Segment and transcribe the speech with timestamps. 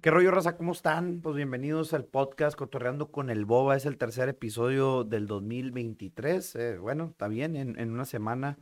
[0.00, 0.56] ¿Qué rollo, raza?
[0.56, 1.20] ¿Cómo están?
[1.20, 3.76] Pues bienvenidos al podcast Cotorreando con el Boba.
[3.76, 6.56] Es el tercer episodio del 2023.
[6.56, 8.58] Eh, bueno, está bien, en, una semana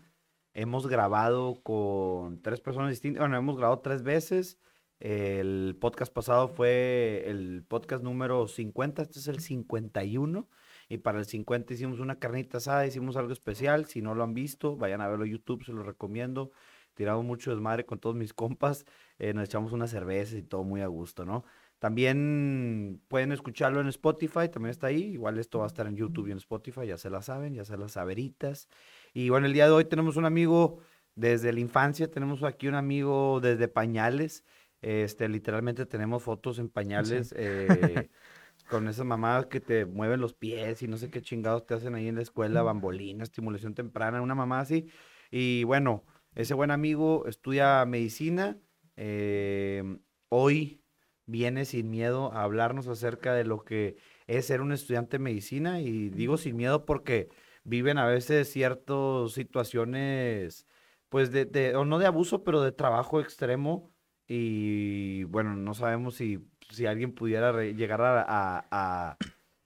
[0.54, 3.20] hemos grabado con tres personas distintas.
[3.20, 4.58] Bueno, hemos grabado tres veces.
[4.98, 10.48] El podcast pasado fue el podcast número 50, este es el 51.
[10.88, 13.84] Y para el 50 hicimos una carnita asada, hicimos algo especial.
[13.86, 16.50] Si no lo han visto, vayan a verlo en YouTube, se lo recomiendo.
[16.98, 18.84] Tiramos mucho desmadre con todos mis compas.
[19.20, 21.44] Eh, nos echamos unas cervezas y todo muy a gusto, ¿no?
[21.78, 25.04] También pueden escucharlo en Spotify, también está ahí.
[25.04, 27.64] Igual esto va a estar en YouTube y en Spotify, ya se la saben, ya
[27.64, 28.68] se las saberitas.
[29.14, 30.80] Y bueno, el día de hoy tenemos un amigo
[31.14, 34.42] desde la infancia, tenemos aquí un amigo desde pañales.
[34.82, 38.10] Este, literalmente tenemos fotos en pañales eh,
[38.68, 41.94] con esas mamadas que te mueven los pies y no sé qué chingados te hacen
[41.94, 44.88] ahí en la escuela, bambolina, estimulación temprana, una mamá así.
[45.30, 46.04] Y bueno,
[46.38, 48.56] ese buen amigo estudia medicina.
[48.96, 49.82] Eh,
[50.28, 50.84] hoy
[51.26, 53.96] viene sin miedo a hablarnos acerca de lo que
[54.28, 55.80] es ser un estudiante de medicina.
[55.80, 57.28] Y digo sin miedo porque
[57.64, 60.66] viven a veces ciertas situaciones,
[61.08, 63.92] pues, de, o no de abuso, pero de trabajo extremo
[64.28, 66.38] y bueno, no sabemos si,
[66.70, 69.16] si alguien pudiera llegar a, a,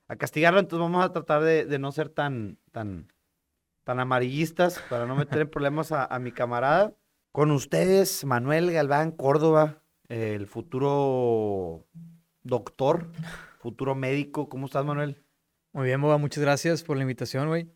[0.08, 3.11] a, castigarlo, entonces vamos a tratar de, de, no ser tan, tan,
[3.84, 6.94] tan amarillistas para no meter en problemas a, mi camarada.
[7.32, 11.86] Con ustedes, Manuel Galván Córdoba, el futuro
[12.42, 13.10] doctor,
[13.58, 14.48] futuro médico.
[14.48, 15.22] ¿Cómo estás, Manuel?
[15.72, 17.70] Muy bien, Boba, muchas gracias por la invitación, güey.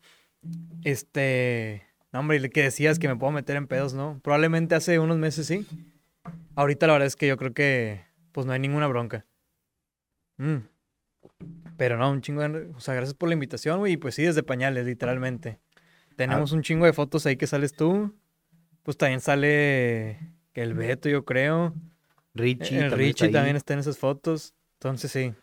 [0.83, 4.19] Este, no, hombre, que decías que me puedo meter en pedos, ¿no?
[4.23, 5.65] Probablemente hace unos meses sí.
[6.55, 9.25] Ahorita la verdad es que yo creo que pues no hay ninguna bronca.
[10.37, 10.57] Mm.
[11.77, 12.71] Pero no, un chingo de...
[12.75, 13.93] O sea, gracias por la invitación, güey.
[13.93, 15.59] Y pues sí, desde pañales, literalmente.
[16.17, 16.55] Tenemos ah.
[16.55, 18.13] un chingo de fotos ahí que sales tú.
[18.83, 20.19] Pues también sale
[20.53, 21.73] el Beto, yo creo.
[22.33, 22.79] Richie.
[22.79, 24.53] El Richie también está en esas fotos.
[24.73, 25.33] Entonces sí.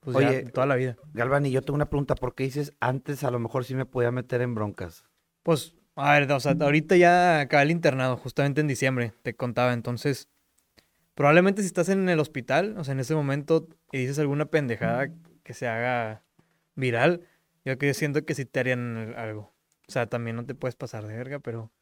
[0.00, 0.96] Pues Oye, toda la vida.
[1.14, 2.14] Galván, y yo tengo una pregunta.
[2.14, 5.04] ¿Por qué dices antes a lo mejor sí me podía meter en broncas?
[5.42, 9.72] Pues, a ver, o sea, ahorita ya acabé el internado, justamente en diciembre, te contaba.
[9.72, 10.28] Entonces,
[11.18, 15.08] Probablemente si estás en el hospital, o sea, en ese momento, y dices alguna pendejada
[15.42, 16.22] que se haga
[16.76, 17.22] viral,
[17.64, 19.52] yo que siento que sí te harían algo.
[19.88, 21.72] O sea, también no te puedes pasar de verga, pero,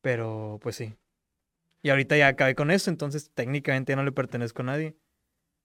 [0.00, 0.96] pero pues sí.
[1.82, 4.96] Y ahorita ya acabé con eso, entonces técnicamente ya no le pertenezco a nadie.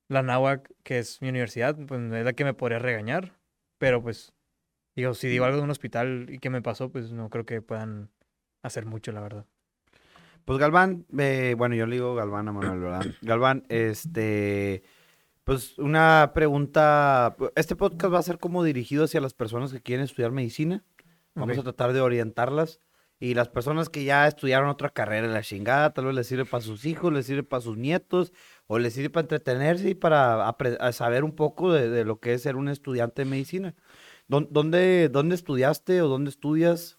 [0.07, 3.39] La NAWAC, que es mi universidad, pues es la que me podría regañar,
[3.77, 4.33] pero pues,
[4.95, 7.61] digo, si digo algo de un hospital y que me pasó, pues no creo que
[7.61, 8.11] puedan
[8.61, 9.45] hacer mucho, la verdad.
[10.45, 13.05] Pues Galván, eh, bueno, yo le digo Galván a Manuel, ¿verdad?
[13.21, 14.83] Galván, este,
[15.43, 20.03] pues una pregunta, este podcast va a ser como dirigido hacia las personas que quieren
[20.03, 20.83] estudiar medicina.
[21.35, 22.81] Vamos a tratar de orientarlas.
[23.19, 26.43] Y las personas que ya estudiaron otra carrera en la chingada, tal vez les sirve
[26.43, 28.33] para sus hijos, les sirve para sus nietos,
[28.65, 30.55] o les sirve para entretenerse y para
[30.91, 33.75] saber un poco de, lo que es ser un estudiante de medicina.
[34.27, 36.97] ¿Dónde, dónde estudiaste o dónde estudias?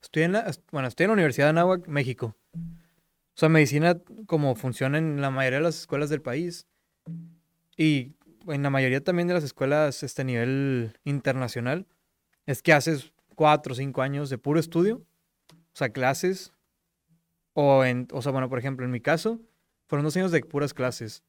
[0.00, 2.36] Estoy en la, bueno, estoy en la Universidad de Anáhuac, México.
[2.54, 6.68] O sea, medicina como funciona en la mayoría de las escuelas del país
[7.76, 8.14] y
[8.46, 11.86] en la mayoría también de las escuelas este nivel internacional
[12.46, 15.04] es que haces cuatro o cinco años de puro estudio,
[15.46, 16.52] o sea, clases,
[17.52, 19.40] o en, o sea, bueno, por ejemplo, en mi caso,
[19.86, 21.22] fueron dos años de puras clases.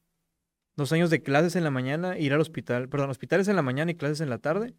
[0.76, 3.90] Dos años de clases en la mañana, ir al hospital, perdón, hospitales en la mañana
[3.90, 4.74] y clases en la tarde.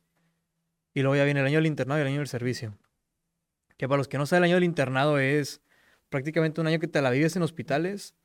[0.94, 2.78] Y luego ya viene el año del internado y el año del servicio.
[3.78, 5.62] Que para los que no saben, el año del internado es
[6.09, 8.16] prácticamente un año que te la vives en hospitales.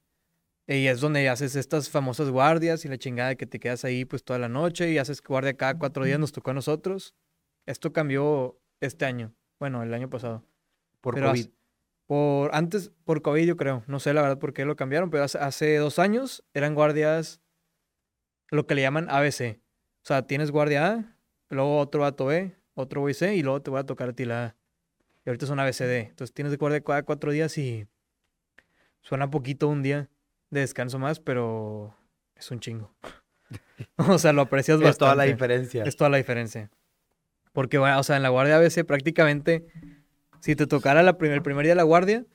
[0.67, 4.25] Y es donde haces estas famosas guardias y la chingada que te quedas ahí pues
[4.25, 7.15] toda la noche y haces guardia cada cuatro días, nos tocó a nosotros.
[7.67, 10.45] Esto cambió este año, bueno, el año pasado.
[11.01, 11.49] Por COVID.
[12.07, 15.25] por, antes, por COVID yo creo, no sé la verdad por qué lo cambiaron, pero
[15.25, 17.43] hace, dos años eran guardias,
[18.51, 19.61] lo que le llaman ABC.
[20.03, 21.17] O sea, tienes guardia A,
[21.51, 24.25] luego otro vato B, otro B C y luego te voy a tocar a ti
[24.25, 24.57] la A.
[25.25, 26.09] Y ahorita son ABCD.
[26.09, 27.87] Entonces tienes de guardia cada cuatro días y
[29.01, 30.11] suena poquito un día
[30.51, 31.97] de descanso más, pero
[32.37, 32.95] es un chingo.
[33.97, 34.91] o sea, lo aprecias bastante.
[34.91, 35.85] Es toda la diferencia.
[35.85, 36.71] Es toda la diferencia.
[37.55, 39.65] Porque, o sea, en la guardia ABC prácticamente,
[40.41, 42.27] si te tocara la el primer día de la guardia,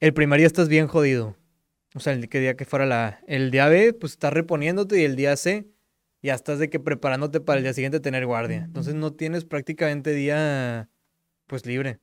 [0.00, 1.36] el primer día estás bien jodido.
[1.94, 5.14] O sea, el día que fuera la, el día B, pues estás reponiéndote y el
[5.14, 5.68] día C
[6.22, 8.64] ya estás de que preparándote para el día siguiente tener guardia.
[8.64, 10.90] Entonces no tienes prácticamente día
[11.46, 12.00] pues libre.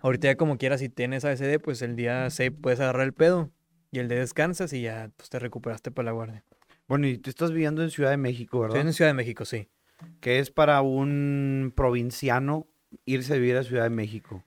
[0.00, 3.52] Ahorita ya como quieras, si tienes ASD, pues el día C puedes agarrar el pedo
[3.90, 6.44] y el D descansas y ya pues, te recuperaste para la guardia.
[6.88, 8.78] Bueno, y tú estás viviendo en Ciudad de México, ¿verdad?
[8.78, 9.68] Estoy en Ciudad de México, sí.
[10.20, 12.66] ¿Qué es para un provinciano
[13.04, 14.44] irse a vivir a Ciudad de México?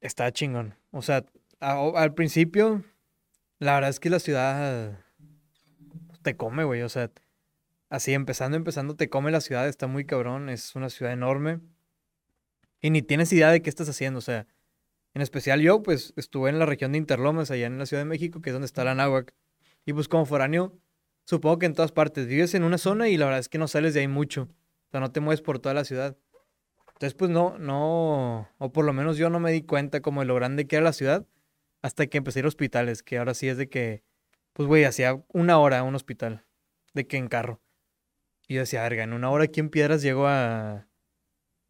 [0.00, 0.74] Está chingón.
[0.90, 1.24] O sea,
[1.60, 2.84] al principio
[3.58, 5.04] La verdad es que la ciudad
[6.22, 6.82] te come, güey.
[6.82, 7.10] O sea,
[7.90, 9.68] así empezando, empezando, te come la ciudad.
[9.68, 10.48] Está muy cabrón.
[10.48, 11.60] Es una ciudad enorme.
[12.80, 14.18] Y ni tienes idea de qué estás haciendo.
[14.18, 14.46] O sea,
[15.14, 18.08] en especial yo, pues, estuve en la región de Interlomas, allá en la Ciudad de
[18.08, 19.34] México, que es donde está la Náhuac.
[19.84, 20.78] Y pues como foráneo,
[21.28, 22.26] supongo que en todas partes.
[22.26, 24.48] Vives en una zona y la verdad es que no sales de ahí mucho.
[24.86, 26.16] O sea, no te mueves por toda la ciudad.
[26.94, 30.26] Entonces, pues no, no, o por lo menos yo no me di cuenta como de
[30.26, 31.26] lo grande que era la ciudad
[31.82, 34.02] hasta que empecé a ir a hospitales, que ahora sí es de que,
[34.54, 36.44] pues güey, hacía una hora a un hospital,
[36.94, 37.60] de que en carro.
[38.48, 40.88] Y yo decía, verga, en una hora aquí en Piedras llego a,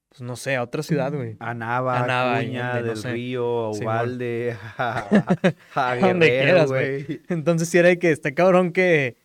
[0.08, 1.37] pues no sé, a otra ciudad, güey.
[1.40, 3.12] A Nava, A Nava, Cuña, no del sé.
[3.12, 3.70] Río, a.
[3.70, 5.08] Ubalde, a,
[5.96, 7.22] Guerrero, quieras, güey.
[7.28, 9.16] Entonces sí era de que está cabrón que,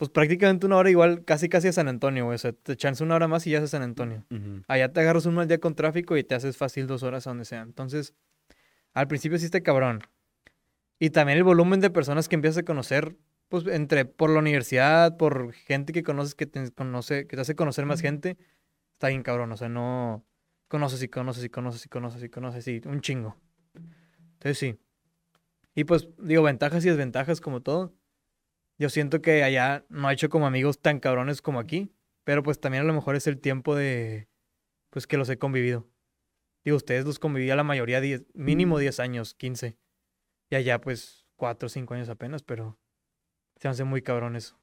[0.00, 2.36] pues prácticamente una hora igual, casi casi a San Antonio, güey.
[2.36, 4.24] O sea, te echas una hora más y ya es a San Antonio.
[4.30, 4.62] Ujú.
[4.66, 7.30] Allá te agarras un mal día con tráfico y te haces fácil dos horas a
[7.30, 7.60] donde sea.
[7.60, 8.14] Entonces,
[8.94, 10.00] al principio sí está cabrón.
[10.98, 13.14] Y también el volumen de personas que empiezas a conocer,
[13.50, 17.54] pues, entre, por la universidad, por gente que conoces, que te conoce, que te hace
[17.54, 18.38] conocer más gente,
[18.94, 19.52] está bien cabrón.
[19.52, 20.24] O sea, no
[20.68, 23.36] conoces y conoces y conoces y conoces y conoces y un chingo.
[23.74, 24.78] Entonces sí.
[25.74, 27.92] Y pues, digo, ventajas y desventajas como todo.
[28.80, 31.92] Yo siento que allá no he hecho como amigos tan cabrones como aquí.
[32.24, 34.28] Pero pues también a lo mejor es el tiempo de,
[34.88, 35.86] pues que los he convivido.
[36.64, 39.76] Digo, ustedes los conviví a la mayoría 10, mínimo 10 años, 15.
[40.50, 42.78] Y allá pues 4 o 5 años apenas, pero
[43.56, 44.58] se hace muy cabrón eso.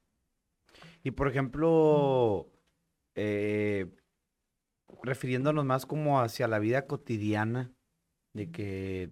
[1.04, 2.50] Y por ejemplo,
[3.14, 3.86] eh,
[5.02, 7.72] refiriéndonos más como hacia la vida cotidiana,
[8.32, 9.10] de que,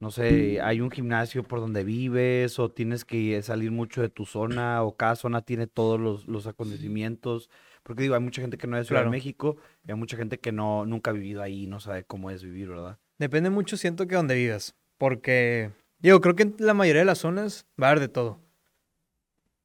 [0.00, 4.26] no sé, hay un gimnasio por donde vives o tienes que salir mucho de tu
[4.26, 7.50] zona o cada zona tiene todos los, los acontecimientos.
[7.82, 9.10] Porque digo, hay mucha gente que no es de Ciudad de.
[9.10, 12.30] México y hay mucha gente que no, nunca ha vivido ahí y no sabe cómo
[12.30, 12.98] es vivir, ¿verdad?
[13.18, 14.76] Depende mucho, siento que donde vivas.
[14.98, 18.40] Porque, digo, creo que en la mayoría de las zonas va a haber de todo.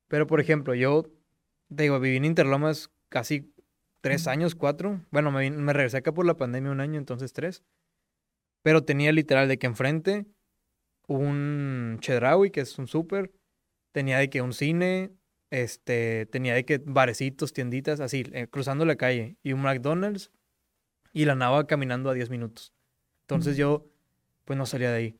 [0.07, 1.05] Pero, por ejemplo, yo,
[1.69, 3.53] digo, viví en Interlomas casi
[4.01, 5.01] tres años, cuatro.
[5.11, 7.63] Bueno, me, me regresé acá por la pandemia un año, entonces tres.
[8.63, 10.25] Pero tenía literal de que enfrente
[11.07, 13.31] un Chedraui, que es un súper.
[13.91, 15.11] Tenía de que un cine,
[15.51, 19.37] este, tenía de que barecitos, tienditas, así, eh, cruzando la calle.
[19.43, 20.31] Y un McDonald's.
[21.11, 22.73] Y la nava caminando a 10 minutos.
[23.21, 23.85] Entonces yo,
[24.45, 25.19] pues no salía de ahí.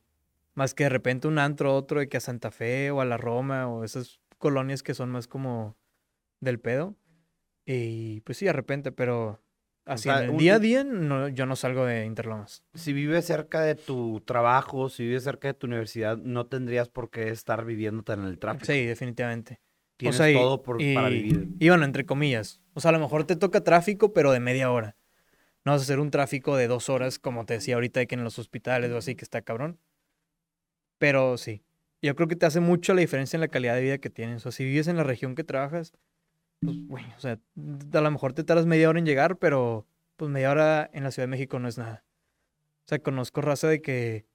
[0.54, 3.16] Más que de repente un antro, otro de que a Santa Fe o a la
[3.16, 5.76] Roma o esas colonias que son más como
[6.40, 6.96] del pedo.
[7.66, 9.43] Y pues sí, de repente, pero
[9.86, 12.64] así sea, en el un- día a día no, yo no salgo de Interlomas.
[12.74, 17.10] Si vives cerca de tu trabajo, si vives cerca de tu universidad, no tendrías por
[17.10, 18.66] qué estar viviendo tan en el tráfico.
[18.66, 19.60] Sí, definitivamente.
[19.96, 21.48] Tienes y- todo por- para vivir.
[21.58, 22.60] Y bueno, entre comillas.
[22.74, 24.96] O sea, a lo mejor te toca tráfico, pero de media hora.
[25.64, 28.16] No vas a hacer un tráfico de dos horas, como te decía ahorita, de que
[28.16, 29.78] en los hospitales o así, que está cabrón.
[30.98, 31.62] Pero sí.
[32.02, 34.36] Yo creo que te hace mucho la diferencia en la calidad de vida que tienes.
[34.38, 35.92] O sea, si vives en la región que trabajas,
[36.64, 37.38] pues, güey, o sea,
[37.92, 41.10] a lo mejor te tardas media hora en llegar, pero pues media hora en la
[41.10, 42.04] Ciudad de México no es nada.
[42.84, 44.26] O sea, conozco raza de que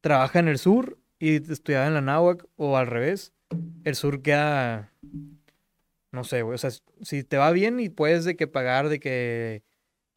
[0.00, 3.32] trabaja en el sur y estudiaba en la náhuac o al revés.
[3.84, 4.92] El sur queda,
[6.12, 6.70] no sé, güey, o sea,
[7.02, 9.64] si te va bien y puedes de que pagar de que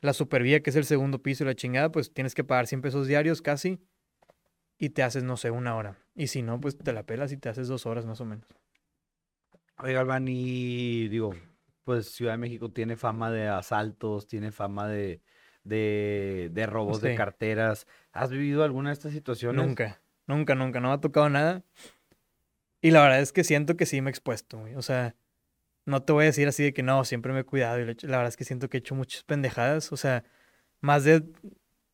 [0.02, 2.82] la supervía, que es el segundo piso y la chingada, pues tienes que pagar 100
[2.82, 3.80] pesos diarios casi
[4.78, 5.98] y te haces, no sé, una hora.
[6.16, 8.48] Y si no, pues te la pelas y te haces dos horas más o menos.
[9.78, 11.36] Oiga, y digo,
[11.84, 15.22] pues Ciudad de México tiene fama de asaltos, tiene fama de,
[15.64, 17.88] de, de robos de carteras.
[18.12, 19.66] ¿Has vivido alguna de estas situaciones?
[19.66, 21.64] Nunca, nunca, nunca, no me ha tocado nada.
[22.82, 24.76] Y la verdad es que siento que sí me he expuesto, güey.
[24.76, 25.16] O sea,
[25.86, 27.80] no te voy a decir así de que no, siempre me he cuidado.
[27.80, 29.92] Y la verdad es que siento que he hecho muchas pendejadas.
[29.92, 30.24] O sea,
[30.82, 31.24] más de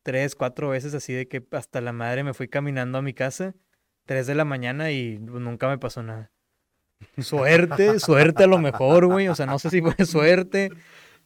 [0.02, 3.54] tres, cuatro veces así de que hasta la madre me fui caminando a mi casa,
[4.04, 6.32] tres de la mañana y nunca me pasó nada.
[7.18, 9.28] Suerte, suerte a lo mejor, güey.
[9.28, 10.70] O sea, no sé si fue suerte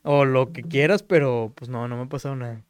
[0.02, 2.62] o lo que quieras, pero pues no, no me ha pasado nada.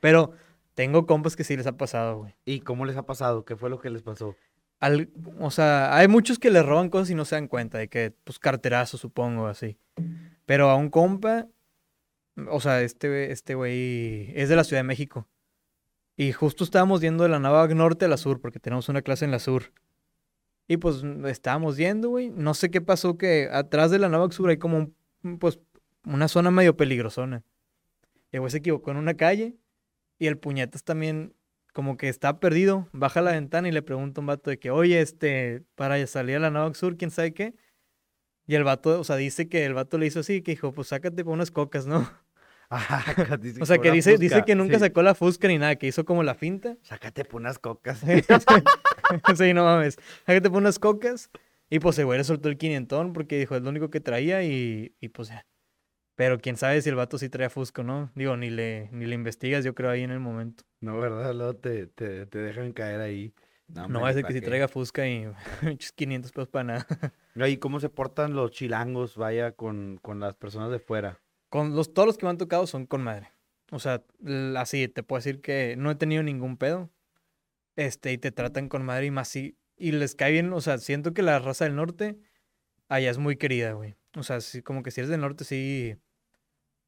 [0.00, 0.32] Pero
[0.74, 2.34] tengo compas que sí les ha pasado, güey.
[2.44, 3.44] ¿Y cómo les ha pasado?
[3.44, 4.36] ¿Qué fue lo que les pasó?
[4.78, 7.88] Al- o sea, hay muchos que le roban cosas y no se dan cuenta de
[7.88, 9.78] que, pues, carterazo, supongo, así.
[10.44, 11.46] Pero a un compa,
[12.50, 15.26] o sea, este, este güey es de la Ciudad de México.
[16.16, 19.24] Y justo estábamos yendo de la Nava Norte a la Sur, porque tenemos una clase
[19.24, 19.72] en la Sur.
[20.68, 22.30] Y pues estábamos yendo, güey.
[22.30, 24.78] No sé qué pasó, que atrás de la Nava Sur hay como
[25.22, 25.60] un, pues,
[26.04, 27.44] una zona medio peligrosona.
[28.32, 29.56] Y el güey se equivocó en una calle.
[30.18, 31.34] Y el puñetas también
[31.72, 34.70] como que está perdido, baja la ventana y le pregunta a un vato de que,
[34.70, 37.54] oye, este, para salir a la Navax Sur, quién sabe qué.
[38.46, 40.88] Y el vato, o sea, dice que el vato le hizo así, que dijo, pues
[40.88, 42.10] sácate por unas cocas, ¿no?
[43.40, 44.80] Dice O sea, que dice, dice que nunca sí.
[44.80, 46.76] sacó la fusca ni nada, que hizo como la finta.
[46.82, 48.02] Sácate por unas cocas.
[49.36, 49.98] sí, no mames.
[50.26, 51.30] Hay que te pone unas cocas.
[51.68, 54.42] Y pues el güey le soltó el quinientón porque dijo, es lo único que traía
[54.44, 55.46] y, y pues ya.
[56.14, 58.10] Pero quién sabe si el vato sí traía Fusco, ¿no?
[58.14, 60.64] Digo, ni le, ni le investigas, yo creo, ahí en el momento.
[60.80, 61.34] No, ¿verdad?
[61.34, 63.34] Luego te, te, te dejan caer ahí.
[63.68, 65.26] No, va a ser que si traiga Fusca y
[65.96, 66.86] 500 pesos para nada.
[67.34, 71.20] ¿Y cómo se portan los chilangos, vaya, con, con las personas de fuera?
[71.50, 73.30] Con los, todos los que me han tocado son con madre.
[73.72, 74.04] O sea,
[74.56, 76.90] así te puedo decir que no he tenido ningún pedo.
[77.76, 80.52] Este, y te tratan con madre y más y, les cae bien.
[80.52, 82.18] O sea, siento que la raza del norte
[82.88, 83.96] allá es muy querida, güey.
[84.16, 85.96] O sea, sí, como que si eres del norte, sí.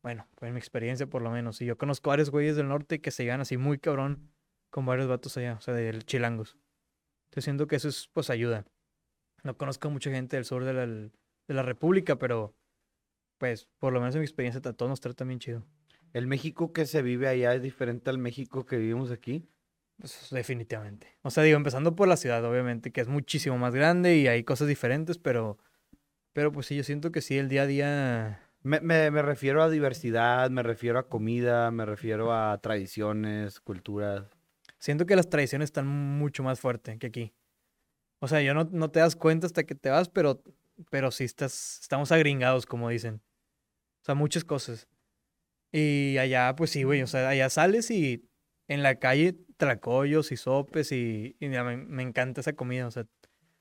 [0.02, 1.60] Bueno, en mi experiencia por lo menos.
[1.60, 4.32] Y yo conozco varios güeyes del norte que se llegan así muy cabrón
[4.70, 6.56] con varios vatos allá, o sea, de chilangos.
[7.32, 8.64] Yo siento que eso es, pues ayuda.
[9.42, 12.54] No conozco mucha gente del sur de la, de la República, pero
[13.38, 15.64] pues por lo menos en mi experiencia todos nos tratan bien chido.
[16.12, 19.48] ¿El México que se vive allá es diferente al México que vivimos aquí?
[19.98, 21.08] Pues, definitivamente.
[21.22, 24.44] O sea, digo, empezando por la ciudad, obviamente, que es muchísimo más grande y hay
[24.44, 25.58] cosas diferentes, pero,
[26.32, 28.42] pero pues sí, yo siento que sí, el día a día...
[28.62, 34.24] Me, me, me refiero a diversidad, me refiero a comida, me refiero a tradiciones, culturas.
[34.78, 37.34] Siento que las tradiciones están mucho más fuertes que aquí.
[38.20, 40.42] O sea, yo no, no te das cuenta hasta que te vas, pero,
[40.90, 43.22] pero sí estás, estamos agringados, como dicen.
[44.02, 44.88] O sea, muchas cosas.
[45.72, 48.28] Y allá, pues sí, güey, o sea, allá sales y
[48.66, 53.04] en la calle tracollos y sopes y, y me, me, encanta esa comida, o sea,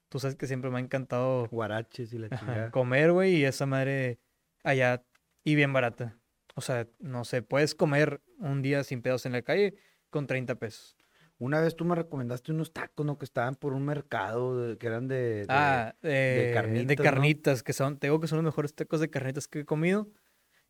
[0.08, 1.48] tú sabes que siempre me ha encantado...
[1.50, 2.72] Guaraches y la chingada.
[2.72, 4.20] Comer, güey, y esa madre
[4.64, 5.04] allá
[5.44, 6.18] y bien barata.
[6.56, 9.76] O sea, no sé, puedes comer un día sin pedos en la calle
[10.10, 10.96] con 30 pesos.
[11.40, 13.20] Una vez tú me recomendaste unos tacos, ¿no?
[13.20, 16.88] Que estaban por un mercado, que eran de, de, ah, de carnitas.
[16.88, 20.10] De carnitas, que son, tengo que son los mejores tacos de carnitas que he comido.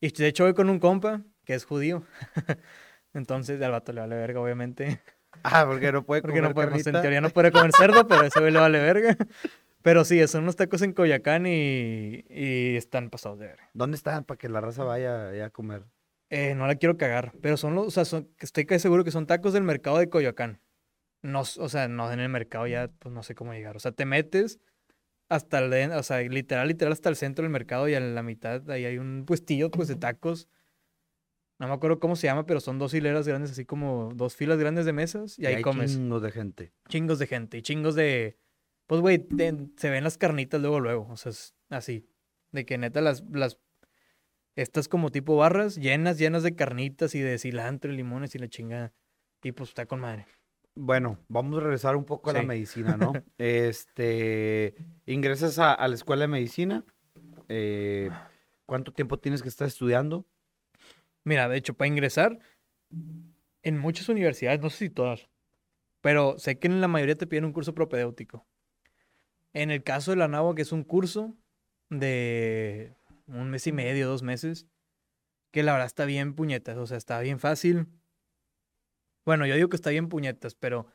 [0.01, 2.03] Y de hecho voy con un compa que es judío.
[3.13, 5.01] Entonces al vato le vale verga, obviamente.
[5.43, 8.27] Ah, porque no puede porque no puede, pues, en teoría no puede comer cerdo, pero
[8.35, 9.17] güey le vale verga.
[9.81, 13.69] Pero sí, son unos tacos en Coyacán y, y están pasados de verga.
[13.73, 15.83] ¿Dónde están para que la raza vaya a comer?
[16.29, 19.11] Eh, no la quiero cagar, pero son los, o sea, son, estoy casi seguro que
[19.11, 20.59] son tacos del mercado de Coyoacán.
[21.21, 23.75] No, o sea, no en el mercado ya, pues no sé cómo llegar.
[23.77, 24.59] O sea, te metes
[25.29, 28.69] hasta el, o sea, literal, literal hasta el centro del mercado y a la mitad
[28.69, 30.49] ahí hay un puestillo, pues, de tacos.
[31.59, 34.59] No me acuerdo cómo se llama, pero son dos hileras grandes, así como dos filas
[34.59, 35.93] grandes de mesas y, ahí comes.
[35.93, 36.73] Chingos de gente.
[36.87, 38.37] Chingos de gente y chingos de,
[38.85, 39.27] pues, güey,
[39.75, 41.07] se ven las carnitas luego, luego.
[41.09, 42.07] O sea, es así.
[42.51, 43.59] De que neta las, las
[44.55, 48.47] estas como tipo barras, llenas, llenas de carnitas y de cilantro y limones y la
[48.47, 48.93] chingada.
[49.43, 50.25] Y pues está con madre.
[50.73, 53.13] Bueno, vamos a regresar un poco a la medicina, ¿no?
[53.37, 56.85] este, ingresas a, la escuela de medicina.
[57.49, 58.09] Eh,
[58.65, 60.25] ¿Cuánto tiempo tienes que estar estudiando?
[61.27, 62.39] Mira, de hecho, para ingresar,
[63.61, 65.27] en muchas universidades, no sé si todas,
[65.99, 68.47] pero sé que en la mayoría te piden un curso propedéutico.
[69.51, 71.35] En el caso de la NAWA, que es un curso
[71.89, 74.67] de un mes y medio, dos meses,
[75.51, 77.87] que la verdad está bien puñetas, o sea, está bien fácil.
[79.25, 80.87] Bueno, yo digo que está bien puñetas, pero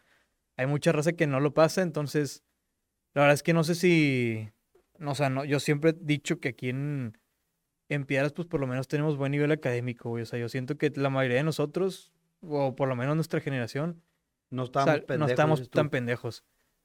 [0.56, 2.42] hay mucha raza que no lo pasa, entonces,
[3.12, 4.48] la verdad es que no sé si,
[4.98, 7.18] o sea, no, yo siempre he dicho que aquí en,
[7.88, 10.78] en Piedras, pues por lo menos tenemos buen nivel académico, güey, o sea, yo siento
[10.78, 14.02] que la mayoría de nosotros, o por lo menos nuestra generación,
[14.50, 16.44] no estamos, pendejos, no estamos tan pendejos.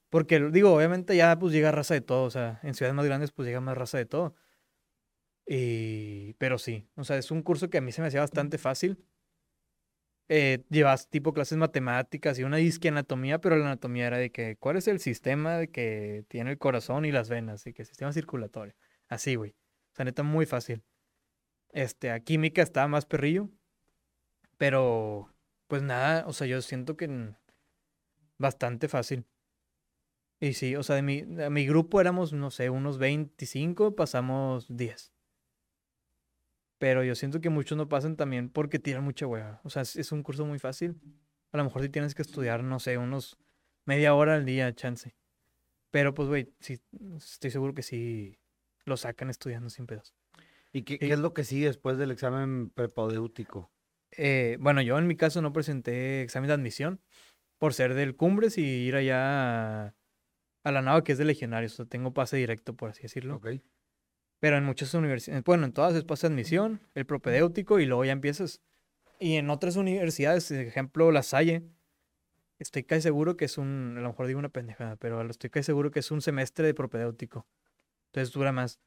[0.09, 3.31] Porque, digo, obviamente ya pues llega raza de todo, o sea, en ciudades más grandes
[3.31, 4.35] pues llega más raza de todo.
[5.45, 8.57] Y, pero sí, o sea, es un curso que a mí se me hacía bastante
[8.57, 9.03] fácil.
[10.29, 14.57] Eh, llevas tipo clases matemáticas y una disque anatomía, pero la anatomía era de que,
[14.57, 17.65] ¿cuál es el sistema de que tiene el corazón y las venas?
[17.65, 18.75] Y que el sistema circulatorio.
[19.07, 19.55] Así, güey.
[19.97, 20.83] Sea, neta, muy fácil.
[21.69, 23.49] Este, a química estaba más perrillo.
[24.59, 25.33] Pero,
[25.65, 27.33] pues nada, o sea, yo siento que
[28.37, 29.25] bastante fácil.
[30.39, 34.67] Y sí, o sea, de mi, de mi grupo éramos, no sé, unos 25, pasamos
[34.69, 35.11] 10.
[36.77, 39.61] Pero yo siento que muchos no pasan también porque tienen mucha hueva.
[39.63, 41.01] O sea, es, un curso muy fácil.
[41.51, 43.35] A lo mejor si tienes que estudiar, no sé, unos
[43.85, 45.15] media hora al día, chance.
[45.89, 46.79] Pero pues, güey, sí,
[47.17, 48.37] estoy seguro que sí
[48.87, 50.15] lo sacan estudiando sin pedos.
[50.71, 53.71] ¿Y qué, es lo que sigue después del examen prepodéutico?
[54.11, 57.01] Eh, bueno, yo en mi caso no presenté examen de admisión
[57.57, 59.95] por ser del Cumbres y ir allá a,
[60.63, 61.73] a la nava que es de legionarios.
[61.73, 63.41] O sea, tengo pase directo, por así decirlo.
[64.39, 68.11] Pero en muchas universidades, bueno, en todas es pase admisión, el propedéutico y luego ya
[68.11, 68.61] empiezas.
[69.19, 71.63] Y en otras universidades, por ejemplo, La Salle,
[72.59, 75.65] estoy casi seguro que es un, a lo mejor digo una pendejada, pero estoy casi
[75.65, 77.47] seguro que es un semestre de propedéutico.
[78.17, 78.79] Entonces dura más.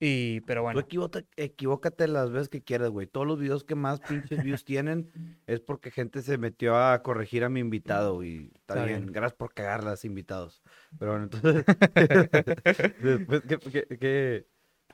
[0.00, 3.08] Y, pero Tú bueno, equivócate, equivócate las veces que quieras, güey.
[3.08, 5.10] Todos los videos que más pinches views tienen
[5.48, 9.00] es porque gente se metió a corregir a mi invitado y está, Está bien.
[9.00, 9.12] bien.
[9.12, 10.62] Gracias por cagarlas, invitados.
[11.00, 11.64] Pero bueno, entonces,
[13.02, 14.46] después, ¿qué, qué- qué?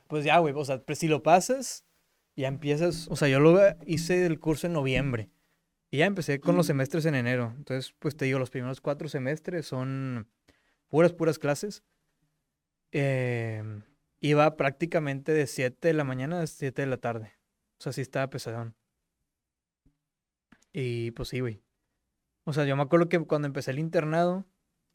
[0.07, 1.85] pues ya, güey, o sea, pues si lo pasas,
[2.35, 5.29] ya empiezas, o sea, yo lo hice el curso en noviembre
[5.91, 7.53] y ya empecé con los semestres en enero.
[7.57, 10.27] Entonces, pues te digo, los primeros cuatro semestres son
[10.89, 11.83] puras, puras clases.
[12.97, 13.81] Em,
[14.21, 17.33] iba prácticamente de 7 de la mañana a 7 de la tarde.
[17.77, 18.73] O sea, sí estaba pesadón.
[20.71, 21.61] Y pues sí, güey.
[22.45, 24.45] O sea, yo me acuerdo que cuando empecé el internado,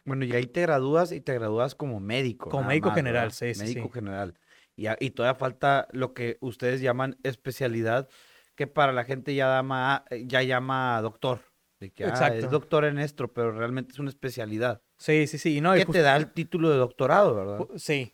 [0.06, 2.48] Bueno, y ahí te gradúas y te gradúas como médico.
[2.48, 3.36] Como médico más, general, ¿verdad?
[3.36, 3.92] sí, sí, Médico sí.
[3.92, 4.38] general.
[4.76, 8.08] Y, y todavía falta lo que ustedes llaman especialidad,
[8.54, 11.42] que para la gente ya llama, ya llama doctor.
[11.80, 14.82] De que, ah, es doctor en esto, pero realmente es una especialidad.
[15.00, 15.60] Sí, sí, sí.
[15.60, 17.66] No, que te da el título de doctorado, ¿verdad?
[17.76, 18.12] sí.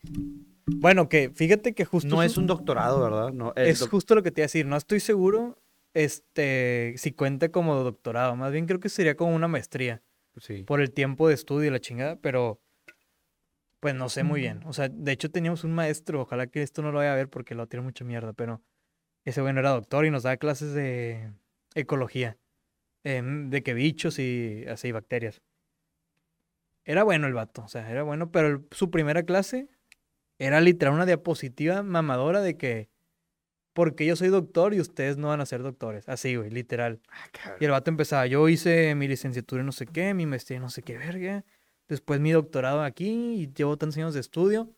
[0.78, 3.33] Bueno, que fíjate que justo No es un doctorado, ¿verdad?
[3.33, 4.66] No, Es doc- justo lo que te iba a decir.
[4.66, 5.62] No estoy seguro
[5.95, 8.35] este, si cuenta como doctorado.
[8.37, 10.02] Más bien creo que sería como una maestría.
[10.38, 10.64] sí.
[10.64, 12.16] Por el tiempo de estudio y la chingada.
[12.16, 12.61] Pero
[13.81, 14.62] pues no sé muy bien.
[14.66, 16.23] O sea, de hecho teníamos un maestro.
[16.23, 18.33] Ojalá que esto no lo vaya a ver porque lo tiene mucha mierda.
[18.33, 18.62] Pero
[19.25, 21.33] ese bueno era doctor y nos daba clases de
[21.75, 22.38] ecología.
[23.05, 25.40] em, de que bichos y así, bacterias.
[26.87, 27.62] Era bueno el vato.
[27.62, 28.31] O sea, era bueno.
[28.31, 29.69] Pero el- su primera clase
[30.38, 32.88] era literal una diapositiva mamadora de que
[33.75, 36.09] porque yo soy doctor y ustedes no van a ser doctores.
[36.09, 37.00] Así, güey, literal.
[37.61, 40.62] Y el vato empezaba, yo hice mi licenciatura en no sé qué, mi maestría en
[40.62, 41.45] no sé qué verga,
[41.87, 44.73] después mi doctorado aquí y llevo tantos años de estudio.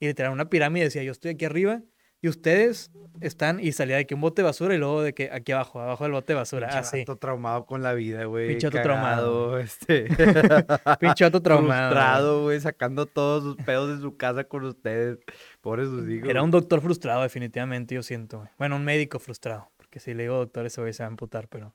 [0.00, 1.82] Y literal una pirámide decía, yo estoy aquí arriba
[2.22, 5.28] y ustedes están y salía de que un bote de basura y luego de que
[5.32, 6.68] aquí abajo, abajo del bote de basura.
[6.68, 6.98] Pinche Así.
[7.00, 8.48] vato traumado con la vida, güey.
[8.48, 9.58] Pinche traumado.
[9.58, 10.04] Este.
[11.00, 11.90] Pinche traumado.
[11.90, 15.18] Frustrado, güey, sacando todos sus pedos de su casa con ustedes.
[15.60, 16.28] Pobres sus hijos.
[16.28, 18.50] Era un doctor frustrado, definitivamente, yo siento, güey.
[18.56, 19.70] Bueno, un médico frustrado.
[19.76, 21.74] Porque si le digo doctor, ese güey se va a amputar, pero.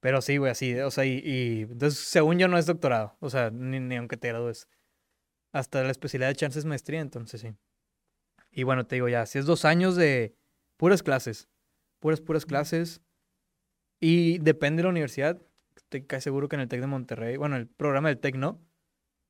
[0.00, 0.78] Pero sí, güey, así.
[0.80, 3.16] O sea, y, y- Entonces, según yo, no es doctorado.
[3.20, 4.68] O sea, ni, ni aunque te gradúes.
[5.52, 7.54] Hasta la especialidad de chance es maestría, entonces sí.
[8.52, 10.36] Y bueno, te digo ya, si es dos años de
[10.76, 11.48] puras clases.
[12.00, 13.00] Puras, puras clases.
[14.00, 15.40] Y depende de la universidad.
[15.76, 17.36] Estoy casi seguro que en el TEC de Monterrey.
[17.36, 18.60] Bueno, el programa del TEC no.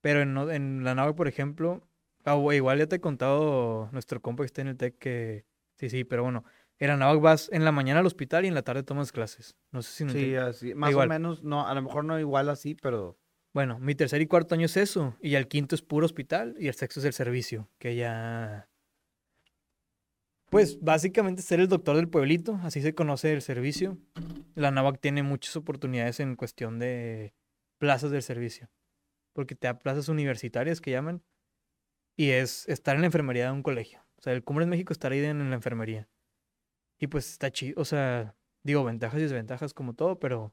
[0.00, 1.86] Pero en, no- en la nave, por ejemplo.
[2.24, 5.44] Güey, igual ya te he contado nuestro compa que está en el TEC que...
[5.76, 6.44] Sí, sí, pero bueno.
[6.78, 9.56] En la NAVAC vas en la mañana al hospital y en la tarde tomas clases.
[9.70, 10.56] No sé si me Sí, entiendes.
[10.56, 10.74] así.
[10.74, 11.08] Más Igual.
[11.08, 13.18] o menos, no, a lo mejor no igual así, pero.
[13.52, 15.16] Bueno, mi tercer y cuarto año es eso.
[15.20, 16.56] Y el quinto es puro hospital.
[16.58, 17.68] Y el sexto es el servicio.
[17.78, 18.68] Que ya...
[20.52, 22.60] Pues básicamente ser el doctor del pueblito.
[22.62, 23.96] Así se conoce el servicio.
[24.54, 27.32] La NAVAC tiene muchas oportunidades en cuestión de
[27.78, 28.68] plazas del servicio.
[29.32, 31.22] Porque te da plazas universitarias que llaman.
[32.18, 34.04] Y es estar en la enfermería de un colegio.
[34.16, 36.10] O sea, el Cumbres México estar ahí en, la enfermería.
[36.98, 37.80] Y pues está chido.
[37.80, 40.52] O sea, digo, ventajas y desventajas como todo, pero...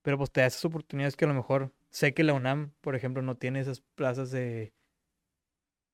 [0.00, 2.96] Pero pues te da esas oportunidades que a lo mejor sé que la UNAM, por
[2.96, 4.72] ejemplo, no tiene esas plazas de,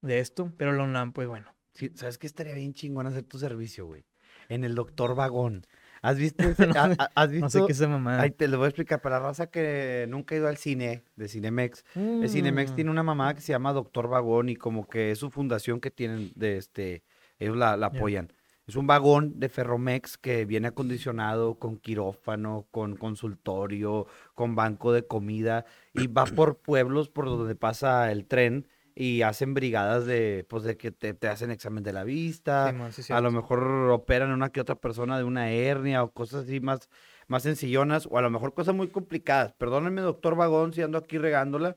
[0.02, 1.57] de esto, pero la UNAM, pues bueno.
[1.78, 4.04] Sí, ¿sabes qué estaría bien chingón hacer tu servicio, güey?
[4.48, 5.64] En el doctor vagón.
[6.02, 6.42] ¿Has visto?
[6.48, 7.44] ese- No sé- ha- ¿Has visto?
[7.46, 8.22] No sé qué es esa mamada.
[8.22, 9.00] Ahí te lo voy a explicar.
[9.00, 11.84] Para la raza que nunca ha ido al cine, de Cinemex.
[11.94, 15.18] El Cinemex Mm, tiene una mamada que se llama Doctor Vagón y como que es
[15.18, 17.02] su fundación que tienen de este,
[17.38, 17.98] ellos la, la Ya.
[17.98, 18.32] apoyan.
[18.66, 25.06] Es un vagón de Ferromex que viene acondicionado con quirófano, con consultorio, con banco de
[25.06, 25.64] comida
[25.94, 28.66] y va por pueblos por donde pasa el tren
[29.00, 33.12] y hacen brigadas de, pues de que te, te hacen examen de la vista, sí,
[33.12, 36.58] a lo mejor operan a una que otra persona de una hernia o cosas así
[36.58, 36.90] más,
[37.28, 39.52] más sencillonas, o a lo mejor cosas muy complicadas.
[39.52, 41.76] Perdónenme, doctor Vagón, si ando aquí regándola,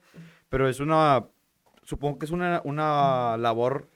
[0.49, 1.27] pero es una,
[1.84, 3.88] supongo que es una, una labor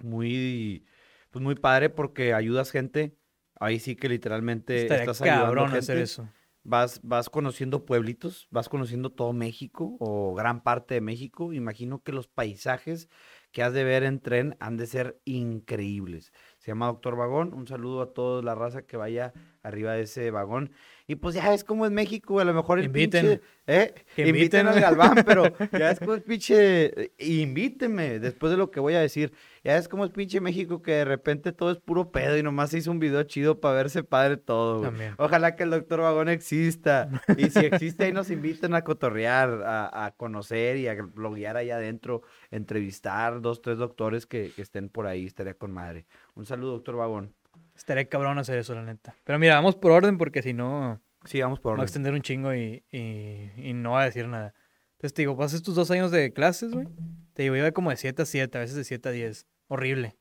[0.00, 0.84] muy,
[1.30, 3.14] pues muy padre porque ayudas gente.
[3.60, 6.02] Ahí sí que literalmente Estaría estás ayudando hacer gente.
[6.02, 6.28] eso.
[6.66, 11.52] Vas, vas conociendo pueblitos, vas conociendo todo México o gran parte de México.
[11.52, 13.08] Imagino que los paisajes
[13.54, 16.32] que has de ver en tren han de ser increíbles.
[16.58, 17.54] Se llama Doctor Vagón.
[17.54, 20.72] Un saludo a toda la raza que vaya arriba de ese vagón.
[21.06, 23.26] Y pues ya es como es México, a lo mejor el Inviten.
[23.26, 23.94] pinche, ¿eh?
[24.16, 24.80] Inviten al.
[24.80, 29.00] Galván, pero ya es como el pinche, eh, invíteme después de lo que voy a
[29.00, 29.32] decir.
[29.64, 32.68] Ya es como el pinche México que de repente todo es puro pedo y nomás
[32.70, 34.82] se hizo un video chido para verse padre todo.
[34.82, 35.14] También.
[35.16, 37.08] Ojalá que el doctor Vagón exista.
[37.38, 41.76] Y si existe, ahí nos inviten a cotorrear, a, a conocer y a bloguear allá
[41.76, 46.06] adentro, entrevistar dos, tres doctores que, que estén por ahí, estaría con madre.
[46.34, 47.34] Un saludo, doctor Vagón.
[47.74, 49.14] Estaría cabrón hacer eso, la neta.
[49.24, 51.84] Pero mira, vamos por orden porque si no, Sí, vamos por me va a orden.
[51.84, 54.52] extender un chingo y, y, y no va a decir nada.
[54.92, 56.86] Entonces te digo, pasas tus dos años de clases, güey.
[57.32, 59.46] Te digo, iba como de 7 a 7, a veces de 7 a 10.
[59.68, 60.16] Horrible.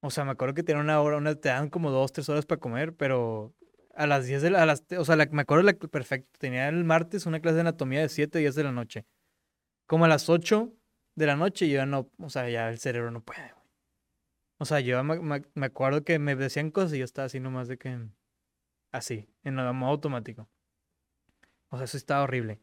[0.00, 2.46] O sea, me acuerdo que tenía una hora, una, te dan como dos, tres horas
[2.46, 3.54] para comer, pero
[3.94, 6.30] a las 10 de la, a las, o sea, la- me acuerdo la, perfecto.
[6.38, 9.04] Tenía el martes una clase de anatomía de 7 a 10 de la noche.
[9.86, 10.72] Como a las 8
[11.16, 13.54] de la noche yo ya no, o sea, ya el cerebro no puede.
[14.58, 17.40] O sea, yo me, me- me acuerdo que me decían cosas y yo estaba así
[17.40, 17.98] nomás de que,
[18.92, 20.48] así, en modo automático.
[21.70, 22.60] O sea, eso estaba horrible.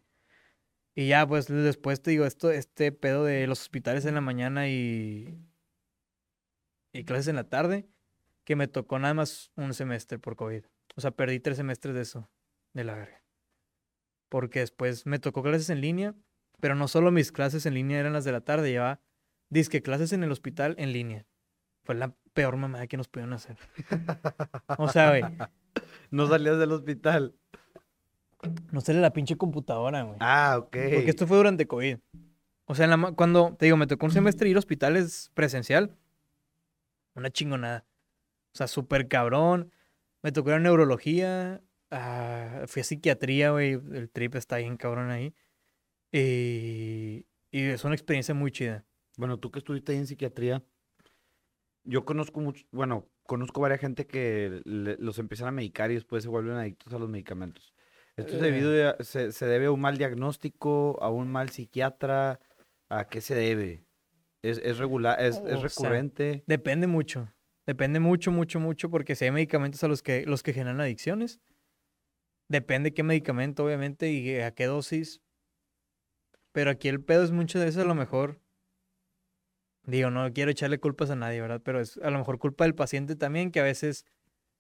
[0.96, 4.68] Y ya, pues después te digo, esto, este pedo de los hospitales en la mañana
[4.70, 5.38] y,
[6.94, 7.88] y clases en la tarde,
[8.44, 10.64] que me tocó nada más un semestre por COVID.
[10.96, 12.30] O sea, perdí tres semestres de eso,
[12.74, 13.22] de la verga.
[14.30, 16.16] Porque después me tocó clases en línea,
[16.60, 19.00] pero no solo mis clases en línea eran las de la tarde, llevaba
[19.50, 21.26] disque clases en el hospital en línea.
[21.84, 23.58] Fue la peor mamada que nos pudieron hacer.
[24.78, 25.24] O sea, güey,
[26.12, 27.36] No salías del hospital.
[28.72, 30.18] no sale la pinche computadora, güey.
[30.20, 30.78] Ah, ok.
[30.94, 31.98] Porque esto fue durante COVID.
[32.66, 35.96] O sea, la cuando, te digo, me tocó un semestre ir a hospitales presencial,
[37.18, 37.86] una chingonada.
[38.54, 39.72] O sea, súper cabrón.
[40.24, 43.74] Me tocó ir a neurología, ah, fui a psiquiatría, güey.
[43.74, 45.34] El trip está bien cabrón ahí.
[46.12, 48.86] Y, y es una experiencia muy chida.
[49.18, 50.64] Bueno, tú que estuviste ahí en psiquiatría,
[51.84, 56.24] yo conozco mucho, bueno, conozco varias gente que le- los empiezan a medicar y después
[56.24, 57.74] se vuelven adictos a los medicamentos.
[58.16, 62.40] ¿Esto es debido a- se, se debe a un mal diagnóstico, a un mal psiquiatra?
[62.90, 63.86] ¿A qué se debe?
[64.50, 66.44] ¿Es, es regular, es, es sea, recurrente?
[66.48, 67.34] Depende mucho.
[67.66, 71.42] Depende mucho, mucho, mucho, porque si hay medicamentos a los que, los que generan adicciones,
[72.48, 75.22] depende qué medicamento, obviamente, y a qué dosis.
[76.54, 78.40] Pero aquí el pedo es mucho de eso, a lo mejor.
[79.84, 81.62] Digo, no quiero echarle culpas a nadie, ¿verdad?
[81.64, 84.06] Pero es a lo mejor culpa del paciente también, que a veces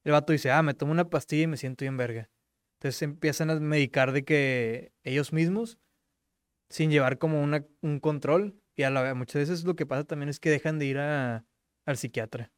[0.04, 2.30] el vato dice, ah, me tomo una pastilla y me siento bien verga.
[2.78, 5.80] Entonces empiezan a medicar de que ellos mismos,
[6.70, 10.30] sin llevar como una, un control, y a la, muchas veces lo que pasa también
[10.30, 11.46] es que dejan de ir a,
[11.86, 12.54] al psiquiatra.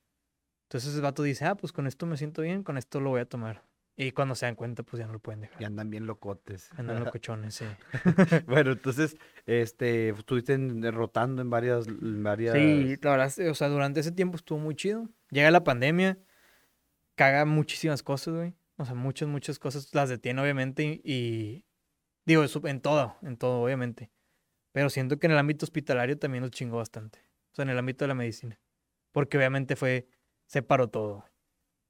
[0.68, 3.22] Entonces el vato dice, ah, pues con esto me siento bien, con esto lo voy
[3.22, 3.64] a tomar.
[3.96, 5.62] Y cuando se dan cuenta, pues ya no lo pueden dejar.
[5.62, 6.70] Y andan bien locotes.
[6.78, 7.66] Andan locochones, sí.
[8.48, 10.58] Bueno, entonces, este, estuviste
[10.92, 12.54] rotando en varias, en varias...
[12.54, 15.10] Sí, la verdad, o sea, durante ese tiempo estuvo muy chido.
[15.32, 16.20] Llega la pandemia,
[17.16, 18.56] caga muchísimas cosas, güey.
[18.76, 21.66] O sea, muchas, muchas cosas las detiene, obviamente, y, y
[22.26, 24.12] digo, en todo, en todo, obviamente.
[24.80, 27.20] Pero siento que en el ámbito hospitalario también nos chingó bastante.
[27.52, 28.62] O sea, en el ámbito de la medicina.
[29.12, 30.08] Porque obviamente fue,
[30.46, 31.16] se paró todo.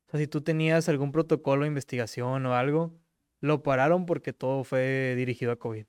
[0.07, 2.99] O sea, si tú tenías algún protocolo de investigación o algo,
[3.41, 5.85] lo pararon porque todo fue dirigido a COVID.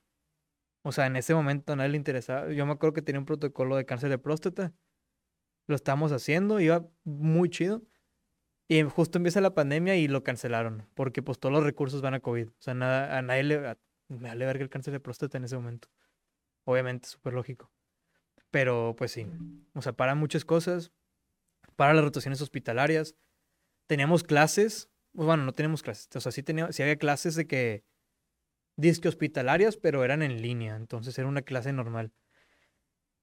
[0.82, 2.52] O sea, en ese momento a nadie le interesaba.
[2.52, 4.74] Yo me acuerdo que tenía un protocolo de cáncer de próstata.
[5.68, 7.82] Lo estábamos haciendo, iba muy chido.
[8.68, 10.86] Y justo empieza la pandemia y lo cancelaron.
[10.92, 12.48] Porque pues todos los recursos van a COVID.
[12.48, 13.68] O sea, nada, a nadie le...
[13.68, 15.88] a- me vale verga el cáncer de próstata en ese momento.
[16.64, 17.70] Obviamente, súper lógico.
[18.50, 19.26] Pero pues sí.
[19.74, 20.92] O sea, para muchas cosas.
[21.76, 23.14] Para las rotaciones hospitalarias.
[23.86, 24.88] Teníamos clases.
[25.12, 26.08] pues, Bueno, no teníamos clases.
[26.14, 27.84] O sea, sí, tenía, sí había clases de que
[28.76, 32.12] disque hospitalarias, pero eran en línea, entonces era una clase normal.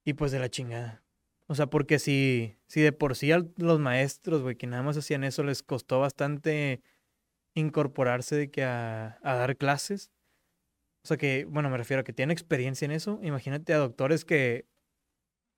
[0.05, 1.03] Y pues de la chingada.
[1.47, 4.97] O sea, porque si, si de por sí a los maestros, güey, que nada más
[4.97, 6.81] hacían eso, les costó bastante
[7.53, 10.11] incorporarse de que a, a dar clases.
[11.07, 13.17] O sea que, bueno, me refiero a que tienen experiencia en eso.
[13.23, 14.67] Imagínate a doctores que,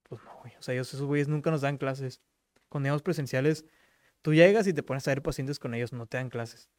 [0.04, 0.54] pues no, güey.
[0.60, 2.22] O sea, ellos, esos güeyes nunca nos dan clases.
[2.70, 3.66] Cuando íbamos presenciales,
[4.22, 6.70] tú llegas y te pones a ver pacientes con ellos, no te dan clases.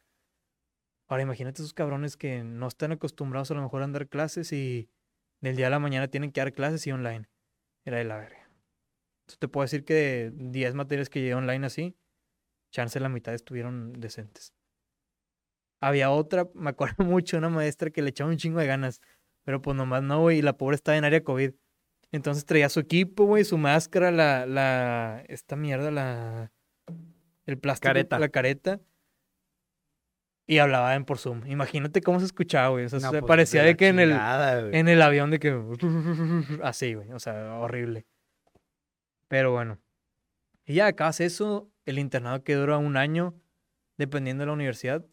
[1.09, 4.89] Ahora imagínate esos cabrones que no están acostumbrados a lo mejor a dar clases y
[5.41, 7.27] del día a la mañana tienen que dar clases y online.
[7.83, 8.49] Era de la verga.
[9.23, 11.97] Entonces te puedo decir que de 10 materias que llevé online así,
[12.71, 14.53] chance la mitad estuvieron decentes.
[15.81, 19.01] Había otra, me acuerdo mucho, una maestra que le echaba un chingo de ganas,
[19.43, 21.51] pero pues nomás no, güey, y la pobre estaba en área COVID.
[22.13, 26.51] Entonces traía su equipo, güey, su máscara, la, la, esta mierda, la,
[27.45, 28.19] el plástico, Careta.
[28.19, 28.79] la careta.
[30.47, 31.47] Y hablaba en por Zoom.
[31.47, 32.85] Imagínate cómo se escuchaba, güey.
[32.85, 34.75] O sea, No, se pues, parecía de que en el, güey.
[34.77, 35.57] en el avión de que...
[36.63, 37.09] Así, güey.
[37.13, 38.05] O sea, horrible.
[39.29, 39.79] Pero bueno.
[40.65, 41.71] Y ya acabas eso.
[41.85, 43.33] El internado que dura un año,
[43.97, 45.05] dependiendo de la universidad.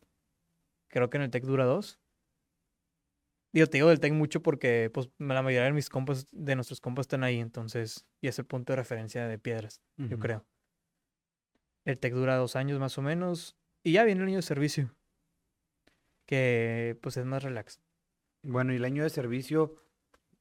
[0.89, 1.99] Creo que en el TEC dura dos.
[3.53, 6.81] Digo, te digo del TEC mucho porque pues la mayoría de mis compas, de nuestros
[6.81, 7.39] compas están ahí.
[7.41, 10.45] Entonces, y es el punto de referencia de piedras, yo creo.
[11.85, 13.57] El TEC dura dos años más o menos.
[13.83, 14.95] Y ya viene el año de servicio.
[16.27, 17.81] Que pues es más relax.
[18.43, 19.77] Bueno, y el año de servicio,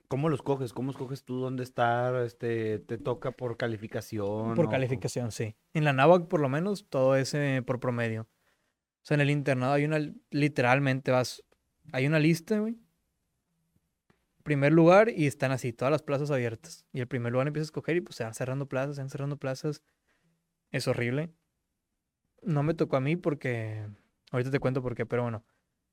[0.09, 0.73] ¿cómo los coges?
[0.73, 2.13] ¿Cómo escoges tú dónde estar?
[2.23, 4.55] Este, ¿te toca por calificación?
[4.55, 5.55] Por o- calificación, sí.
[5.73, 8.27] En la NAWAC, por lo menos, todo es eh, por promedio.
[9.07, 9.99] O sea, en el internado hay una,
[10.31, 11.41] literalmente vas,
[11.93, 12.75] hay una lista, güey.
[14.43, 16.85] Primer lugar y están así, todas las plazas abiertas.
[16.91, 19.09] Y el primer lugar empieza a escoger y pues se van cerrando plazas, se van
[19.09, 19.81] cerrando plazas.
[20.71, 21.31] es horrible.
[22.41, 23.87] No me tocó a mí porque,
[24.31, 25.45] ahorita te cuento por qué, pero bueno,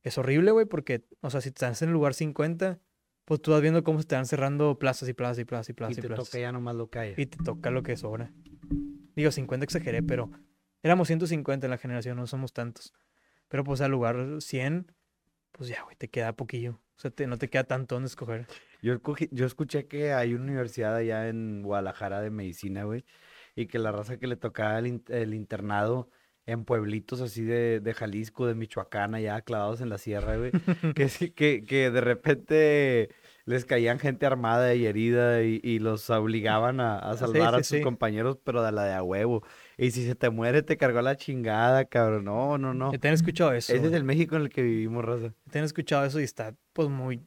[0.03, 2.81] es horrible, güey, porque, o sea, si estás en el lugar 50,
[3.27, 5.73] pues tú vas viendo cómo se te van cerrando plazas y plazas y plazas y
[5.73, 6.31] plazas y y, te plazas.
[6.31, 7.15] toca ya nomás lo que hay.
[7.17, 8.33] Y te toca lo que sobra.
[9.15, 10.33] Digo, 50 exageré, pero
[10.83, 12.93] éramos 150 en la generación, no somos tantos.
[13.55, 14.91] Pero pues al lugar 100,
[15.53, 16.73] pues ya, güey, te queda poquillo.
[16.97, 18.49] O sea, te- no te queda tanto donde escoger.
[18.83, 23.05] Yo, escogí- yo escuché que hay una universidad allá en Guadalajara de medicina, güey,
[23.55, 26.11] y que la raza que le tocaba el, in- el internado
[26.47, 30.51] en pueblitos así de, de Jalisco, de Michoacán, allá clavados en la sierra, güey,
[30.97, 33.11] que, sí- que, que de repente
[33.45, 37.59] les caían gente armada y herida y, y los obligaban a, a Sí, salvar a
[37.59, 37.81] sus sí.
[37.83, 39.45] compañeros, pero de la de a huevo.
[39.77, 42.25] Y si se te muere, te cargó la chingada, cabrón.
[42.25, 42.93] No, no, no.
[42.93, 43.73] Yo tengo escuchado eso.
[43.73, 43.95] Ese es güey.
[43.95, 45.29] el México en el que vivimos, raza.
[45.45, 47.21] Yo tengo escuchado eso y está, pues, muy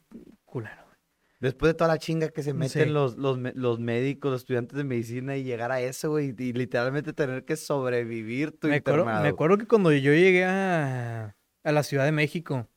[0.46, 0.76] culero.
[0.86, 0.98] güey.
[1.40, 2.90] Después de toda la chinga que se meten Sí.
[2.90, 7.14] los, los, los médicos, los estudiantes de medicina y llegar a eso, güey, y literalmente
[7.14, 9.24] tener que sobrevivir tu Me acuerdo, internado.
[9.24, 12.68] me acuerdo que cuando yo llegué a, a la Ciudad de México,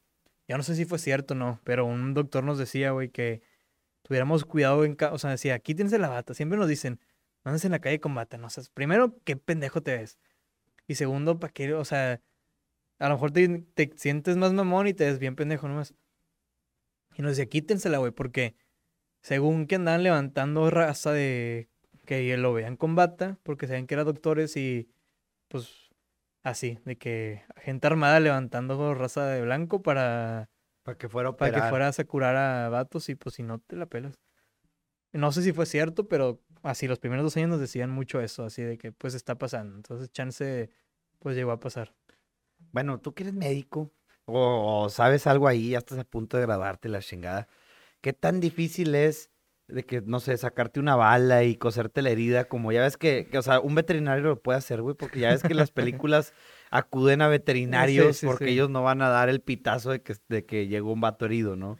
[0.49, 3.41] yo no sé si fue cierto o no, pero un doctor nos decía, güey, que
[4.03, 5.15] tuviéramos cuidado en casa.
[5.15, 6.35] O sea, decía, quítense la bata.
[6.35, 6.99] Siempre nos dicen,
[7.45, 8.39] no andes en la calle con bata.
[8.39, 10.19] No o sea, primero, qué pendejo te ves.
[10.87, 11.73] Y segundo, ¿para qué?
[11.75, 12.21] O sea,
[12.99, 15.95] a lo mejor te, te sientes más mamón y te ves bien pendejo nomás.
[17.17, 18.55] Y nos decía, quítensela, güey, porque
[19.23, 21.69] según que andaban levantando raza de
[22.07, 24.91] que lo vean con bata, porque sabían que eran doctores y
[25.49, 25.91] pues
[26.43, 30.49] así, de que gente armada levantando raza de blanco para,
[30.83, 33.59] Para que fuera a para que fueras a curar a vatos y pues si no
[33.59, 34.19] te la pelas.
[35.13, 38.45] No sé si fue cierto, pero así los primeros dos años nos decían mucho eso,
[38.45, 39.77] así de que pues está pasando.
[39.77, 40.71] Entonces chance
[41.19, 41.95] pues llegó a pasar.
[42.73, 43.91] Bueno, tú que eres médico
[44.27, 47.49] o, o sabes algo ahí, ya estás a punto de graduarte la chingada.
[48.01, 49.31] ¿Qué tan difícil es
[49.69, 52.47] de que, no sé, sacarte una bala y coserte la herida?
[52.47, 55.31] Como ya ves que, que, o sea, un veterinario lo puede hacer, güey, porque ya
[55.31, 56.33] ves que las películas
[56.71, 58.51] acuden a veterinarios sí, porque sí.
[58.53, 61.57] ellos no van a dar el pitazo de que, de que llegó un vato herido,
[61.57, 61.79] ¿no?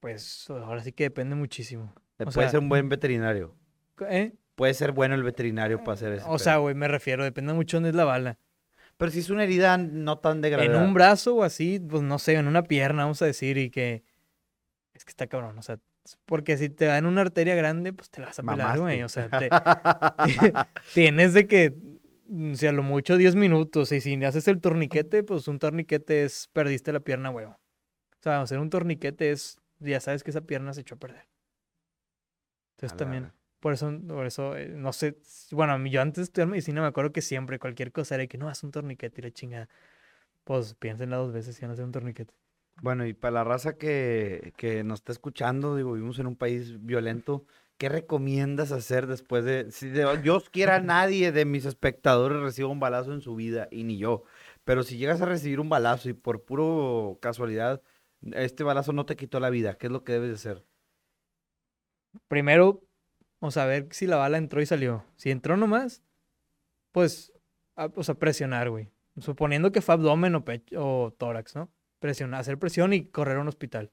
[0.00, 1.92] Pues ahora sí que depende muchísimo.
[2.18, 3.54] O Puede sea, ser un buen veterinario.
[4.08, 4.32] ¿eh?
[4.54, 6.28] Puede ser bueno el veterinario para hacer eso.
[6.30, 8.38] O sea, güey, me refiero, depende mucho dónde es la bala.
[8.96, 10.84] pero si es una herida no tan de En gravedad.
[10.84, 14.02] un brazo o así, pues no sé, en una pierna, vamos a decir, y que
[14.94, 15.78] es que está cabrón, o sea,
[16.24, 18.96] porque si te da en una arteria grande, pues te la vas a pelar, güey,
[18.98, 19.04] Mamaste.
[19.04, 19.50] o sea, te-
[20.94, 21.74] tienes de que,
[22.26, 26.24] mm, si a lo mucho 10 minutos, y si haces el torniquete, pues un torniquete
[26.24, 27.52] es, perdiste la pierna, huevo.
[27.52, 31.28] O sea, hacer un torniquete es, ya sabes que esa pierna se echó a perder.
[32.78, 35.18] Entonces la también, por eso, por eso, eh, no sé,
[35.50, 38.48] bueno, yo antes de estudiar medicina me acuerdo que siempre cualquier cosa era que no,
[38.48, 39.68] haz un torniquete y la chingada.
[40.44, 42.32] Pues piénsenla dos veces si van a hacer un torniquete.
[42.80, 46.76] Bueno, y para la raza que, que nos está escuchando, digo, vivimos en un país
[46.86, 47.44] violento,
[47.76, 52.78] ¿qué recomiendas hacer después de, si de- Dios quiera nadie de mis espectadores reciba un
[52.78, 54.22] balazo en su vida, y ni yo,
[54.64, 57.82] pero si llegas a recibir un balazo y por puro casualidad,
[58.32, 60.64] este balazo no te quitó la vida, ¿qué es lo que debes de hacer?
[62.26, 62.82] Primero,
[63.40, 65.04] vamos a ver si la bala entró y salió.
[65.16, 66.02] Si entró nomás,
[66.92, 67.32] pues,
[67.76, 68.90] a- o sea, presionar, güey.
[69.20, 71.70] Suponiendo que fue abdomen o pecho o tórax, ¿no?
[72.00, 73.90] Presionar, hacer presión y correr a un hospital.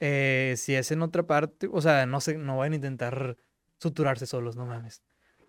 [0.00, 3.36] Eh, si es en otra parte, o sea, no sé, no van a intentar
[3.78, 5.02] suturarse solos, no mames.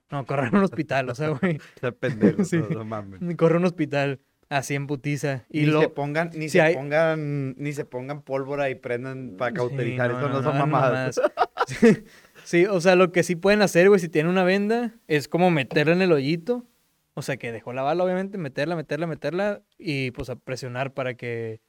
[0.10, 1.58] No, correr a un hospital, o sea, güey.
[1.75, 2.58] Está pendejo, Sí.
[2.58, 3.21] no, no mames.
[3.38, 4.19] Correr a un hospital
[4.51, 5.45] así en putiza.
[5.49, 8.75] Y ni lo, se pongan, ni si se hay- pongan, ni se pongan pólvora y
[8.75, 11.19] prendan para Sí, cauterizar, no, eso no, no, son mamadas.
[11.67, 12.03] Sí,
[12.43, 15.51] sí, o sea, lo que sí pueden hacer, güey, si tienen una venda, es como
[15.51, 16.65] meterla en el hoyito.
[17.13, 21.13] O sea, que dejó la bala, obviamente, meterla, meterla, meterla y pues a presionar para
[21.15, 21.61] que,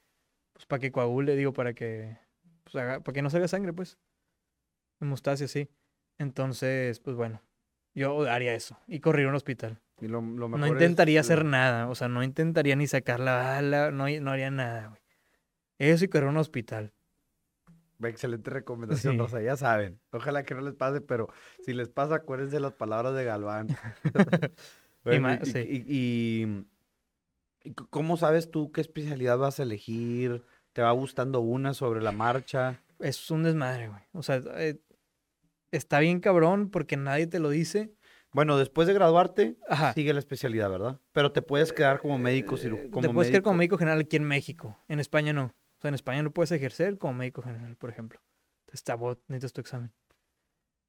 [0.55, 2.16] pues para que coagule, digo, para que,
[2.64, 3.99] pues haga- para que no salga sangre, pues.
[5.01, 5.68] Hemostasia, sí.
[6.18, 7.42] Entonces, pues bueno,
[7.95, 9.81] yo haría eso y correr a un hospital.
[10.03, 13.37] Y lo, lo No es intentaría hacer nada, o sea, no intentaría ni sacar la
[13.37, 15.01] bala, no, no haría nada, güey.
[15.79, 16.93] Eso y correr a un hospital.
[18.03, 19.19] Excelente recomendación, Sí.
[19.19, 20.01] Rosa, ya saben.
[20.11, 21.29] Ojalá que no les pase, pero
[21.65, 23.69] si les pasa, acuérdense las palabras de Galván.
[25.05, 25.59] Bueno, y, sí.
[25.59, 26.67] y- y-
[27.65, 30.45] y c- ¿cómo sabes tú qué especialidad vas a elegir?
[30.73, 32.81] ¿Te va gustando una sobre la marcha?
[33.01, 34.03] Es un desmadre, güey.
[34.12, 34.81] O sea, eh,
[35.73, 37.93] está bien cabrón porque nadie te lo dice.
[38.33, 39.92] Bueno, después de graduarte, Ajá.
[39.92, 40.99] sigue la especialidad, ¿verdad?
[41.12, 43.77] Pero te puedes quedar como médico, ciru- Eh, te puedes quedar como médico.
[43.79, 44.79] general aquí en México.
[44.88, 45.45] En España no.
[45.47, 48.21] O sea, en España no puedes ejercer como médico general, por ejemplo.
[48.62, 49.92] Entonces, está bot, necesitas tu examen.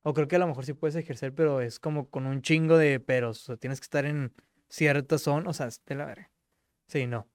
[0.03, 2.77] O creo que a lo mejor sí puedes ejercer, pero es como con un chingo
[2.77, 3.41] de peros.
[3.41, 4.33] O sea, tienes que estar en
[4.69, 5.49] cierta zona.
[5.49, 6.31] O sea, de la verga.
[6.87, 7.27] Sí, no.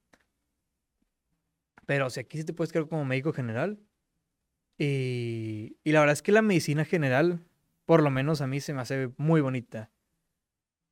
[1.85, 3.79] Pero, o sea, aquí sí te puedes quedar como médico general.
[4.77, 7.43] Y, y la verdad es que la medicina general,
[7.85, 9.91] por lo menos a mí, se me hace muy bonita.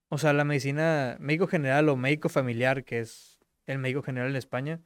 [0.09, 4.35] O sea, la medicina, médico general o médico familiar, que es el médico general en
[4.37, 4.81] España.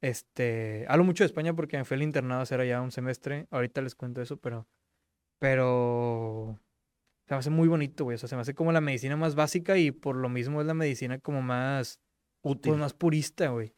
[0.00, 3.46] Este, hablo mucho de España porque me fui al internado a hacer allá un semestre.
[3.50, 4.68] Ahorita les cuento eso, pero,
[5.38, 6.60] pero
[7.26, 8.14] se me hace muy bonito, güey.
[8.14, 10.66] O sea, se me hace como la medicina más básica y por lo mismo es
[10.66, 12.00] la medicina como más,
[12.42, 12.70] Útil.
[12.70, 13.74] pues más purista, güey.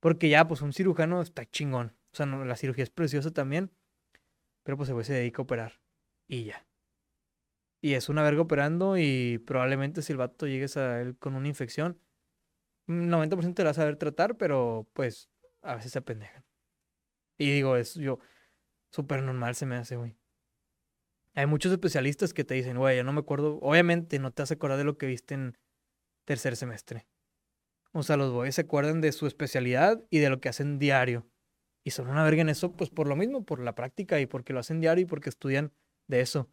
[0.00, 1.96] Porque ya, pues un cirujano está chingón.
[2.12, 3.70] O sea, no, la cirugía es preciosa también,
[4.64, 5.80] pero pues el güey se dedica a operar
[6.26, 6.66] y ya.
[7.84, 11.48] Y es una verga operando y probablemente si el vato llegues a él con una
[11.48, 12.00] infección,
[12.86, 15.28] un 90% te la va a saber tratar, pero pues
[15.60, 16.46] a veces se apendejan.
[17.36, 18.20] Y digo, es yo,
[18.90, 20.16] súper normal se me hace, güey.
[21.34, 24.50] Hay muchos especialistas que te dicen, güey, yo no me acuerdo, obviamente no te vas
[24.50, 25.58] a acordar de lo que viste en
[26.24, 27.06] tercer semestre.
[27.92, 31.28] O sea, los güeyes se acuerdan de su especialidad y de lo que hacen diario.
[31.84, 34.54] Y son una verga en eso, pues por lo mismo, por la práctica y porque
[34.54, 35.70] lo hacen diario y porque estudian
[36.06, 36.48] de eso.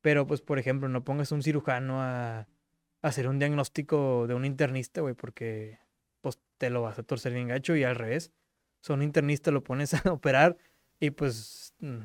[0.00, 2.46] Pero, pues, por ejemplo, no pongas un cirujano a, a
[3.02, 5.78] hacer un diagnóstico de un internista, güey, porque
[6.20, 8.32] pues te lo vas a torcer bien gacho y al revés.
[8.82, 10.56] O sea, un internista lo pones a operar
[10.98, 11.98] y pues, mm,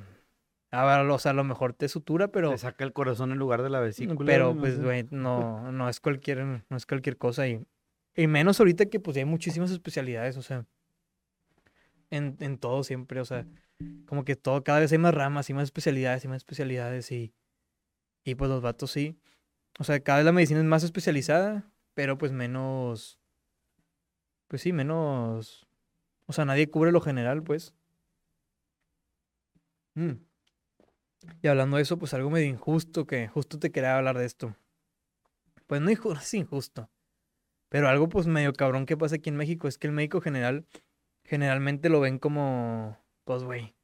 [0.72, 2.52] a ver, o sea, a lo mejor te sutura, pero...
[2.52, 4.26] Te saca el corazón en lugar de la vesícula.
[4.26, 7.48] Pero no pues, güey, no, no es cualquier, no es cualquier cosa.
[7.48, 7.66] Y,
[8.16, 10.66] y menos ahorita que pues hay muchísimas especialidades, o sea,
[12.10, 13.46] en, en todo siempre, o sea,
[14.06, 17.34] como que todo, cada vez hay más ramas y más especialidades y más especialidades y,
[18.26, 19.18] y pues los vatos sí.
[19.80, 23.20] O sea, cada vez la medicina es más especializada, pero pues menos,
[24.48, 25.68] pues sí, menos,
[26.26, 27.74] o sea, nadie cubre lo general, pues.
[29.94, 30.14] Mm.
[31.42, 34.56] Y hablando de eso, pues algo medio injusto, que justo te quería hablar de esto.
[35.68, 36.90] Pues no es injusto,
[37.70, 40.66] pero algo pues medio cabrón que pasa aquí en México es que el médico general
[41.24, 43.75] generalmente lo ven como, pues güey,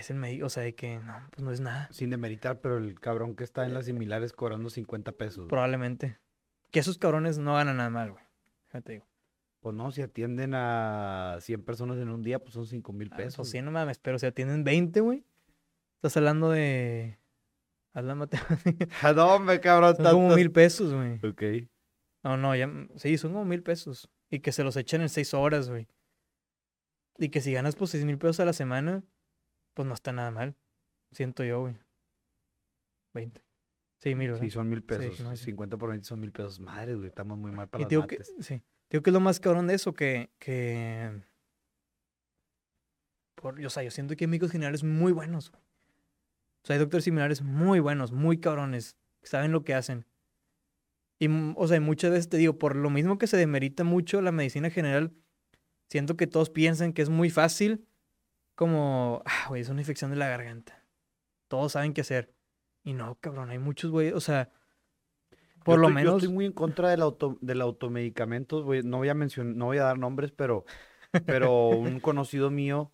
[0.00, 2.78] es el médico, o sea, de que no, pues no es nada, Sin demeritar, pero
[2.78, 5.46] el cabrón que está en las similares cobrando 50 pesos.
[5.48, 6.18] probablemente.
[6.70, 8.24] Que esos cabrones no ganan nada mal, güey.
[8.66, 9.06] Fíjate, digo.
[9.60, 13.16] Pues no, si atienden a 100 personas en un día, pues son 5 mil Ah,
[13.16, 13.36] pesos.
[13.36, 15.24] Pues sí, no mames, pero si atienden 20, güey.
[15.96, 17.18] Estás hablando de...
[17.94, 19.12] Haz la matemática.
[19.14, 19.96] No, hombre, cabrón.
[19.96, 21.14] Son como mil pesos, güey.
[21.24, 21.66] Ok.
[22.24, 24.10] No, no, ya, sí, son como mil pesos.
[24.30, 25.86] Y que se los echan en seis horas, güey.
[27.18, 29.04] Y que si ganas pues seis mil pesos a la semana,
[29.74, 30.56] pues no está nada mal.
[31.12, 31.76] Siento yo, güey.
[33.12, 33.44] 20.
[33.98, 34.44] Sí, mil, ¿verdad?
[34.44, 35.20] Sí, son mil pesos.
[35.20, 35.44] no, sí.
[35.46, 36.60] 50 por 20 son mil pesos.
[36.60, 38.62] Madre, güey, estamos muy mal para Y las digo que, sí.
[38.90, 41.22] Digo que es lo más cabrón de eso, que, que...
[43.34, 45.62] Por, o sea, yo siento que hay médicos generales muy buenos, güey.
[45.62, 50.06] O sea, hay doctores similares muy buenos, muy cabrones, que saben lo que hacen.
[51.18, 54.32] Y, o sea, muchas veces te digo, por lo mismo que se demerita mucho la
[54.32, 55.14] medicina general,
[55.88, 57.86] siento que todos piensan que es muy fácil,
[58.54, 60.82] como, ah, güey, es una infección de la garganta.
[61.48, 62.32] Todos saben qué hacer.
[62.82, 64.50] Y no, cabrón, hay muchos, güey, o sea,
[65.30, 66.22] Yo por lo estoy- Yo menos...
[66.22, 68.64] estoy muy en contra del, auto, del automedicamentos.
[68.64, 70.64] güey, No voy a mencionar, no voy a dar nombres, pero,
[71.26, 72.92] pero un conocido mío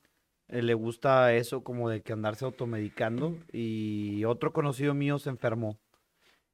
[0.49, 5.79] eh, le gusta eso como de que andarse automedicando y otro conocido mío se enfermó.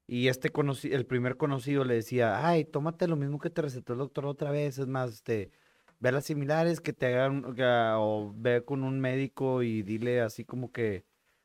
[0.08, 3.92] Y este conoci- el primer conocido le decía, ay, tómate lo mismo que te recetó
[3.94, 5.50] el doctor otra vez, es más, este,
[5.98, 9.82] ve a las similares que te hagan, que, ah, o ve con un médico y
[9.82, 11.04] dile así como que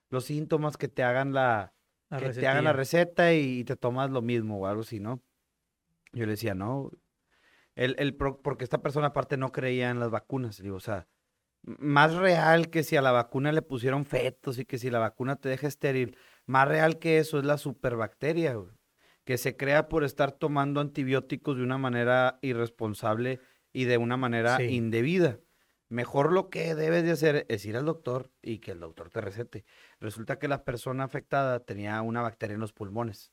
[0.09, 1.73] los síntomas que te hagan la,
[2.09, 5.21] la que te hagan la receta y te tomas lo mismo o algo así, ¿no?
[6.13, 6.91] Yo le decía, no,
[7.75, 11.07] el, el porque esta persona aparte no creía en las vacunas, digo, o sea,
[11.63, 15.35] más real que si a la vacuna le pusieron fetos y que si la vacuna
[15.35, 18.71] te deja estéril, más real que eso es la superbacteria, güey,
[19.23, 23.39] que se crea por estar tomando antibióticos de una manera irresponsable
[23.73, 24.63] y de una manera Sí.
[24.65, 25.39] indebida.
[25.89, 29.19] Mejor lo que debes de hacer es ir al doctor y que el doctor te
[29.21, 29.65] recete.
[29.99, 33.31] Resulta que la persona afectada tenía una bacteria en los pulmones.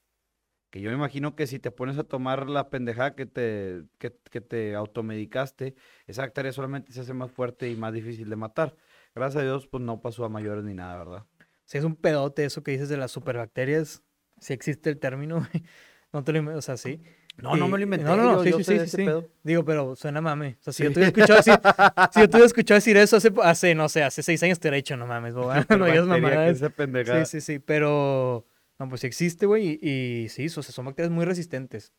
[0.70, 4.14] Que yo me imagino que si te pones a tomar la pendejada que te, que,
[4.30, 8.76] que te automedicaste, esa bacteria solamente se hace más fuerte y más difícil de matar.
[9.14, 11.26] Gracias a Dios, pues no pasó a mayores ni nada, ¿verdad?
[11.64, 14.02] Sí, es un pedote eso que dices de las superbacterias.
[14.40, 15.38] Si existe el término.
[16.10, 17.02] No te lo o sea, sí.
[17.40, 18.04] No, no me lo inventé.
[18.04, 19.04] No, no, no, sí, yo sí, sí, sí, sí.
[19.04, 19.28] pedo.
[19.44, 20.56] Digo, pero suena mame.
[20.60, 21.54] O sea, si yo te hubiera escuchado decir,
[22.12, 24.76] si yo te escuchado decir eso hace, hace, no sé, hace seis años te hubiera
[24.76, 26.58] dicho, no mames, boba, no digas mamadas.
[26.58, 28.46] Sí, sí, sí, pero,
[28.78, 29.88] no, pues sí existe, güey, y,
[30.24, 31.92] y sí, o sea, son bacterias muy resistentes.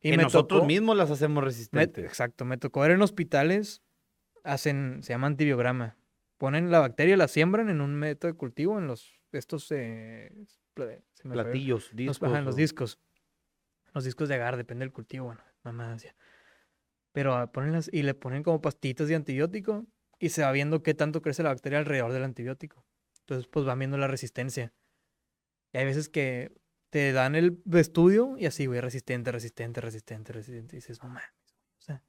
[0.00, 2.04] Y me nosotros tocó- mismos las hacemos me- resistentes.
[2.04, 3.82] exacto, me tocó ver en hospitales,
[4.44, 5.96] hacen, se llama antibiograma.
[6.38, 10.30] Ponen la bacteria, la siembran en un método de cultivo, en los, estos, eh,
[10.74, 12.28] se me fue Platillos, los, discos.
[12.28, 12.98] ajá, en los discos.
[13.96, 16.14] Los discos de agar, depende del cultivo, bueno, mamadas ya.
[17.12, 19.86] Pero ah, ponen las, y le ponen como pastillitas de antibiótico
[20.18, 22.84] y se va viendo qué tanto crece la bacteria alrededor del antibiótico.
[23.20, 24.74] Entonces, pues van viendo la resistencia.
[25.72, 26.52] Y hay veces que
[26.90, 30.76] te dan el estudio y así, güey, resistente, resistente, resistente, resistente.
[30.76, 31.24] Y dices, no mames.
[31.78, 32.02] O sea,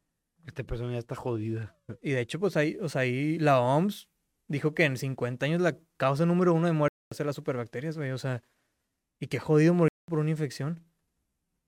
[0.46, 1.80] Esta persona ya está jodida.
[2.02, 4.10] y de hecho, pues ahí, o sea, ahí la OMS
[4.50, 7.36] dijo que en 50 años la causa número uno de muerte va a ser las
[7.38, 8.12] superbacterias, güey.
[8.12, 8.44] O sea,
[9.22, 10.84] y qué jodido morir por una infección.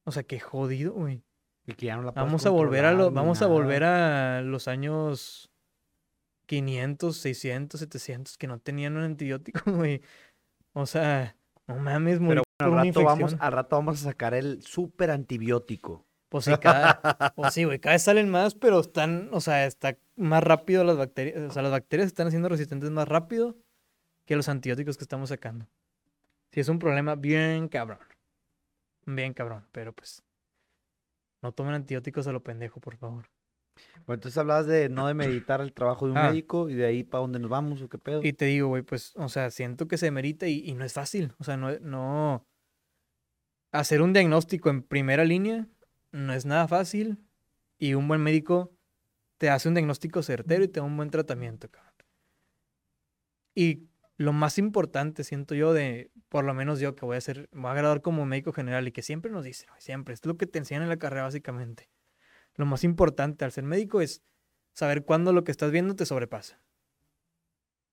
[0.05, 1.23] O sea, qué jodido, güey.
[1.65, 3.47] Y que ya no la puedes Vamos a volver a lo, controlar ni vamos a
[3.47, 5.51] volver a los años
[6.47, 10.01] 500, 600, 700 que no tenían un antibiótico, güey.
[10.73, 11.35] O sea,
[11.67, 15.11] no mames, morir Al por una rato, vamos, al rato vamos a sacar el súper
[15.11, 16.07] antibiótico.
[16.29, 17.01] Pues sí, cada,
[17.35, 20.97] pues sí, güey, cada vez salen más, pero están, o sea, está más rápido las
[20.97, 23.57] bacterias, o sea, las bacterias están haciendo resistentes más rápido
[24.25, 25.67] que los antibióticos que estamos sacando.
[26.51, 27.99] Sí, es un problema bien cabrón.
[29.15, 30.23] Bien cabrón, pero pues
[31.41, 33.25] no tomen antibióticos a lo pendejo, por favor.
[34.05, 36.29] Bueno, entonces hablabas de no de meditar el trabajo de un Ah.
[36.29, 38.21] médico y de ahí para dónde nos vamos o qué pedo.
[38.23, 40.93] Y te digo, güey, pues, o sea, siento que se merita y, y no es
[40.93, 41.33] fácil.
[41.39, 42.45] O sea, no, no.
[43.71, 45.67] Hacer un diagnóstico en primera línea
[46.11, 47.19] no es nada fácil.
[47.77, 48.75] Y un buen médico
[49.37, 51.93] te hace un diagnóstico certero y te da un buen tratamiento, cabrón.
[53.55, 53.88] Y
[54.19, 57.71] lo más importante, siento yo, de, por lo menos yo que voy a ser, voy
[57.71, 60.59] a graduar como médico general y que siempre nos dicen, siempre, es lo que te
[60.59, 61.89] enseñan en la carrera básicamente.
[62.55, 64.21] Lo más importante al ser médico es
[64.73, 66.61] saber cuándo lo que estás viendo te sobrepasa.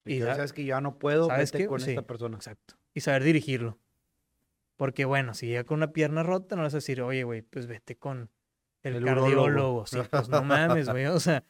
[0.04, 2.34] Y y sabes que ya no puedo, ¿Sabes vete con Sí, esta persona.
[2.34, 2.74] Exacto.
[2.92, 3.78] Y saber dirigirlo.
[4.74, 7.42] Porque, bueno, si llega con una pierna rota, no le vas a decir, oye, güey,
[7.42, 8.30] pues vete con
[8.82, 9.84] el, El cardiólogo.
[10.10, 11.06] pues no mames, güey.
[11.06, 11.44] O sea,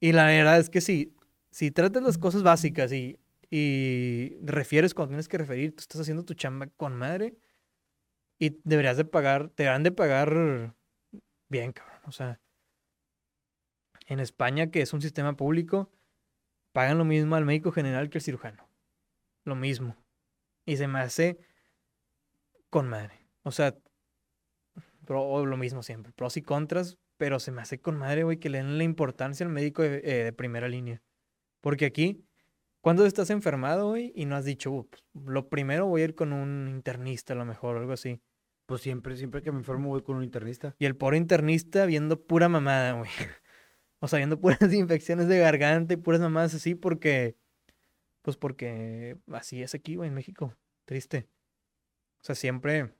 [0.00, 1.14] y la verdad es que sí,
[1.50, 3.18] si tratas las cosas básicas y,
[3.50, 7.36] y refieres cuando tienes que referir, tú estás haciendo tu chamba con madre
[8.38, 10.74] y deberías de pagar, te deberán de pagar
[11.48, 12.00] bien, cabrón.
[12.06, 12.40] O sea,
[14.06, 15.90] en España, que es un sistema público,
[16.72, 18.68] pagan lo mismo al médico general que al cirujano.
[19.44, 19.96] Lo mismo.
[20.64, 21.38] Y se me hace
[22.70, 23.26] con madre.
[23.42, 23.76] O sea,
[25.04, 26.12] pro- o lo mismo siempre.
[26.12, 29.44] Pros y contras, pero se me hace con madre, güey, que le den la importancia
[29.44, 31.02] al médico de, eh, de primera línea.
[31.60, 32.24] Porque aquí,
[32.80, 36.14] cuando estás enfermado, güey, y no has dicho, "Uh, pues, lo primero voy a ir
[36.14, 38.20] con un internista a lo mejor, algo así.
[38.70, 40.76] Pues siempre, siempre que me enfermo voy con un internista.
[40.78, 43.10] Y el pobre internista viendo pura mamada, güey.
[44.02, 47.36] O sea, viendo puras infecciones de garganta y puras mamadas así porque...
[48.22, 50.56] Pues porque así es aquí, güey, en México.
[50.84, 51.28] Triste.
[52.22, 52.94] O sea, siempre...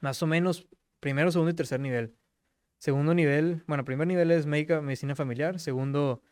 [0.00, 0.68] Más o menos
[1.00, 2.14] primero, segundo y tercer nivel.
[2.78, 3.64] Segundo nivel...
[3.66, 5.58] Bueno, primer nivel es médica, medicina familiar.
[5.58, 6.22] Segundo,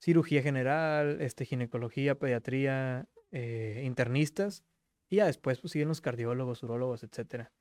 [0.00, 4.64] cirugía general, este, ginecología, pediatría, eh, internistas.
[5.08, 7.52] Y ya después pues siguen los cardiólogos, urólogos, etcétera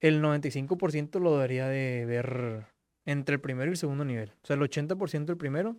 [0.00, 2.66] el 95% lo debería de ver
[3.06, 4.32] entre el primero y el segundo nivel.
[4.42, 5.78] O sea, el 80% el primero,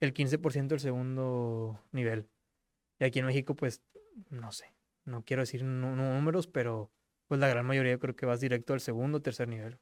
[0.00, 2.30] el 15% el segundo nivel.
[2.98, 3.82] Y aquí en México, pues,
[4.30, 4.72] no sé,
[5.04, 6.90] no quiero decir números, pero
[7.26, 9.74] pues la gran mayoría creo que vas directo al segundo o tercer nivel.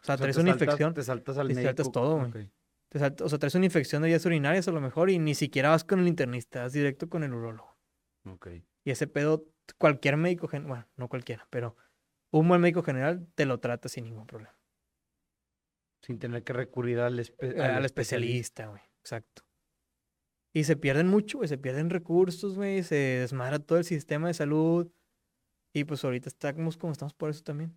[0.00, 1.68] O sea, O sea, traes te una saltas- infección, Te saltas al te médico.
[1.68, 2.50] saltas todo, güey.
[2.94, 5.84] O sea, traes una infección de vías urinarias a lo mejor y ni siquiera vas
[5.84, 7.76] con el internista, vas directo con el urólogo.
[8.24, 8.48] ok.
[8.84, 9.44] Y ese pedo,
[9.76, 11.76] cualquier médico, gen- bueno, no cualquiera, pero
[12.30, 14.56] un buen médico general te lo trata sin ningún problema.
[16.02, 18.80] Sin tener que recurrir al, espe- al especialista, güey.
[19.00, 19.42] Exacto.
[20.54, 21.48] Y se pierden mucho, güey.
[21.48, 22.82] Se pierden recursos, güey.
[22.82, 24.90] Se desmadra todo el sistema de salud.
[25.74, 27.76] Y pues ahorita estamos como estamos por eso también.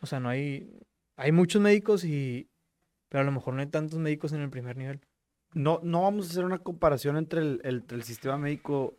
[0.00, 0.80] O sea, no hay.
[1.16, 2.48] Hay muchos médicos y.
[3.12, 5.02] Pero a lo mejor no hay tantos médicos en el primer nivel.
[5.52, 8.96] No, no vamos a hacer una comparación entre el, el- el sistema médico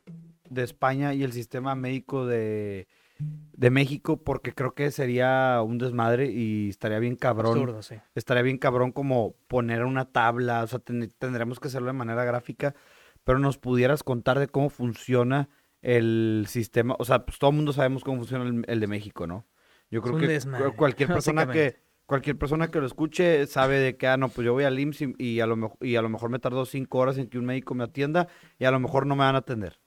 [0.47, 2.87] de España y el sistema médico de,
[3.17, 7.53] de México, porque creo que sería un desmadre y estaría bien cabrón.
[7.57, 7.95] Absurdo, sí.
[8.13, 12.23] Estaría bien cabrón como poner una tabla, o sea, ten- tendremos que hacerlo de manera
[12.23, 12.75] gráfica,
[13.23, 15.49] pero nos pudieras contar de cómo funciona
[15.81, 19.25] el sistema, o sea, pues todo el mundo sabemos cómo funciona el, el de México,
[19.25, 19.47] ¿no?
[19.89, 21.92] Yo creo que desmadre, cualquier persona que.
[22.05, 25.01] Cualquier persona que lo escuche sabe de que, ah, no, pues yo voy al IMSS
[25.01, 27.37] y, y a lo mejor, y a lo mejor me tardó cinco horas en que
[27.39, 28.27] un médico me atienda
[28.59, 29.79] y a lo mejor no me van a atender.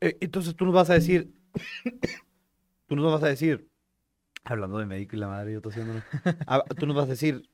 [0.00, 1.32] Eh, Entonces tú nos vas a decir,
[2.86, 3.68] tú nos vas a decir,
[4.44, 6.02] hablando de médico y la madre, yo tosiéndome,
[6.46, 7.48] ah, tú nos vas a decir,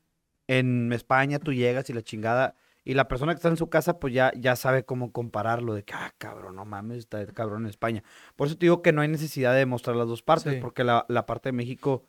[0.47, 3.97] en España tú llegas y la chingada, y la persona que está en su casa,
[3.99, 7.69] pues ya, ya sabe cómo compararlo, de que, ah, cabrón, no mames, está cabrón en
[7.69, 8.03] España.
[8.35, 10.59] Por eso te digo que no hay necesidad de mostrar las dos partes, Sí.
[10.61, 12.03] porque la, la parte de México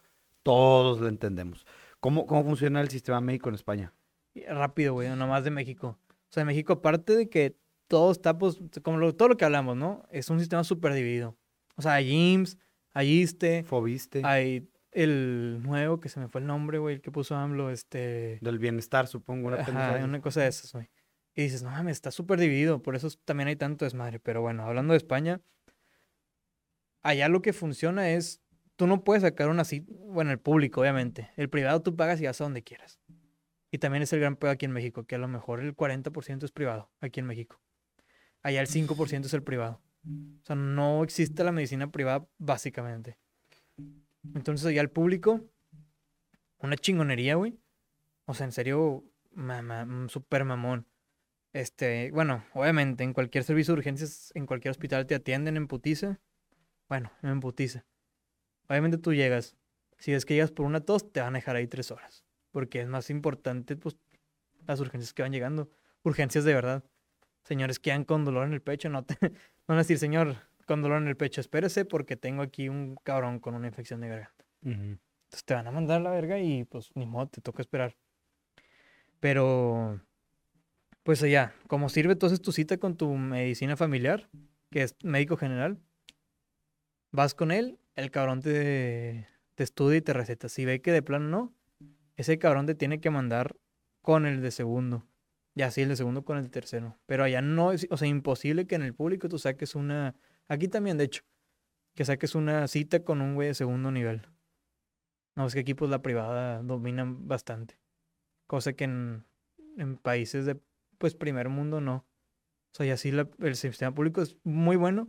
[0.45, 1.67] todos la entendemos.
[1.99, 3.93] ¿Cómo, ¿Cómo funciona el sistema médico en España?
[4.49, 5.09] Rápido, güey.
[5.17, 5.99] Nomás de México.
[6.09, 7.57] O sea, en México, aparte de que
[7.89, 10.07] todo está, pues, como lo- todo lo que hablamos, ¿no?
[10.11, 11.37] Es un sistema súper dividido.
[11.77, 12.59] O sea, hay IMSS,
[12.93, 17.11] hay ISSSTE, Fobiste, hay el nuevo, que se me fue el nombre, güey, el que
[17.11, 18.39] puso AMLO, este...
[18.41, 20.89] del bienestar, supongo, una Ajá, una cosa de esas, güey.
[21.35, 24.21] Y dices, no mames, está súper dividido, por eso también hay tanto desmadre.
[24.21, 25.41] Pero bueno, hablando de España,
[27.03, 28.41] allá lo que funciona es,
[28.77, 31.31] tú no puedes sacar una cita, bueno, el público, obviamente.
[31.37, 33.01] El privado tú pagas y vas a donde quieras.
[33.71, 36.45] Y también es el gran pedo aquí en México, que a lo mejor el 40%
[36.45, 37.61] es privado aquí en México.
[38.43, 39.81] Allá el 5% es el privado.
[40.07, 43.19] O sea, no existe la medicina privada básicamente.
[44.35, 45.41] Entonces allá el público,
[46.59, 47.59] una chingonería, güey.
[48.27, 50.87] O sea, en serio, mamá, super mamón.
[51.53, 56.21] Este, bueno, obviamente, en cualquier servicio de urgencias, en cualquier hospital te atienden en putiza.
[56.89, 57.85] Bueno, en putiza.
[58.69, 59.57] Obviamente tú llegas.
[59.99, 62.81] Si es que llegas por una tos, te van a dejar ahí tres horas porque
[62.81, 63.97] es más importante pues
[64.65, 65.69] las urgencias que van llegando,
[66.05, 66.85] urgencias de verdad.
[67.43, 69.17] Señores que han con dolor en el pecho, no te
[69.67, 73.41] van a decir, señor, con dolor en el pecho, espérese porque tengo aquí un cabrón
[73.41, 74.45] con una infección de garganta.
[74.63, 77.97] Entonces te van a mandar la verga y pues ni modo, te toca esperar.
[79.19, 80.01] Pero,
[81.03, 84.31] pues allá, como sirve entonces tu cita con tu medicina familiar,
[84.71, 85.81] que es médico general,
[87.11, 90.49] vas con él, el cabrón te, te estudia y te receta.
[90.49, 91.55] Si ve que de plano no,
[92.17, 93.57] ese cabrón te tiene que mandar
[94.03, 95.07] con el de segundo.
[95.55, 96.99] Y así el de segundo con el tercero.
[97.07, 100.17] Pero allá no es, o sea, imposible que en el público tú saques una.
[100.49, 101.23] Aquí también, de hecho,
[101.95, 104.29] que saques una cita con un güey de segundo nivel.
[105.37, 107.79] No, es que aquí pues la privada dominan bastante.
[108.47, 109.25] Cosa que en,
[109.77, 110.61] en países de
[110.99, 112.07] pues primer mundo no.
[112.73, 115.09] O sea, y así el sistema público es muy bueno.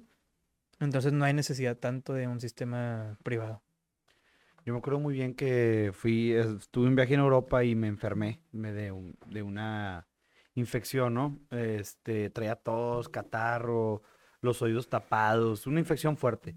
[0.80, 3.62] Entonces no hay necesidad tanto de un sistema privado.
[4.66, 8.42] Yo me acuerdo muy bien que fui, estuve un viaje en Europa y me enfermé
[8.52, 8.92] me de,
[9.28, 10.08] de una
[10.56, 11.40] infección, ¿no?
[11.52, 14.02] Este, traía tos, catarro,
[14.42, 16.56] los oídos tapados, una infección fuerte.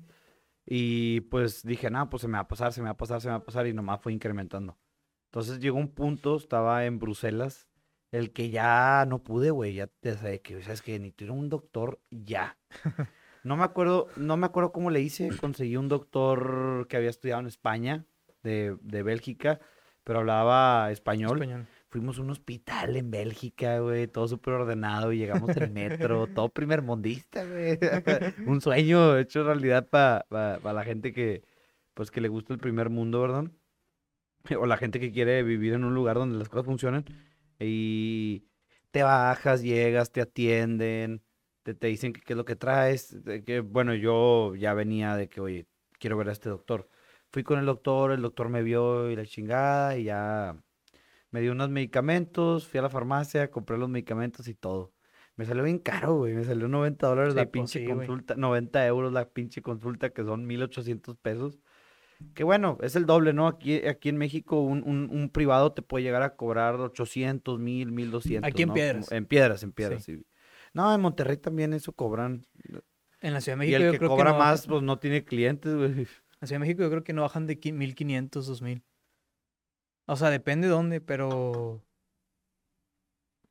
[0.65, 3.21] Y pues dije, no, pues se me va a pasar, se me va a pasar,
[3.21, 4.79] se me va a pasar y nomás fue incrementando.
[5.27, 7.69] Entonces llegó un punto, estaba en Bruselas,
[8.11, 11.49] el que ya no pude, güey, ya te sabes que, sabes que ni tuve un
[11.49, 12.59] doctor ya.
[13.45, 15.31] No me acuerdo, no me acuerdo cómo le hice.
[15.41, 18.05] Conseguí un doctor que había estudiado en España,
[18.43, 19.61] de, de Bélgica,
[20.05, 21.67] pero hablaba español.
[21.91, 26.49] Fuimos a un hospital en Bélgica, güey, todo súper ordenado, y llegamos en metro, todo
[26.51, 27.79] primer mundista, güey.
[28.47, 30.25] un sueño hecho realidad para
[30.63, 31.43] la gente que,
[31.95, 33.51] pues, que le gusta el primer mundo, ¿verdad?
[34.59, 37.05] O la gente que quiere vivir en un lugar donde las cosas funcionen.
[37.59, 38.45] Y
[38.91, 41.23] te bajas, llegas, te atienden,
[41.75, 45.67] te, dicen qué es lo que traes, que bueno, yo ya venía de que, oye,
[45.99, 46.89] quiero ver a este doctor.
[47.31, 50.57] Fui con el doctor, el doctor me vio y la chingada y ya
[51.31, 54.93] me dio unos medicamentos, fui a la farmacia, compré los medicamentos y todo.
[55.37, 59.13] Me salió bien caro, güey, me salió 90 dólares la pues pinche consulta, 90 euros
[59.13, 61.61] la pinche consulta, que son 1800 pesos.
[62.35, 63.47] Que bueno, es el doble, ¿no?
[63.47, 68.49] Aquí, aquí en México un, un, privado te puede llegar a cobrar 800, 1000, 1200.
[68.49, 69.13] Aquí en piedras.
[69.13, 70.25] En piedras, en piedras, sí.
[70.79, 72.47] No, en Monterrey también eso cobran.
[73.21, 73.81] En la Ciudad de México.
[73.81, 75.91] Y el que cobra más, pues no tiene clientes, güey.
[75.91, 76.07] En
[76.41, 78.85] la Ciudad de México yo creo que no bajan de 1500, 2000.
[80.07, 81.85] O sea, depende de dónde, pero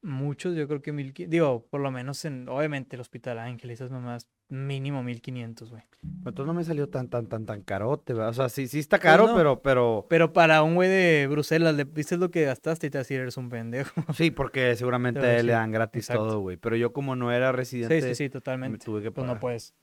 [0.01, 1.29] muchos, yo creo que 1500.
[1.29, 5.83] Digo, por lo menos en, obviamente, el Hospital Ángel, esas mamás, mínimo 1500, güey.
[6.03, 8.29] Entonces no me salió tan, tan, tan, tan carote, ¿verdad?
[8.29, 10.05] O sea, sí, sí está caro, pero, pero.
[10.09, 13.05] Pero para un güey de Bruselas, le viste lo que gastaste y te vas a
[13.05, 14.01] decir, eres un pendejo.
[14.13, 16.57] Sí, porque seguramente le dan gratis todo, güey.
[16.57, 18.01] Pero yo, como no era residente.
[18.01, 18.85] Sí, sí, sí, totalmente.
[18.85, 19.27] tuve que pagar.
[19.27, 19.75] Pues no puedes.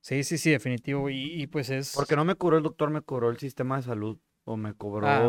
[0.00, 1.08] Sí, sí, sí, definitivo.
[1.08, 1.92] Y, y, pues es.
[1.94, 4.18] Porque no me cobró el doctor, me cobró el sistema de salud.
[4.44, 5.06] O me cobró.
[5.06, 5.20] Ah,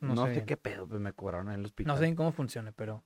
[0.00, 0.44] no, sé.
[0.44, 1.94] qué pedo, pues me cobraron en el hospital.
[1.94, 3.02] No sé cómo funciona, pero.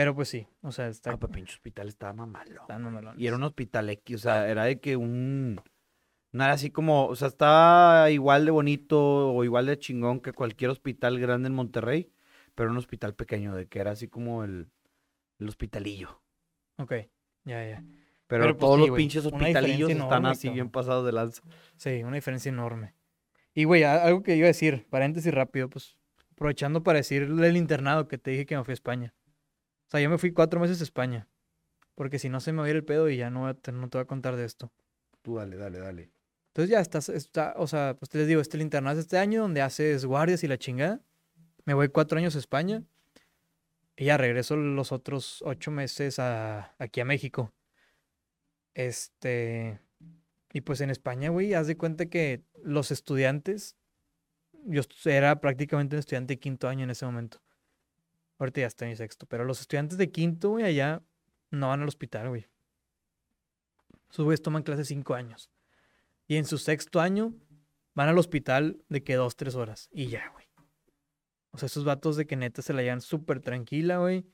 [0.00, 1.12] Pero pues sí, o sea, está...
[1.12, 2.64] Ah, pues pinche hospital estaba mamalo.
[3.18, 5.60] Y era un hospital X, o sea, era de que un...
[6.32, 8.98] No era así como, o sea, estaba igual de bonito
[9.30, 12.10] o igual de chingón que cualquier hospital grande en Monterrey,
[12.54, 14.70] pero un hospital pequeño, de que era así como el,
[15.38, 16.22] el hospitalillo.
[16.78, 16.94] Ok,
[17.44, 17.84] ya, ya.
[18.26, 21.42] Pero, pues, todos los pinches hospitalillos están así bien pasados de lanza.
[21.76, 22.94] Sí, una diferencia enorme.
[23.52, 25.98] Y, güey, algo que iba a decir, paréntesis rápido, pues,
[26.32, 29.14] aprovechando para decirle el internado que te dije que me fui a España.
[29.90, 31.26] O sea, yo me fui cuatro meses a España.
[31.96, 33.72] Porque si no se me va a ir el pedo y ya no, no te
[33.72, 34.70] voy a contar de esto.
[35.20, 36.12] Tú dale, dale, dale.
[36.50, 39.42] Entonces ya estás, está, o sea, pues te les digo, este el internado este año
[39.42, 41.00] donde haces guardias y la chingada.
[41.64, 42.84] Me voy cuatro años a España.
[43.96, 47.52] Y ya regreso los otros ocho meses a, aquí a México.
[48.74, 49.80] Este.
[50.52, 53.76] Y pues en España, güey, haz de cuenta que los estudiantes.
[54.66, 57.42] Yo era prácticamente un estudiante de quinto año en ese momento.
[58.40, 59.26] Ahorita ya estoy en sexto.
[59.26, 61.02] Pero los estudiantes de quinto, güey, allá
[61.52, 62.48] no van al hospital, güey.
[64.08, 65.50] Sus güeyes toman clases cinco años.
[66.26, 67.32] Y en su sexto año
[67.94, 69.88] van al hospital de que dos, tres horas.
[69.92, 70.46] Y ya, güey.
[71.52, 74.26] O sea, esos vatos de que neta se la llevan súper tranquila, güey.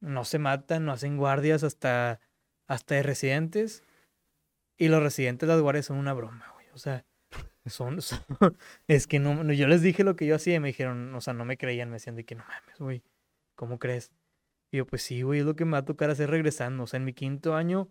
[0.00, 2.20] No se matan, no hacen guardias hasta,
[2.66, 3.82] hasta de residentes.
[4.76, 6.66] Y los residentes de las guardias son una broma, güey.
[6.74, 7.04] O sea,
[7.66, 8.18] son, son-
[8.88, 11.32] es que no- yo les dije lo que yo hacía y me dijeron, o sea,
[11.32, 13.02] no me creían, me decían de que no mames, güey,
[13.54, 14.12] ¿cómo crees?
[14.70, 16.84] Y yo, pues sí, güey, es lo que me va a tocar hacer regresando.
[16.84, 17.88] O sea, en mi quinto año,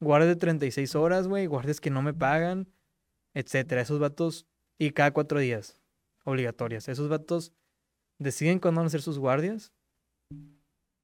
[0.00, 2.68] guardias de 36 horas, güey, guardias que no me pagan,
[3.34, 3.82] etcétera.
[3.82, 4.46] Esos vatos,
[4.78, 5.80] y cada cuatro días,
[6.24, 6.88] obligatorias.
[6.88, 7.52] Esos vatos
[8.18, 9.72] deciden cuándo van a hacer sus guardias.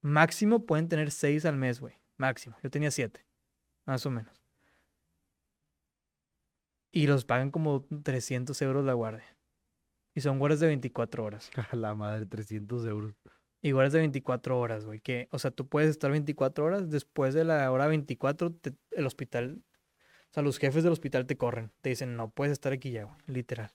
[0.02, 1.94] Máximo pueden tener seis al mes, güey.
[2.16, 2.56] Máximo.
[2.62, 3.26] Yo tenía siete,
[3.86, 4.42] más o menos.
[6.92, 9.36] Y los pagan como 300 euros la guardia.
[10.14, 11.50] Y son guardias de 24 horas.
[11.70, 13.14] A la madre, 300 euros.
[13.62, 15.00] Y guardias de 24 horas, güey.
[15.00, 16.90] Que, o sea, tú puedes estar 24 horas.
[16.90, 19.62] Después de la hora 24, te- el hospital.
[20.30, 21.70] O sea, los jefes del hospital te corren.
[21.80, 23.16] Te dicen, no puedes estar aquí ya, güey.
[23.26, 23.70] Literal.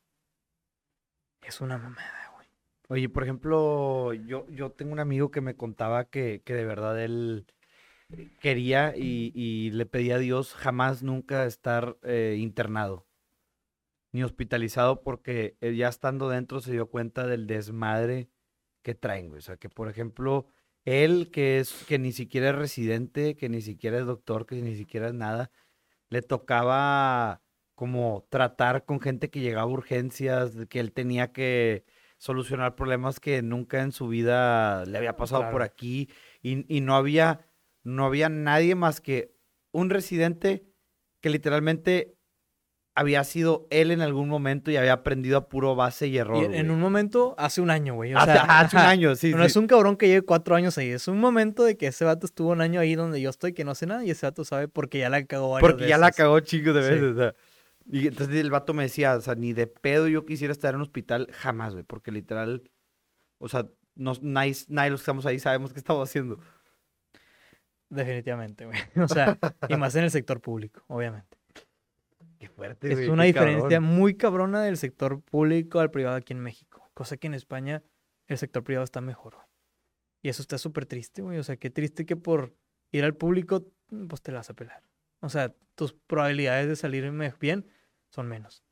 [1.42, 2.48] Es una mamada, güey.
[2.90, 7.02] Oye, por ejemplo, yo, yo tengo un amigo que me contaba que, que de verdad
[7.02, 7.46] él
[8.42, 13.06] quería y, y le pedía a Dios jamás nunca estar eh, internado
[14.14, 18.30] ni hospitalizado porque él ya estando dentro se dio cuenta del desmadre
[18.88, 19.40] que traen, güey.
[19.40, 20.48] O sea, que por ejemplo,
[20.86, 24.78] él que es, que ni siquiera es residente, que ni siquiera es doctor, que ni
[24.78, 25.52] siquiera es nada,
[26.10, 27.42] le tocaba
[27.76, 31.84] como tratar con gente que llegaba a urgencias, que él tenía que
[32.18, 36.10] solucionar problemas que nunca en su vida le había pasado por aquí
[36.42, 37.46] y, y no había,
[37.84, 39.36] no había nadie más que
[39.74, 40.66] un residente
[41.20, 42.17] que literalmente
[43.00, 46.44] había sido él en algún momento y había aprendido a puro base y error.
[46.44, 46.76] en, en güey.
[46.76, 48.16] un momento, hace un año, güey.
[48.16, 49.46] O sea, hace un año, sí, No sí.
[49.48, 50.90] es un cabrón que lleve cuatro años ahí.
[50.90, 53.64] Es un momento de que ese vato estuvo un año ahí donde yo estoy, que
[53.64, 56.12] no sé nada, y ese vato sabe porque ya la cagó varias Porque ya la
[56.12, 56.90] cagó chingos de Sí.
[56.90, 57.12] veces.
[57.12, 57.36] o sea.
[57.90, 60.78] Y entonces el vato me decía, o sea, ni de pedo yo quisiera estar en
[60.78, 62.64] un hospital jamás, güey, porque literal,
[63.38, 66.40] o sea, nos, nadie, nadie los que estamos ahí sabemos qué estamos haciendo.
[67.90, 68.78] Definitivamente, güey.
[69.04, 69.38] O sea,
[69.70, 71.37] y más en el sector público, obviamente.
[72.40, 73.84] Qué fuerte, Es güey, una diferencia cabrón.
[73.96, 76.90] muy cabrona del sector público al privado aquí en México.
[76.94, 77.84] Cosa que en España
[78.28, 79.48] el sector privado está mejor, güey.
[80.22, 81.38] Y eso está súper triste, güey.
[81.40, 82.54] O sea, qué triste que por
[82.92, 83.66] ir al público,
[84.10, 84.84] pues te la vas a pelar.
[85.22, 87.10] O sea, tus probabilidades de salir
[87.40, 87.66] bien
[88.10, 88.64] son menos.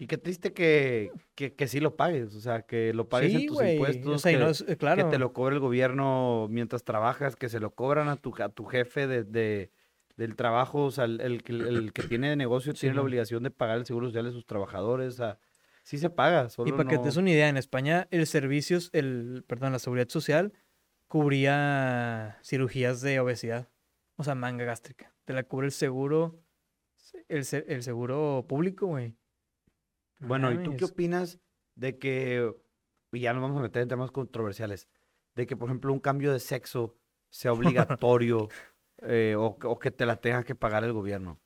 [0.00, 3.46] Y qué triste que, que, que sí lo pagues, o sea, que lo pagues en
[3.46, 5.08] tus impuestos, O sea, que, no es- eh, que claro.
[5.08, 8.64] te lo cobre el gobierno mientras trabajas, que se lo cobran a tu, a tu
[8.64, 9.72] jefe de, de-
[10.18, 13.50] del trabajo, o sea, el, el que- el que tiene negocio tiene la obligación de
[13.50, 15.38] pagar el seguro social de sus trabajadores, o sea,
[15.84, 19.44] sí se paga, Y para que te des una idea, en España el servicios, el,
[19.46, 20.52] perdón, la seguridad social
[21.06, 23.68] cubría cirugías de obesidad,
[24.16, 25.14] o sea, manga gástrica.
[25.24, 26.40] Te la cubre el seguro,
[27.28, 29.16] el, el seguro público, güey.
[30.20, 31.38] No Bueno, ¿y tú qué opinas
[31.76, 32.52] de que,
[33.12, 34.88] y ya nos vamos a meter en temas controversiales,
[35.34, 36.96] de que, por ejemplo, un cambio de sexo
[37.30, 37.52] sea
[37.98, 38.48] obligatorio
[39.02, 41.40] eh, o, o que te la tenga que pagar el gobierno?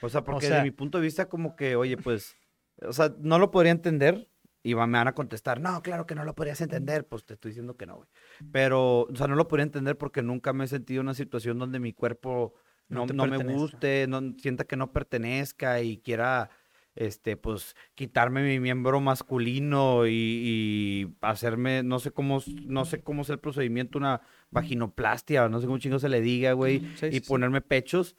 [0.00, 2.36] O sea, porque sea- desde mi punto de vista, como que, oye, pues,
[2.80, 4.28] o sea, no lo podría entender
[4.62, 7.50] y me van a contestar, no, claro que no lo podrías entender, pues te estoy
[7.50, 8.08] diciendo que no, güey.
[8.52, 11.58] Pero, o sea, no lo podría entender porque nunca me he sentido en una situación
[11.58, 12.54] donde mi cuerpo
[12.88, 16.50] No no, me guste, no sienta que no pertenezca y quiera,
[16.94, 23.22] este, pues, quitarme mi miembro masculino y, y hacerme, no sé cómo, no sé cómo
[23.22, 24.20] es el procedimiento, una
[24.50, 27.28] vaginoplastia, no sé cómo chingo se le diga, güey, Sí, y sí, sí.
[27.28, 28.16] ponerme pechos.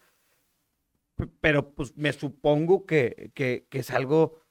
[1.42, 4.42] Pero pues me supongo que, que, que es algo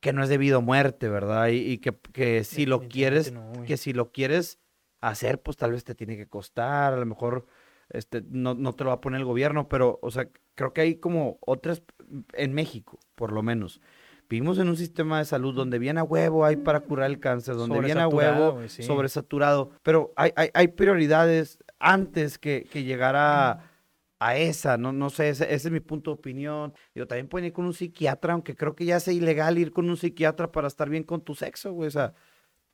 [0.00, 1.48] que no es debido a muerte, ¿verdad?
[1.48, 4.58] Y, y que, que si lo quieres, no, que si lo quieres
[5.02, 7.46] hacer, pues tal vez te tiene que costar, a lo mejor
[7.90, 10.80] este, no, no te lo va a poner el gobierno, pero, o sea, creo que
[10.80, 11.82] hay como otras,
[12.32, 13.80] en México, por lo menos.
[14.28, 17.56] Vivimos en un sistema de salud donde bien a huevo hay para curar el cáncer,
[17.56, 18.84] donde bien a huevo sí.
[18.84, 23.70] sobresaturado, pero hay, hay, hay prioridades antes que, que llegar a,
[24.20, 26.74] a esa, no, no sé, ese, ese es mi punto de opinión.
[26.94, 29.90] Yo también pueden ir con un psiquiatra, aunque creo que ya sea ilegal ir con
[29.90, 32.14] un psiquiatra para estar bien con tu sexo, güey, o sea,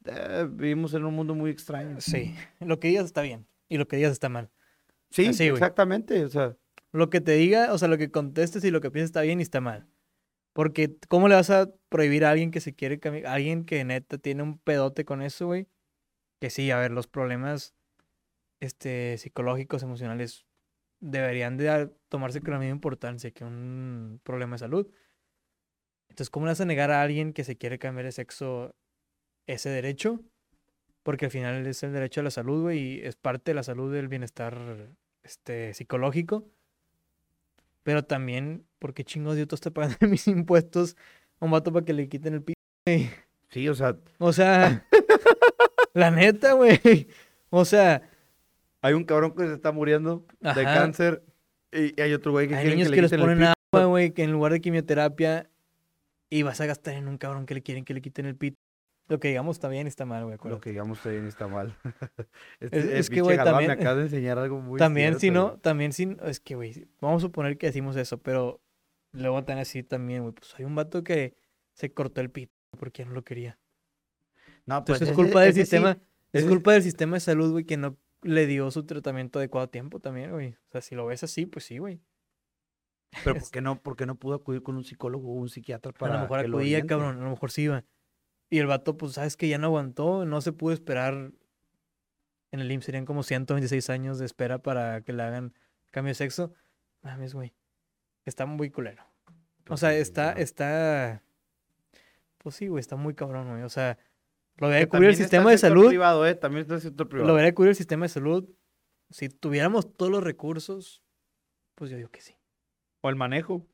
[0.05, 2.01] eh, vivimos en un mundo muy extraño.
[2.01, 4.51] Sí, lo que digas está bien y lo que digas está mal.
[5.17, 6.59] Sí, Así, exactamente, o sea,
[6.93, 9.41] Lo que te diga, o sea, lo que contestes y lo que pienses está bien
[9.41, 9.89] y está mal.
[10.53, 13.27] Porque, ¿cómo le vas a prohibir a alguien que se quiere cambiar?
[13.27, 15.69] Alguien que neta tiene un pedote con eso, güey.
[16.39, 17.75] Que sí, a ver, los problemas
[18.61, 20.45] este, psicológicos, emocionales,
[21.01, 24.87] deberían de tomarse con la misma importancia que un problema de salud.
[26.11, 28.75] Entonces, ¿cómo le vas a negar a alguien que se quiere cambiar de sexo
[29.47, 30.21] ese derecho?
[31.03, 33.63] Porque al final es el derecho a la salud, güey, y es parte de la
[33.63, 34.97] salud del bienestar
[35.27, 36.49] este, psicológico.
[37.83, 40.97] Pero también, ¿por qué chingos yo te pagando mis impuestos
[41.41, 42.59] a un vato para que le quiten el pito?
[42.87, 43.11] güey?
[43.49, 44.87] sí, o sea, O sea,
[45.95, 47.09] la neta, güey.
[47.51, 48.09] O sea,
[48.83, 50.75] hay un cabrón que se está muriendo de Ajá.
[50.75, 51.23] cáncer
[51.73, 53.87] y hay otro güey que Hay niños que, que, le les quiten el ponen agua,
[53.87, 55.51] güey, que en lugar de quimioterapia
[56.31, 58.57] y vas a gastar en un cabrón que le quieren que le quiten el pito.
[59.09, 60.37] Lo que digamos está bien y está mal, güey.
[60.45, 61.77] Lo que digamos está bien y está mal.
[62.61, 65.31] Es- Este, es que, pinche güey, también- me acaba de enseñar algo muy también si
[65.31, 68.61] no, también si, es que, güey, vamos a suponer que decimos eso, pero
[69.13, 71.35] luego tan así también, güey, pues hay un vato que
[71.75, 73.59] se cortó el pito porque no lo quería.
[74.67, 75.99] No, pues Entonces es culpa del sí, sistema,
[76.33, 79.71] es culpa del sistema de salud, güey, que no le dio su tratamiento adecuado a
[79.71, 80.49] tiempo también, güey.
[80.55, 82.01] O sea, si lo ves así, pues sí, güey.
[83.23, 85.93] Pero ¿por qué no, por qué no pudo acudir con un psicólogo o un psiquiatra
[85.93, 87.85] para a lo mejor que acudía, cabrón, a lo mejor sí iba.
[88.49, 91.33] Y el vato, pues, sabes que ya no aguantó, no se pudo esperar.
[92.53, 95.53] En el IMSS serían como 126 años de espera para que le hagan
[95.91, 96.53] cambio de sexo.
[97.03, 97.55] Mames, güey.
[98.25, 99.05] Está muy culero.
[99.69, 101.23] O sea, está, está.
[102.39, 103.63] Pues sí, güey, está muy cabrón, güey.
[103.63, 103.99] O sea,
[104.59, 105.89] lo debería cubrir el sistema de salud.
[105.89, 106.35] privado, ¿eh?
[106.35, 107.29] También está el sector privado.
[107.29, 108.49] Lo debería cubrir el sistema de salud.
[109.11, 111.03] Si tuviéramos todos los recursos,
[111.75, 112.37] pues yo digo que sí.
[113.01, 113.67] O el manejo.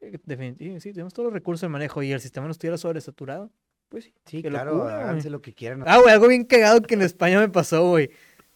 [0.00, 3.52] Definitivamente, sí, tenemos todos los recursos de manejo y el sistema no estuviera sobresaturado.
[3.90, 4.14] Pues sí.
[4.24, 5.82] Sí, claro, locura, háganse lo que quieran.
[5.84, 8.10] Ah, güey, algo bien cagado que en España me pasó, güey.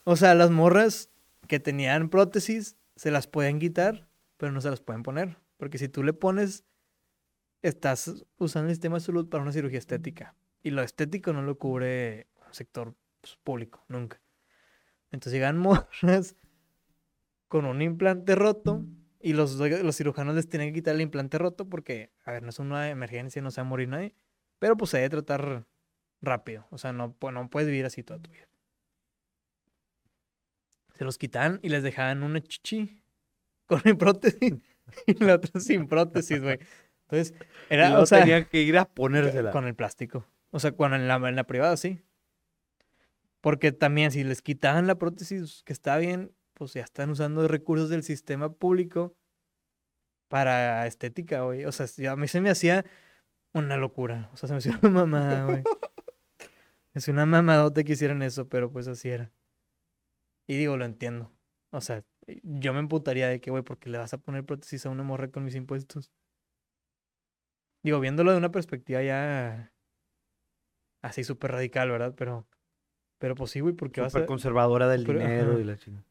[0.04, 1.10] O sea, las morras
[1.48, 5.36] que tenían prótesis se las pueden quitar, pero no se las pueden poner.
[5.56, 6.64] Porque si tú le pones,
[7.62, 10.36] estás usando el sistema de salud para una cirugía estética.
[10.62, 14.20] Y lo estético no lo cubre un sector pues, público, nunca.
[15.10, 16.36] Entonces llegan morras
[17.48, 18.84] con un implante roto
[19.20, 22.50] y los, los cirujanos les tienen que quitar el implante roto porque, a ver, no
[22.50, 24.14] es una emergencia, no se va a morir nadie.
[24.64, 25.66] Pero pues se debe tratar
[26.22, 26.66] rápido.
[26.70, 28.48] O sea, no, no puedes vivir así toda tu vida.
[30.94, 33.02] Se los quitaban y les dejaban una chichi
[33.66, 34.54] con mi prótesis
[35.06, 36.58] y la otra sin prótesis, güey.
[37.02, 37.34] Entonces,
[37.68, 39.50] era, luego o sea, tenían que ir a ponérsela.
[39.50, 40.26] con el plástico.
[40.50, 42.00] O sea, cuando en la, en la privada sí.
[43.42, 47.90] Porque también si les quitaban la prótesis que está bien, pues ya están usando recursos
[47.90, 49.14] del sistema público
[50.28, 51.66] para estética, güey.
[51.66, 52.86] O sea, a mí se me hacía
[53.54, 54.30] una locura.
[54.32, 55.62] O sea, se me hacía una mamada, güey.
[56.92, 59.32] Es una mamadota que hicieran eso, pero pues así era.
[60.46, 61.32] Y digo, lo entiendo.
[61.70, 62.04] O sea,
[62.42, 65.02] yo me emputaría de que, güey, ¿por qué le vas a poner prótesis a una
[65.02, 66.12] morra con mis impuestos?
[67.82, 69.72] Digo, viéndolo de una perspectiva ya
[71.02, 72.14] así súper radical, ¿verdad?
[72.16, 72.46] Pero,
[73.18, 74.26] pero pues sí, güey, porque vas Súper a...
[74.26, 75.60] conservadora del Pero, dinero ajá.
[75.60, 76.06] y la chingada.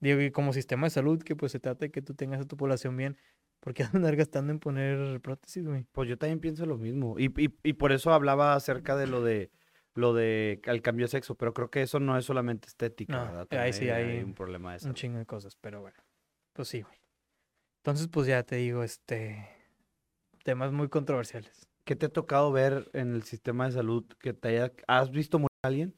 [0.00, 2.44] Digo, y como sistema de salud, que pues se trata de que tú tengas a
[2.44, 3.16] tu población bien,
[3.60, 5.86] ¿por qué andar gastando en poner prótesis, güey?
[5.92, 7.18] Pues yo también pienso lo mismo.
[7.18, 9.50] Y, y, y por eso hablaba acerca de lo de
[9.94, 13.24] lo de el cambio de sexo, pero creo que eso no es solamente estética, No,
[13.32, 13.48] ¿verdad?
[13.60, 14.94] ahí sí hay un problema de Un salud.
[14.94, 15.96] chingo de cosas, pero bueno.
[16.52, 16.94] Pues sí, güey.
[17.82, 19.48] Entonces, pues ya te digo, este...
[20.44, 21.68] Temas muy controversiales.
[21.84, 24.72] ¿Qué te ha tocado ver en el sistema de salud que te haya...
[24.86, 25.94] ¿Has visto morir a alguien?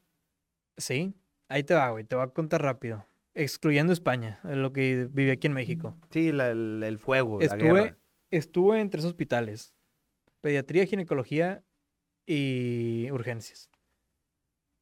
[0.77, 1.13] Sí,
[1.47, 2.03] ahí te va, güey.
[2.03, 3.05] Te voy a contar rápido.
[3.35, 5.97] Excluyendo España, eh, lo que viví aquí en México.
[6.11, 7.97] Sí, la- el, el fuego, la Estuve, guerra.
[8.31, 9.73] estuve en tres hospitales.
[10.41, 11.63] Pediatría, ginecología
[12.27, 13.69] y urgencias.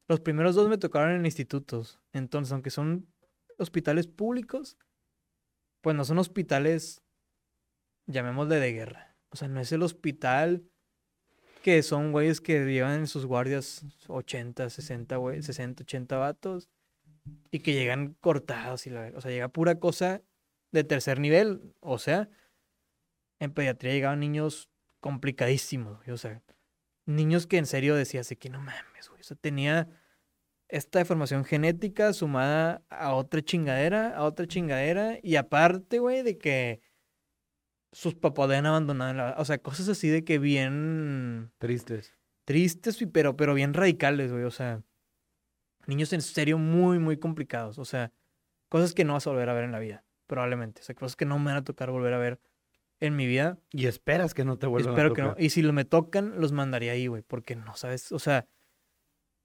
[0.10, 2.00] Los primeros dos me tocaron en institutos.
[2.12, 3.08] Entonces, aunque son
[3.58, 4.78] hospitales públicos,
[5.82, 7.02] pues no son hospitales,
[8.08, 9.16] llamémosle de guerra.
[9.30, 10.64] O sea, no es el hospital
[11.64, 16.70] que son güeyes que llevan en sus guardias 80, 60, güey, 60, 80 vatos
[17.52, 20.22] y que llegan cortados y la O sea, llega pura cosa
[20.72, 21.74] de tercer nivel.
[21.80, 22.30] O sea,
[23.40, 24.70] en pediatría llegaban niños
[25.00, 26.42] complicadísimos, güey, O sea,
[27.06, 29.22] niños que en serio decías de que no mames, güey.
[29.22, 29.90] O sea, tenía
[30.70, 35.18] esta deformación genética sumada a otra chingadera, a otra chingadera.
[35.22, 36.82] Y aparte, güey, de que
[37.92, 39.14] sus papás habían abandonado.
[39.14, 42.16] la- O sea, cosas así de que bien Tristes.
[42.46, 44.44] tristes, pero, pero bien radicales, güey.
[44.46, 44.82] O sea,
[45.88, 47.78] niños en serio muy, muy complicados.
[47.80, 48.12] O sea,
[48.70, 50.82] cosas que no vas a volver a ver en la vida, probablemente.
[50.82, 52.40] O sea, cosas que no me van a tocar volver a ver
[53.00, 53.58] en mi vida.
[53.72, 55.30] Y esperas que no te vuelvan Espero a que no.
[55.30, 55.44] tocar.
[55.44, 57.24] Y si lo me tocan, los mandaría ahí, güey.
[57.24, 58.48] Porque no sabes, o sea,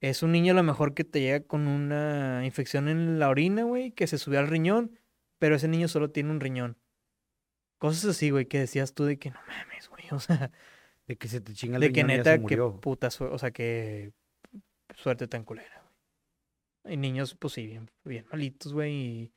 [0.00, 3.64] es un niño a lo mejor que te llega con una infección en la orina,
[3.64, 4.98] güey, que se subió al riñón,
[5.38, 6.76] pero ese niño solo tiene un riñón.
[7.78, 10.04] Cosas así, güey, que decías tú de que no mames, güey.
[10.12, 10.50] O sea,
[11.06, 12.80] De que se te chinga el de que riñón neta, que murió.
[12.80, 14.12] puta suerte, o sea, que
[14.94, 15.84] suerte tan culera,
[16.86, 17.66] Hay niños, pues sí,
[18.04, 18.92] bien, malitos, güey.
[18.94, 19.32] Y,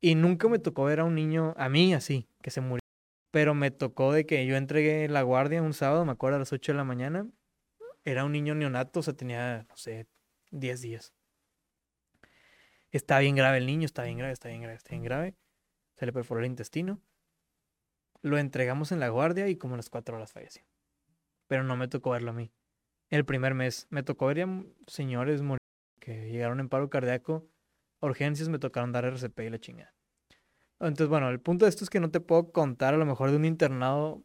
[0.00, 2.80] y nunca me tocó ver a un niño, a mí así, que se murió.
[3.30, 6.52] Pero me tocó de que yo entregué la guardia un sábado, me acuerdo, a las
[6.52, 7.26] 8 de la mañana.
[8.04, 10.06] Era un niño neonato, o sea, tenía, no sé,
[10.50, 11.12] 10 días.
[12.90, 15.34] Está bien grave el niño, está bien grave, está bien grave, está bien grave.
[15.96, 17.00] Se le perforó el intestino.
[18.22, 20.64] Lo entregamos en la guardia y como a las 4 horas falleció.
[21.46, 22.50] Pero no me tocó verlo a mí.
[23.08, 25.61] El primer mes me tocó ver a señores morir
[26.02, 27.48] que llegaron en paro cardíaco
[28.00, 29.94] urgencias me tocaron dar RCP y la chingada.
[30.80, 33.30] Entonces, bueno, el punto de esto es que no te puedo contar a lo mejor
[33.30, 34.24] de un internado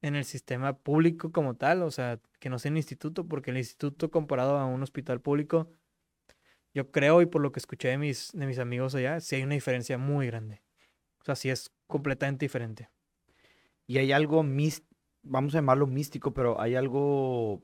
[0.00, 3.58] en el sistema público como tal, o sea, que no sea un instituto, porque el
[3.58, 5.70] instituto comparado a un hospital público,
[6.72, 9.42] yo creo y por lo que escuché de mis, de mis amigos allá, sí hay
[9.42, 10.62] una diferencia muy grande.
[11.20, 12.88] O sea, sí es completamente diferente.
[13.86, 14.88] Y hay algo místico,
[15.22, 17.60] vamos a llamarlo místico, pero hay algo,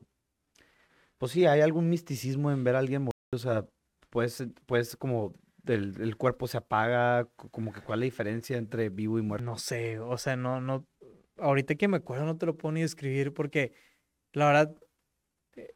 [1.17, 3.65] pues sí, hay algún misticismo en ver a alguien o sea,
[4.09, 8.89] pues, pues como el, cuerpo se apaga, co- como que cuál es la diferencia entre
[8.89, 9.45] vivo y muerto.
[9.45, 10.87] No sé, o sea, no, no,
[11.37, 13.73] ahorita que me acuerdo no te lo puedo ni describir porque
[14.33, 14.75] la verdad
[15.55, 15.75] eh,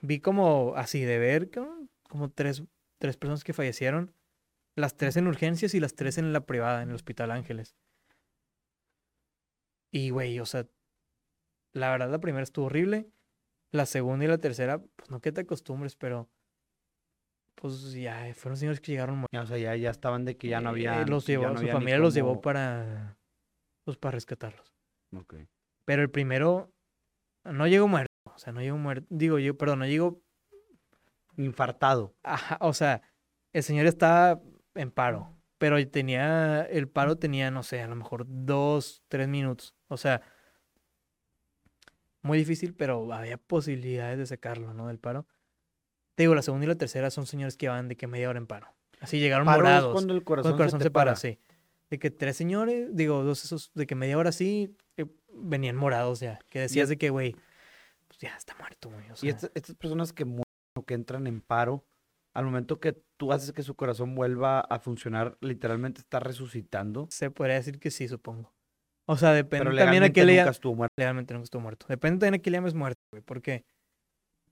[0.00, 2.62] vi como así de ver como, como tres,
[2.98, 4.14] tres personas que fallecieron,
[4.76, 7.76] las tres en urgencias y las tres en la privada, en el Hospital Ángeles.
[9.90, 10.66] Y güey, o sea,
[11.72, 13.08] la verdad la primera estuvo horrible,
[13.70, 16.28] la segunda y la tercera, pues no que te acostumbres, pero
[17.54, 20.48] pues ya eh, fueron señores que llegaron Ya, O sea, ya, ya estaban de que
[20.48, 21.06] ya no eh, había.
[21.06, 23.16] los ya llevó, no su familia los llevó para,
[23.84, 24.74] pues para rescatarlos.
[25.16, 25.36] Ok.
[25.84, 26.72] Pero el primero
[27.44, 28.12] no llegó muerto.
[28.24, 29.06] O sea, no llegó muerto.
[29.10, 30.20] Digo yo, perdón, no llegó.
[31.36, 32.14] Infartado.
[32.22, 33.02] ajá, o sea,
[33.52, 34.40] el señor estaba
[34.74, 35.36] en paro.
[35.58, 36.62] Pero tenía.
[36.62, 39.74] El paro tenía, no sé, a lo mejor dos, tres minutos.
[39.88, 40.22] O sea.
[42.22, 44.88] Muy difícil, pero había posibilidades de sacarlo, ¿no?
[44.88, 45.26] Del paro.
[46.14, 48.38] Te digo, la segunda y la tercera son señores que van de que media hora
[48.38, 48.68] en paro.
[49.00, 49.92] Así llegaron Paro es morados.
[49.92, 51.16] cuando el Cuando corazón, el corazón se, se, para, para.
[51.16, 51.38] sí.
[51.90, 56.20] De que tres señores, digo, dos esos, de que media hora sí, eh, venían morados
[56.20, 56.38] ya.
[56.48, 57.34] Que decías es- de que, güey,
[58.08, 59.10] pues ya está muerto, güey.
[59.10, 60.44] O Y sea, estas, personas que mueren
[60.76, 61.84] o que entran en paro,
[62.32, 67.06] al momento que tú haces que su corazón vuelva a funcionar, literalmente está resucitando.
[67.10, 68.52] se podría decir que sí, supongo.
[69.06, 70.56] O sea, depende Pero también a qué le nunca llames.
[70.56, 70.94] estuvo muerto.
[70.96, 71.86] Legalmente nunca estuvo muerto.
[71.88, 73.22] Depende también a qué le llames muerto, güey.
[73.22, 73.64] Porque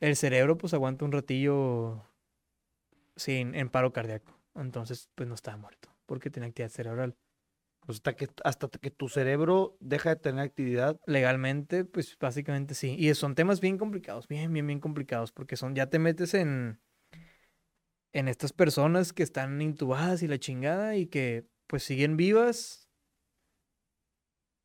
[0.02, 2.04] el cerebro, pues, aguanta un ratillo
[3.16, 4.38] sin, en paro cardíaco.
[4.54, 5.88] Entonces, pues, no estaba muerto.
[6.06, 7.16] Porque tiene actividad cerebral.
[7.86, 12.94] Pues hasta que, hasta que tu cerebro deja de tener actividad, legalmente, pues básicamente sí.
[12.96, 16.80] Y son temas bien complicados, bien, bien, bien complicados, porque son, ya te metes en,
[18.12, 22.88] en estas personas que están intubadas y la chingada y que pues siguen vivas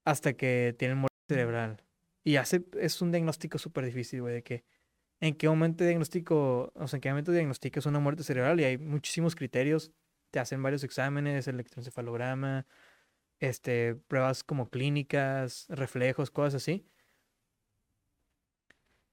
[0.06, 1.84] hasta que tienen muerte cerebral.
[2.24, 4.64] Y hace, es un diagnóstico súper difícil, güey, de que
[5.20, 8.78] en qué momento diagnóstico, o sea, en qué momento diagnosticas una muerte cerebral y hay
[8.78, 9.92] muchísimos criterios.
[10.32, 12.68] Te hacen varios exámenes, electroencefalograma,
[13.40, 16.86] este, pruebas como clínicas, reflejos, cosas así.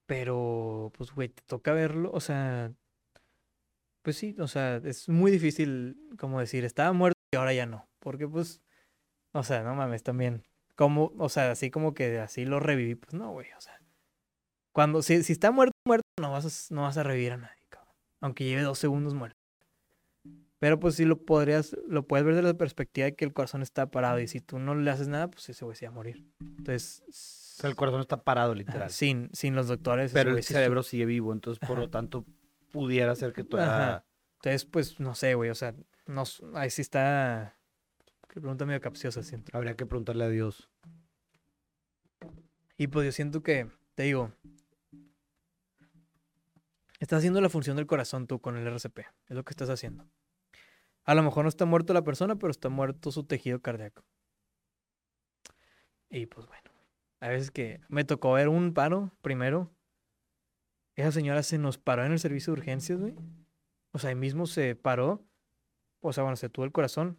[0.06, 2.72] Pero, pues, güey, te toca verlo, o sea,
[4.02, 7.88] pues sí, o sea, es muy difícil como decir, estaba muerto y ahora ya no,
[8.00, 8.62] porque pues,
[9.32, 10.44] o sea, no mames, también,
[10.76, 13.80] como, o sea, así como que así lo reviví, pues no, güey, o sea,
[14.72, 17.66] cuando, si, si está muerto, muerto, no vas a, no vas a revivir a nadie,
[17.68, 19.38] cabrón, aunque lleve dos segundos muerto.
[20.58, 23.60] Pero pues sí lo podrías, lo puedes ver desde la perspectiva de que el corazón
[23.60, 25.94] está parado y si tú no le haces nada, pues ese güey se va a
[25.94, 26.24] morir.
[26.40, 27.12] Entonces, o
[27.60, 28.90] sea, el corazón está parado, ajá, literal.
[28.90, 32.24] sin, sin los doctores, Pero el sí cerebro sigue vivo, entonces por lo tanto
[32.72, 34.06] pudiera ser que tú Ajá.
[34.36, 35.74] Entonces, pues, no sé, güey, o sea,
[36.06, 36.24] no,
[36.54, 37.56] ahí sí está,
[38.28, 39.56] qué pregunta medio capciosa, siento.
[39.56, 40.70] habría que preguntarle a Dios.
[42.76, 44.32] Y pues yo siento que, te digo,
[47.00, 50.08] estás haciendo la función del corazón tú con el RCP, es lo que estás haciendo.
[51.04, 54.04] A lo mejor no está muerto la persona, pero está muerto su tejido cardíaco.
[56.08, 56.70] Y pues bueno,
[57.20, 59.74] a veces que me tocó ver un paro primero.
[60.94, 63.14] Esa señora se nos paró en el servicio de urgencias, güey.
[63.92, 65.26] O sea, ahí mismo se paró.
[66.00, 67.18] O sea, bueno, se tuvo el corazón.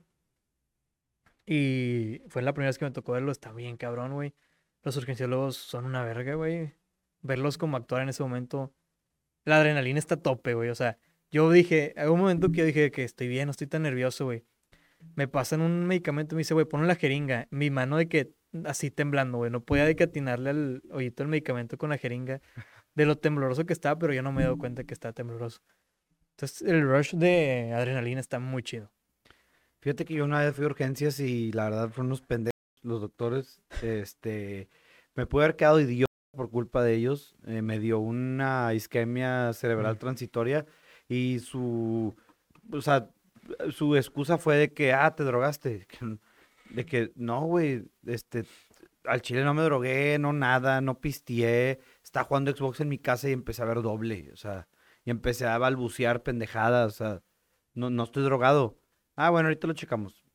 [1.45, 3.31] Y fue la primera vez que me tocó verlo.
[3.31, 4.33] Está bien, cabrón, güey.
[4.81, 6.73] Los urgenciólogos son una verga, güey.
[7.21, 8.73] Verlos como actuar en ese momento.
[9.45, 10.69] La adrenalina está tope, güey.
[10.69, 10.97] O sea,
[11.31, 14.25] yo dije, hay un momento que yo dije que estoy bien, no estoy tan nervioso,
[14.25, 14.43] güey.
[15.15, 17.47] Me pasan un medicamento, me dice, güey, ponle la jeringa.
[17.51, 18.33] Mi mano de que
[18.65, 19.51] así temblando, güey.
[19.51, 22.41] No podía de que atinarle al hoyito el medicamento con la jeringa.
[22.95, 25.61] De lo tembloroso que estaba, pero yo no me he dado cuenta que estaba tembloroso.
[26.31, 28.91] Entonces, el rush de adrenalina está muy chido.
[29.81, 33.01] Fíjate que yo una vez fui a urgencias y la verdad fueron unos pendejos los
[33.01, 33.61] doctores.
[33.81, 34.69] Este,
[35.15, 37.35] me pude haber quedado idiota por culpa de ellos.
[37.47, 39.99] eh, me dio una isquemia cerebral Mm.
[39.99, 40.65] transitoria
[41.07, 42.15] y su,
[42.71, 43.09] o sea,
[43.71, 45.87] su excusa fue de que, ah, te drogaste.
[46.71, 48.43] De que, no, güey, este,
[49.05, 51.79] al chile no me drogué, no nada, no pisteé.
[52.03, 54.67] Estaba jugando Xbox en mi casa y empecé a ver doble, o sea,
[55.03, 57.21] y empecé a balbucear pendejadas, o sea,
[57.75, 58.79] no, no estoy drogado.
[59.15, 60.25] Ah, bueno, ahorita lo checamos.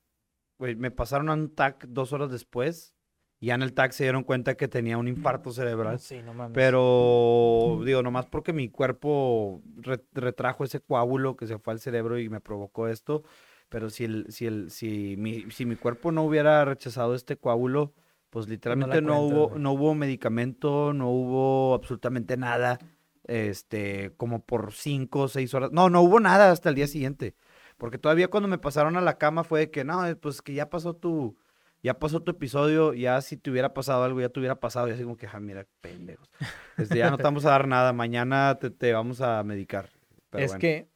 [0.59, 2.95] Güey, me pasaron a un TAC dos horas después
[3.43, 5.99] Y ya en el TAC se dieron cuenta que tenía un infarto cerebral.
[5.99, 6.53] Sí, no mames.
[6.55, 12.19] Pero, digo, nomás porque mi cuerpo re- retrajo ese coágulo que se fue al cerebro
[12.19, 13.23] y me provocó esto.
[13.71, 17.95] Pero si, el, si, el, si, mi, si mi cuerpo no hubiera rechazado este coágulo,
[18.29, 19.63] pues literalmente no, cuentas, hubo, güey.
[19.63, 22.79] no hubo medicamento, no hubo absolutamente nada.
[23.25, 25.71] Este, como por cinco o seis horas.
[25.73, 27.37] No, no hubo nada hasta el día siguiente.
[27.79, 30.69] Porque todavía cuando me pasaron a la cama fue de que, no, pues que ya
[30.69, 31.37] pasó tu,
[31.83, 34.89] ya pasó tu episodio, ya si te hubiera pasado algo, ya te hubiera pasado.
[34.89, 36.31] Y así como que, ah, mira, pendejos.
[36.77, 39.91] Este, ya no te vamos a dar nada, mañana te, te vamos a medicar.
[40.31, 40.61] Pero es bueno.
[40.61, 40.89] que,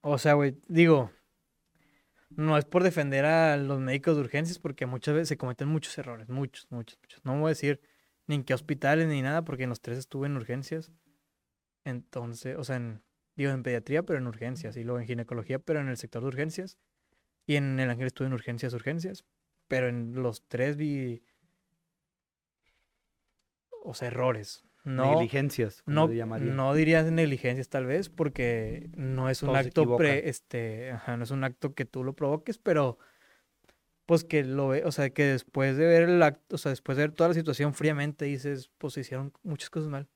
[0.00, 1.10] o sea, güey, digo,
[2.36, 5.96] no es por defender a los médicos de urgencias porque muchas veces se cometen muchos
[5.98, 7.24] errores, muchos, muchos, muchos.
[7.24, 7.80] No voy a decir
[8.26, 10.92] ni en qué hospitales ni nada porque en los tres estuve en urgencias.
[11.84, 13.02] Entonces, o sea, en,
[13.36, 16.28] digo en pediatría, pero en urgencias, y luego en ginecología, pero en el sector de
[16.28, 16.78] urgencias.
[17.46, 19.24] Y en el ángel estuve en urgencias, urgencias.
[19.72, 21.22] Pero en los tres vi,
[23.82, 24.66] o sea, errores.
[24.84, 30.90] No, Negligencias, no, no dirías negligencias tal vez, porque no es un acto pre, este,
[30.90, 32.98] ajá, no es un acto que tú lo provoques, pero
[34.04, 36.98] pues que lo ve, o sea, que después de ver el acto, o sea, después
[36.98, 40.06] de ver toda la situación fríamente dices, pues se hicieron muchas cosas mal.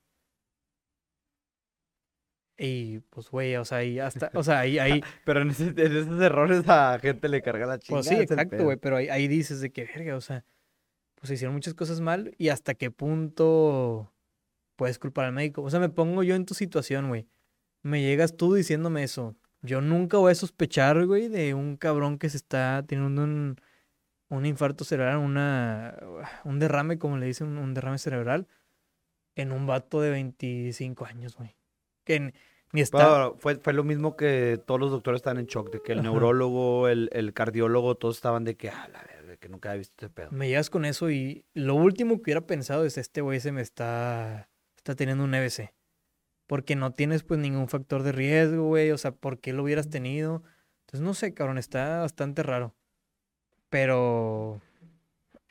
[2.57, 5.95] Y pues güey, o sea, y hasta, o sea, ahí, ahí, Pero en, ese- en
[5.97, 8.03] esos errores a gente le carga la chingada.
[8.03, 10.43] pues sí, exacto, güey, pero ahí, ahí dices de que verga, o sea,
[11.15, 14.11] pues se hicieron muchas cosas mal y hasta qué punto
[14.75, 15.61] puedes culpar al médico.
[15.63, 17.27] O sea, me pongo yo en tu situación, güey.
[17.83, 19.35] Me llegas tú diciéndome eso.
[19.61, 23.55] Yo nunca voy a sospechar, güey, de un cabrón que se está teniendo un,
[24.29, 25.97] un infarto cerebral, una,
[26.43, 28.47] un derrame, como le dicen, un derrame cerebral,
[29.35, 31.55] en un vato de 25 años, güey.
[32.07, 32.33] Que
[32.71, 32.97] ni está...
[32.97, 35.99] Pero fue, fue lo mismo que todos los doctores estaban en shock, de que el
[35.99, 36.09] Ajá.
[36.09, 40.05] neurólogo, el, el cardiólogo, todos estaban de que, ah, la verga, que nunca había visto
[40.05, 40.29] ese pedo.
[40.31, 43.61] Me llegas con eso y lo último que hubiera pensado es este güey se me
[43.61, 45.73] está, está teniendo un EBC.
[46.47, 48.91] Porque no tienes pues ningún factor de riesgo, güey.
[48.91, 50.43] O sea, ¿por qué lo hubieras tenido?
[50.85, 52.73] Entonces no sé, cabrón, está bastante raro.
[53.69, 54.61] Pero,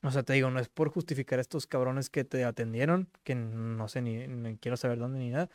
[0.03, 3.35] o sea, te digo, no es por justificar a estos cabrones que te atendieron, que
[3.35, 5.51] no sé ni, ni quiero saber dónde ni nada.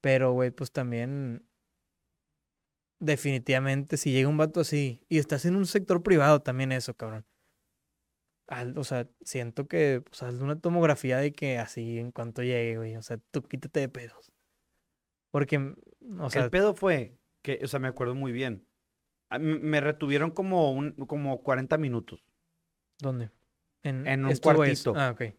[0.00, 1.46] Pero, güey, pues también,
[2.98, 7.26] definitivamente, si llega un vato así y estás en un sector privado, también eso, cabrón.
[8.76, 12.96] O sea, siento que, pues, hazle una tomografía de que así en cuanto llegue, güey.
[12.96, 14.32] O sea, tú quítate de pedos.
[15.30, 18.66] Porque, mm, o sea, el pedo fue que, o sea, me acuerdo muy bien.
[19.28, 22.24] A mí Me retuvieron como, un, como 40 minutos.
[23.00, 23.30] ¿dónde?
[23.82, 24.94] En, en un cuartito.
[24.96, 25.34] Ah, ok.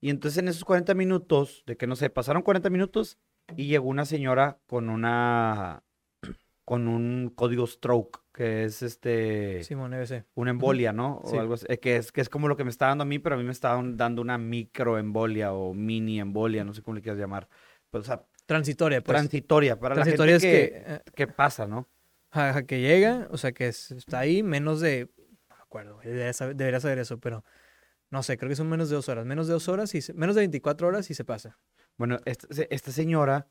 [0.00, 3.18] Y entonces en esos 40 minutos, de que no sé, pasaron 40 minutos
[3.54, 5.82] y llegó una señora con una,
[6.64, 10.24] con un código stroke, que es este, Simón EBC.
[10.34, 11.18] una embolia, ¿no?
[11.18, 11.36] O Sí.
[11.36, 13.18] algo así, eh, que es, que es como lo que me está dando a mí,
[13.18, 17.02] pero a mí me está dando una microembolia o mini embolia, no sé cómo le
[17.02, 17.48] quieras llamar.
[17.90, 19.12] Pues, o sea, Transitoria, pues.
[19.16, 21.88] transitoria, para Transitoria la es gente que, que, eh, que pasa, ¿no?
[22.30, 25.08] ajá, que llega, o sea, que es- está ahí menos de,
[25.48, 27.44] no me acuerdo, debería saber, debería saber eso, pero
[28.10, 30.12] no sé, creo que son menos de dos horas, menos de dos horas y se-
[30.14, 31.58] menos de 24 horas y se pasa.
[31.96, 33.48] Bueno, esta, se- esta señora,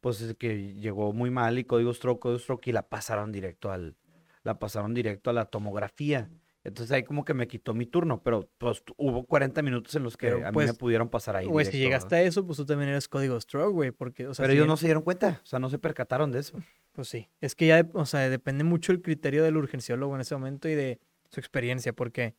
[0.00, 3.70] pues es que llegó muy mal y código stroke, código stroke, y la pasaron directo
[3.70, 3.96] al,
[4.42, 6.30] la pasaron directo a la tomografía.
[6.64, 10.16] Entonces ahí como que me quitó mi turno, pero pues hubo 40 minutos en los
[10.16, 12.56] que Pero, a mí pues, me pudieron pasar ahí Güey, si llegaste a eso, pues
[12.56, 15.02] tú también eres código stroke, güey, porque, o sea, Pero si ellos no se dieron
[15.02, 16.58] cuenta, o sea, no se percataron de eso.
[16.92, 20.36] Pues sí, es que ya, o sea, depende mucho el criterio del urgenciólogo en ese
[20.36, 22.36] momento y de su experiencia, porque,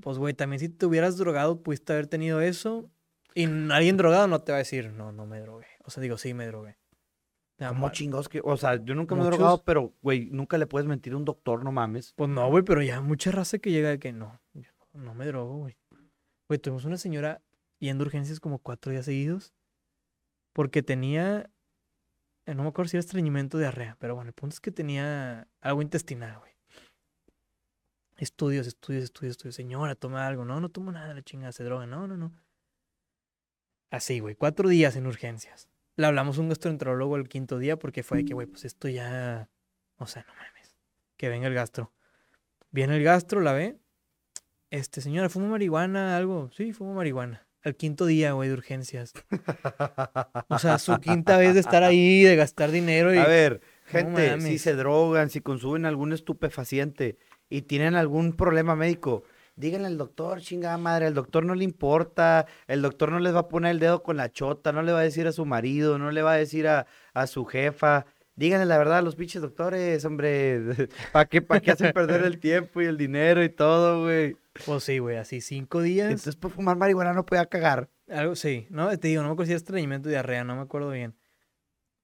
[0.00, 2.90] pues, güey, también si te hubieras drogado, pudiste haber tenido eso,
[3.36, 5.66] y alguien drogado no te va a decir, no, no me drogué.
[5.84, 6.78] O sea, digo, sí, me drogué.
[7.58, 7.92] Nada ¿Cómo más.
[7.96, 10.86] chingados que, o sea, yo nunca me he Muchos- drogado, pero, güey, nunca le puedes
[10.88, 12.12] mentir a un doctor, no mames.
[12.16, 15.14] Pues no, güey, pero ya mucha raza que llega de que no, yo no, no
[15.14, 15.76] me drogo, güey.
[16.48, 17.40] Güey, tuvimos una señora
[17.78, 19.54] yendo a urgencias como cuatro días seguidos
[20.52, 21.50] porque tenía,
[22.46, 24.70] eh, no me acuerdo si era estreñimiento o diarrea, pero bueno, el punto es que
[24.70, 26.52] tenía algo intestinal, güey.
[28.18, 29.54] Estudios, estudios, estudios, estudios.
[29.54, 30.44] Señora, toma algo.
[30.46, 31.86] No, no tomo nada, la chingada, se droga.
[31.86, 32.32] No, no, no.
[33.90, 35.68] Así, güey, cuatro días en urgencias.
[35.96, 38.88] Le hablamos a un gastroenterólogo el quinto día porque fue de que, güey, pues esto
[38.88, 39.48] ya,
[39.96, 40.76] o sea, no mames.
[41.16, 41.92] Que venga el gastro.
[42.70, 43.78] Viene el gastro, la ve.
[44.70, 46.16] Este, señora, ¿fuma marihuana?
[46.16, 46.50] Algo.
[46.52, 47.46] Sí, fumo marihuana.
[47.62, 49.12] Al quinto día, güey, de urgencias.
[50.48, 53.18] O sea, su quinta vez de estar ahí, de gastar dinero y...
[53.18, 57.18] A ver, No gente, si se drogan, si consumen algún estupefaciente
[57.48, 59.24] y tienen algún problema médico,
[59.56, 63.40] díganle al doctor, chingada madre, al doctor no le importa, el doctor no les va
[63.40, 65.98] a poner el dedo con la chota, no le va a decir a su marido,
[65.98, 69.42] no le va a decir a, a su jefa díganle la verdad a los pinches
[69.42, 70.60] doctores, hombre.
[71.12, 74.36] ¿Para qué, pa qué hacen perder el tiempo y el dinero y todo, güey?
[74.64, 76.06] Pues sí, güey, así cinco días.
[76.06, 77.90] Entonces, por fumar marihuana no podía cagar.
[78.08, 80.62] Algo, sí, no, te digo, no me acuerdo si era estreñimiento o diarrea, no me
[80.62, 81.16] acuerdo bien.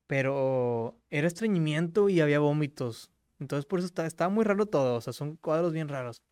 [0.06, 3.10] Pero era estreñimiento y había vómitos.
[3.38, 4.96] Entonces, por eso estaba, estaba muy raro todo.
[4.96, 6.22] O sea, son cuadros bien raros.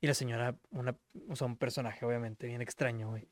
[0.00, 0.96] Y la señora, una,
[1.28, 3.28] o sea, un personaje, obviamente, bien extraño, güey.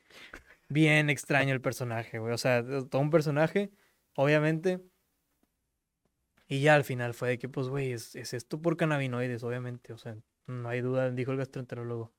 [0.69, 2.33] Bien extraño el personaje, güey.
[2.33, 3.71] O sea, todo un personaje,
[4.15, 4.81] obviamente.
[6.49, 9.93] Y ya al final fue de que, pues, güey, es, es esto por cannabinoides, obviamente.
[9.93, 12.15] O sea, no hay duda, dijo el gastroenterólogo.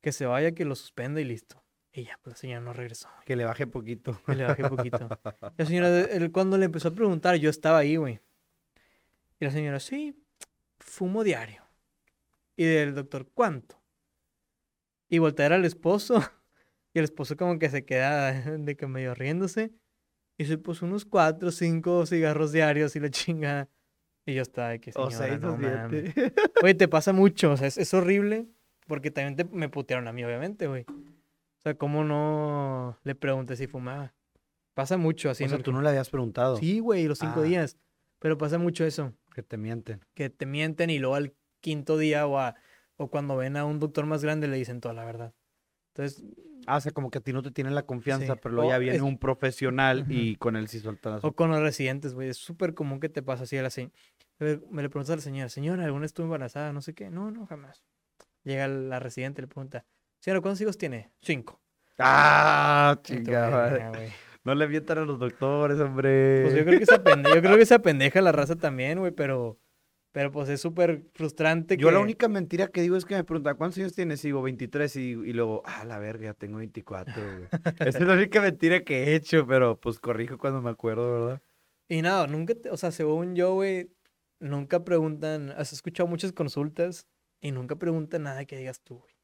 [0.00, 1.64] Que se vaya, que lo suspenda y listo.
[1.92, 3.08] Y ya, pues la señora no regresó.
[3.24, 4.20] Que le baje poquito.
[4.26, 5.08] Que le baje poquito.
[5.56, 8.20] La señora, él, cuando le empezó a preguntar, yo estaba ahí, güey.
[9.40, 10.14] Y la señora, sí,
[10.78, 11.67] fumo diario.
[12.58, 13.80] Y del doctor, ¿cuánto?
[15.08, 16.22] Y voltear al esposo.
[16.94, 19.70] Y el esposo como que se queda de que medio riéndose.
[20.38, 23.68] Y se puso unos cuatro cinco cigarros diarios y la chinga.
[24.24, 26.12] Y yo estaba de que O señora, seis no o mames".
[26.14, 26.32] siete.
[26.62, 28.46] Oye, te pasa mucho, o sea, es, es horrible,
[28.86, 30.84] porque también te- me putearon a mí, obviamente, güey.
[30.88, 34.14] O sea, ¿cómo no le pregunté si fumaba?
[34.74, 35.44] Pasa mucho así.
[35.44, 36.56] O sea, tú no le habías preguntado.
[36.56, 37.44] Sí, güey, los cinco Ah.
[37.44, 37.76] días.
[38.18, 40.00] Pero pasa mucho eso, Que te mienten.
[40.14, 42.54] que te mienten y luego al quinto día o, a-
[42.96, 45.34] o cuando ven a un doctor más grande le dicen toda la verdad.
[45.94, 46.24] Entonces,
[46.66, 48.40] Ah, o como que a ti no te tienen la confianza, Sí.
[48.42, 51.32] pero luego O ya viene es- un profesional y con él sí sueltan las o
[51.32, 53.94] con los residentes, güey, es súper común que te pasa así a la señora.
[54.38, 56.72] Me le preguntas a la señora, señora, ¿alguna estuvo embarazada?
[56.72, 57.08] No sé qué.
[57.10, 57.84] No, no, jamás.
[58.44, 59.84] Llega la residente y le pregunta,
[60.20, 61.10] señora, ¿cuántos hijos tiene?
[61.22, 61.60] Cinco.
[61.98, 63.70] Ah, chingada.
[63.70, 64.08] "Verga, güey".
[64.44, 66.42] No le mientan a los doctores, hombre.
[66.42, 69.12] Pues yo creo que esa pendeja, yo creo que esa pendeja la raza también, güey,
[69.12, 69.58] pero,
[70.18, 73.56] pero pues es súper frustrante Yo la única mentira que digo es que me preguntan,
[73.56, 74.24] ¿cuántos años tienes?
[74.24, 74.96] Y digo, 23.
[74.96, 77.48] Y, y luego, ah, la verga, ya tengo 24, güey.
[77.78, 81.42] Esa es la única mentira que he hecho, pero pues corrijo cuando me acuerdo, ¿verdad?
[81.88, 83.92] Y nada, nunca, te- o sea, según yo, güey,
[84.40, 87.06] nunca preguntan, has escuchado muchas consultas
[87.40, 89.14] y nunca preguntan nada que digas tú, güey.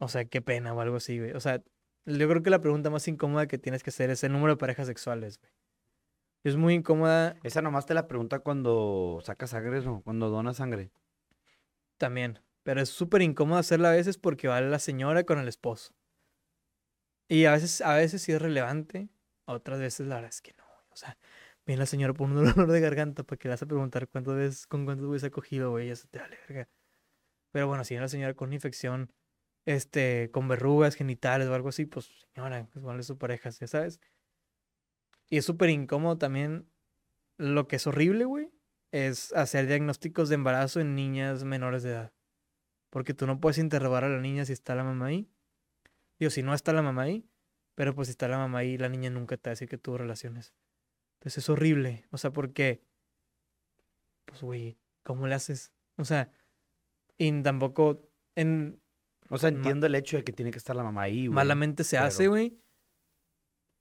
[0.00, 1.30] O sea, qué pena o algo así, güey.
[1.30, 1.62] O sea,
[2.06, 4.58] yo creo que la pregunta más incómoda que tienes que hacer es el número de
[4.58, 5.52] parejas sexuales, güey.
[6.44, 10.02] Es muy incómoda Esa nomás te la pregunta cuando sacas sangre, ¿no?
[10.02, 10.90] Cuando donas sangre.
[11.98, 15.94] también, pero es súper incómoda hacerla a veces porque va la señora con el esposo.
[17.28, 19.08] Y a veces, a veces sí es relevante,
[19.46, 20.64] otras veces la verdad es que no.
[20.90, 21.16] O sea,
[21.64, 24.34] viene la señora por un dolor de garganta para que le vas a preguntar cuántas
[24.34, 26.68] veces, con cuántos güeyes ha cogido, güey, ya se te vale verga.
[27.52, 29.12] Pero bueno, si viene la señora con una infección,
[29.66, 34.00] este, con verrugas genitales o algo así, pues señora, pues vale su pareja, ya sabes.
[35.32, 36.68] Y es súper incómodo también.
[37.38, 38.50] Lo que es horrible, güey,
[38.90, 42.12] es hacer diagnósticos de embarazo en niñas menores de edad.
[42.90, 45.30] Porque tú no puedes interrogar a la niña si está la mamá ahí.
[46.18, 47.26] Digo, si no está la mamá ahí,
[47.74, 49.78] pero pues si está la mamá ahí, la niña nunca te va a decir que
[49.78, 50.52] tuvo relaciones.
[51.14, 52.04] Entonces es horrible.
[52.10, 52.84] O sea, porque,
[54.26, 55.72] pues, güey, ¿cómo le haces?
[55.96, 56.30] O sea,
[57.16, 58.82] y tampoco en
[59.30, 61.34] O sea, entiendo el hecho de que tiene que estar la mamá ahí, güey.
[61.34, 62.60] malamente se hace, güey.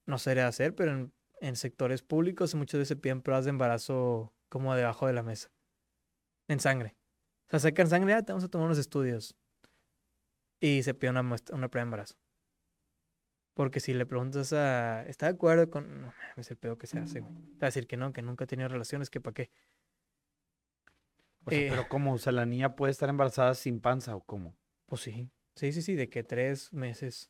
[0.05, 4.33] No se debe hacer, pero en, en sectores públicos muchas veces piden pruebas de embarazo
[4.47, 5.51] como debajo de la mesa.
[6.47, 6.95] En sangre.
[7.47, 9.35] O sea, sacan sangre, ah, te vamos a tomar unos estudios.
[10.61, 12.15] Y se pide una, muestra- una prueba de embarazo.
[13.53, 15.03] Porque si le preguntas a...
[15.07, 16.01] ¿Está de acuerdo con...?
[16.01, 17.33] No mames, el pedo que se hace, güey.
[17.33, 19.51] Te va a decir que no, que nunca ha tenido relaciones, que para qué.
[21.45, 21.67] O sea, Eh.
[21.69, 22.13] pero ¿cómo?
[22.13, 24.55] O sea, la niña puede estar embarazada sin panza o cómo?
[24.85, 25.29] Pues sí.
[25.55, 27.29] Sí, sí, sí, de que tres meses.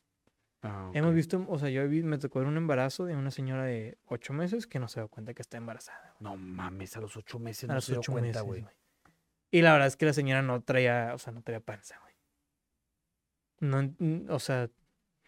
[0.62, 3.64] Ah, Hemos visto, o sea, yo vi- me tocó ver un embarazo de una señora
[3.64, 6.14] de ocho meses que no se dio cuenta que está embarazada.
[6.20, 8.64] No mames, a los ocho meses A no los se dio cuenta, güey.
[9.50, 12.14] Y la verdad es que la señora no traía, o sea, no traía panza, güey.
[13.60, 14.68] No, en- o sea,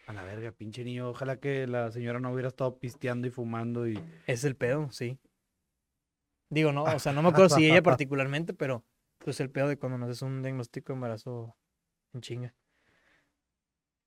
[0.07, 1.09] A la verga, pinche niño.
[1.09, 3.99] Ojalá que la señora no hubiera estado pisteando y fumando y...
[4.27, 5.19] es el pedo, sí.
[6.49, 8.85] Digo, no, o sea, no me acuerdo si ella particularmente, pero
[9.17, 11.57] pues el pedo de cuando nos haces un diagnóstico de embarazo
[12.13, 12.53] en chinga.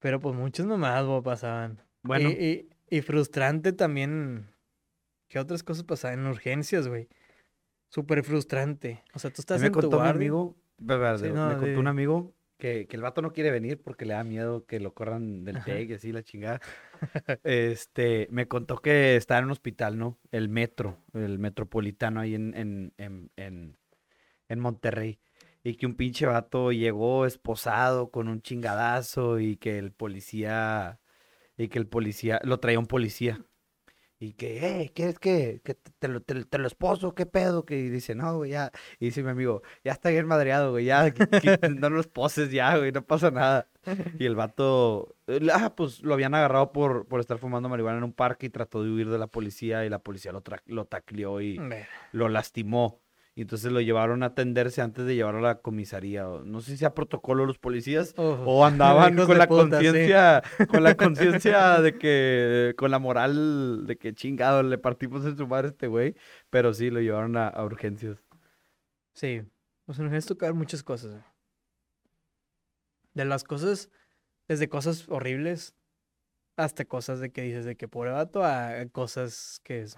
[0.01, 1.83] Pero pues muchas mamadas, bo, pasaban.
[2.03, 2.69] Bueno, Y, y-
[2.99, 4.51] y frustrante también.
[5.29, 6.21] ¿Qué otras cosas pasaban?
[6.21, 7.09] En urgencias, güey.
[7.91, 9.03] Súper frustrante.
[9.15, 10.21] O sea, tú estás me en tu contó mi guardia.
[10.29, 14.05] amigo, espera, Sí, me contó un amigo que, que el vato no quiere venir porque
[14.05, 15.63] le da miedo que lo corran del.
[15.65, 16.61] TEC y así la chingada.
[17.45, 20.19] Este, me contó que está en un hospital, ¿no?
[20.31, 23.77] El metro, el metropolitano ahí en, en, en, en,
[24.49, 25.19] en Monterrey.
[25.69, 31.01] Y que un pinche vato llegó esposado con un chingadazo y que el policía,
[31.57, 33.41] y que el policía, lo traía un policía.
[34.21, 37.15] Y que, eh, ¿quieres que, que te, lo, te, te lo esposo?
[37.15, 37.65] ¿Qué pedo?
[37.65, 38.73] Que y dice, no, güey, ya.
[38.99, 42.51] Y dice mi amigo, ya está bien madreado, güey, ya, que- que no los poses
[42.51, 43.69] ya, güey, no pasa nada.
[44.19, 48.05] Y el vato, eh, ah, pues lo habían agarrado por, por estar fumando marihuana en
[48.05, 50.85] un parque y trató de huir de la policía y la policía lo, tra- lo
[50.87, 51.59] tacleó y
[52.13, 53.01] lo lastimó.
[53.39, 56.29] Y entonces lo llevaron a atenderse antes de llevarlo a la comisaría.
[56.29, 59.49] o No sé si sea protocolo los policías o andaban con la sí.
[59.49, 65.37] conciencia, con la conciencia de que, con la moral de que chingado, le partimos en
[65.37, 66.17] su madre a este güey.
[66.51, 68.19] Pero sí, lo llevaron a, a urgencias.
[69.15, 69.43] Sí,
[69.87, 71.13] pues nos tocar muchas cosas.
[71.13, 71.25] güey.
[73.15, 73.89] De las cosas,
[74.49, 75.77] desde cosas horribles
[76.57, 79.97] hasta cosas de que dices de que pobre vato a cosas que es.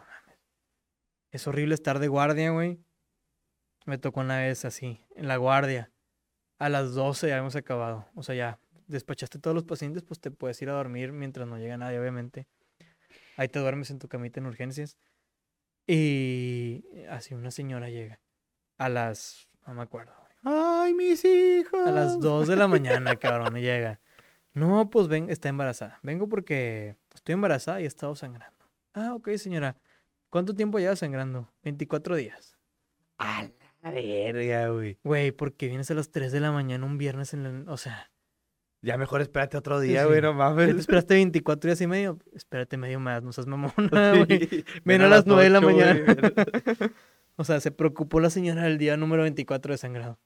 [1.31, 2.79] Es horrible estar de guardia, güey.
[3.87, 5.91] Me tocó una vez así, en la guardia.
[6.59, 8.07] A las 12 ya hemos acabado.
[8.15, 11.59] O sea, ya despachaste todos los pacientes, pues te puedes ir a dormir mientras no
[11.59, 12.47] llega nadie, obviamente.
[13.37, 14.99] Ahí te duermes en tu camita en urgencias.
[15.87, 18.21] Y así una señora llega.
[18.77, 20.13] A las, no me acuerdo.
[20.43, 21.87] ¡Ay, mis hijos!
[21.87, 24.01] A las 2 de la mañana, cabrón, y llega.
[24.53, 25.99] No, pues ven, está embarazada.
[26.03, 28.67] Vengo porque estoy embarazada y he estado sangrando.
[28.95, 29.77] Ah, ok, señora.
[30.29, 31.53] ¿Cuánto tiempo lleva sangrando?
[31.63, 32.57] 24 días.
[33.19, 33.49] A
[33.83, 34.99] la verga, güey.
[35.05, 37.73] Güey, porque vienes a las 3 de la mañana un viernes en la...
[37.73, 38.11] O sea,
[38.83, 40.09] Ya mejor espérate otro Sí, día, sí.
[40.09, 40.75] güey, no ¿ya mames.
[40.75, 42.19] te esperaste 24 días y medio?
[42.35, 43.73] Espérate medio más, no seas mamona,
[44.27, 44.47] güey.
[44.49, 46.05] Sí, Ven a las 9 de la mañana.
[47.37, 50.19] O sea, se preocupó la señora el día número 24 de sangrado.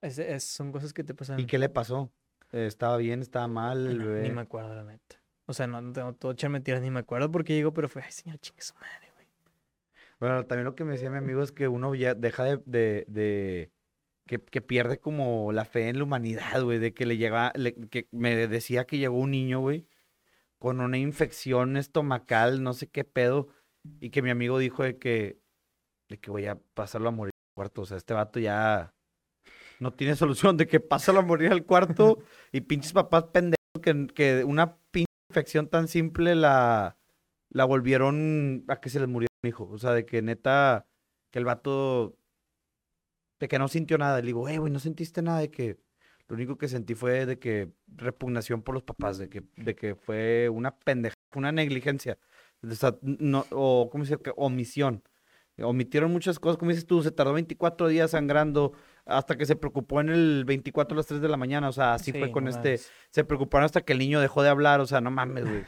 [0.00, 1.38] Es- es- son cosas que te pasan.
[1.38, 2.10] ¿Y qué le pasó?
[2.52, 3.20] Eh, ¿Estaba bien?
[3.20, 3.86] ¿Estaba mal?
[3.86, 4.22] el No, bebé?
[4.22, 5.16] ni me acuerdo, la neta.
[5.46, 8.02] O sea, no, no tengo todo echar mentiras, ni me acuerdo porque llegó, pero fue,
[8.02, 9.09] ay, señor, chingue su madre.
[10.20, 13.72] Bueno, también lo que me decía mi amigo es que uno ya deja de,
[14.26, 18.06] que, pierde como la fe en la humanidad, güey, de que le llega, le- que
[18.12, 19.86] me decía que llegó un niño, güey,
[20.58, 23.48] con una infección estomacal, no sé qué pedo,
[23.98, 25.40] y que mi amigo dijo de que,
[26.10, 28.94] de que voy a pasarlo a morir al cuarto, o sea, este vato ya
[29.80, 32.18] no tiene solución, de que pásalo a morir al cuarto,
[32.52, 36.98] y pinches papás pendejos que, que una pinche infección tan simple la,
[37.50, 39.68] la volvieron a que se les murió un hijo.
[39.70, 40.86] O sea, de que neta,
[41.30, 42.16] que el vato,
[43.38, 44.20] de que no sintió nada.
[44.20, 45.78] Le digo, eh, güey, no sentiste nada de que,
[46.28, 49.96] lo único que sentí fue de que repugnación por los papás, de que, de que
[49.96, 52.18] fue una pendeja, fue una negligencia.
[52.62, 54.32] O sea, no, o, ¿cómo se dice?
[54.36, 55.02] Omisión.
[55.58, 58.72] Omitieron muchas cosas, como dices tú, se tardó 24 días sangrando
[59.04, 61.68] hasta que se preocupó en el 24 a las 3 de la mañana.
[61.68, 64.48] O sea, así fue con no este, se preocuparon hasta que el niño dejó de
[64.48, 65.64] hablar, o sea, no mames, güey.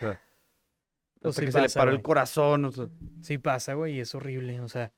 [1.23, 2.89] O sea, sí que se le paró el corazón, o sea.
[3.21, 4.61] Sí pasa, güey, y es horrible.
[4.61, 4.93] O sea,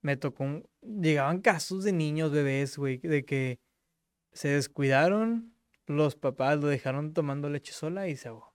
[0.00, 0.68] me tocó un...
[0.82, 3.60] Llegaban casos de niños, bebés, güey, de que
[4.32, 5.52] se descuidaron,
[5.86, 8.54] los papás lo dejaron tomando leche sola y se ahogó.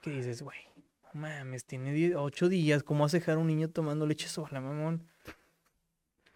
[0.00, 0.58] ¿Qué dices, güey?
[1.02, 4.60] No mames, tiene ocho días, ¿cómo vas a dejar a un niño tomando leche sola,
[4.60, 5.06] mamón?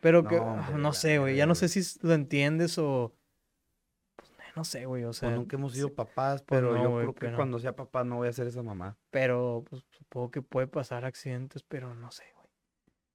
[0.01, 0.41] Pero que,
[0.77, 3.15] No, sé, güey, ya no sé si lo entiendes o...
[4.57, 5.29] pues, no sé, güey, o sea...
[5.29, 7.77] Pues nunca hemos sido papás, pues pero no, yo güey, creo que pero- cuando sea
[7.77, 8.97] papá no voy a hacer esa mamá.
[9.11, 12.49] Pero, pues, supongo que puede pasar accidentes, pero no sé, güey.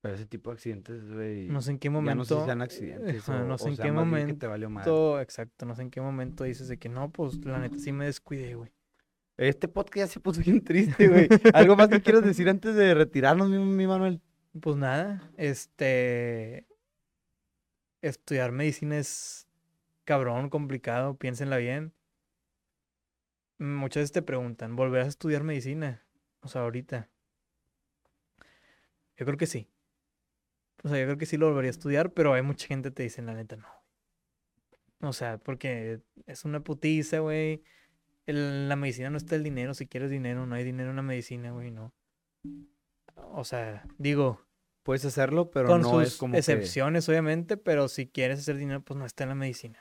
[0.02, 1.48] Pero ese tipo de accidentes, güey.
[1.48, 2.40] No sé en qué ya no sé momento...
[2.40, 4.38] si sean accidentes ajá, o, no o sé en sea qué momento...
[4.38, 4.70] te valió.
[4.84, 7.92] Todo, exacto, no sé en qué momento dices de que no, pues la neta sí
[7.92, 8.72] me descuidé, güey.
[9.38, 11.28] Este podcast ya se puso bien triste, güey.
[11.54, 14.22] ¿Algo más que quieras decir antes de retirarnos, mi, mi Manuel?
[14.60, 16.68] Pues nada, este.
[18.04, 19.48] Estudiar medicina es
[20.12, 21.94] cabrón, complicado, piénsenla bien.
[23.60, 26.06] Muchas veces te preguntan, ¿volverás a estudiar medicina?
[26.42, 27.10] O sea, ahorita.
[29.16, 29.70] Yo creo que sí.
[30.84, 32.96] O sea, yo creo que sí lo volvería a estudiar, pero hay mucha gente que
[32.96, 33.70] te dice, la neta, no.
[35.08, 37.64] O sea, porque es una putiza, güey.
[38.26, 39.74] La medicina no está el dinero.
[39.74, 41.94] Si quieres dinero, no hay dinero en la medicina, güey, no.
[43.16, 44.46] O sea, digo,
[44.84, 46.40] Puedes hacerlo, pero con no sus es como que...
[46.40, 49.80] excepciones, obviamente, pero si quieres hacer dinero, pues no está en la medicina.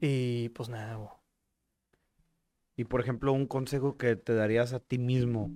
[0.00, 0.98] Y pues nada.
[2.76, 5.50] Y por ejemplo, un consejo que te darías a ti mismo,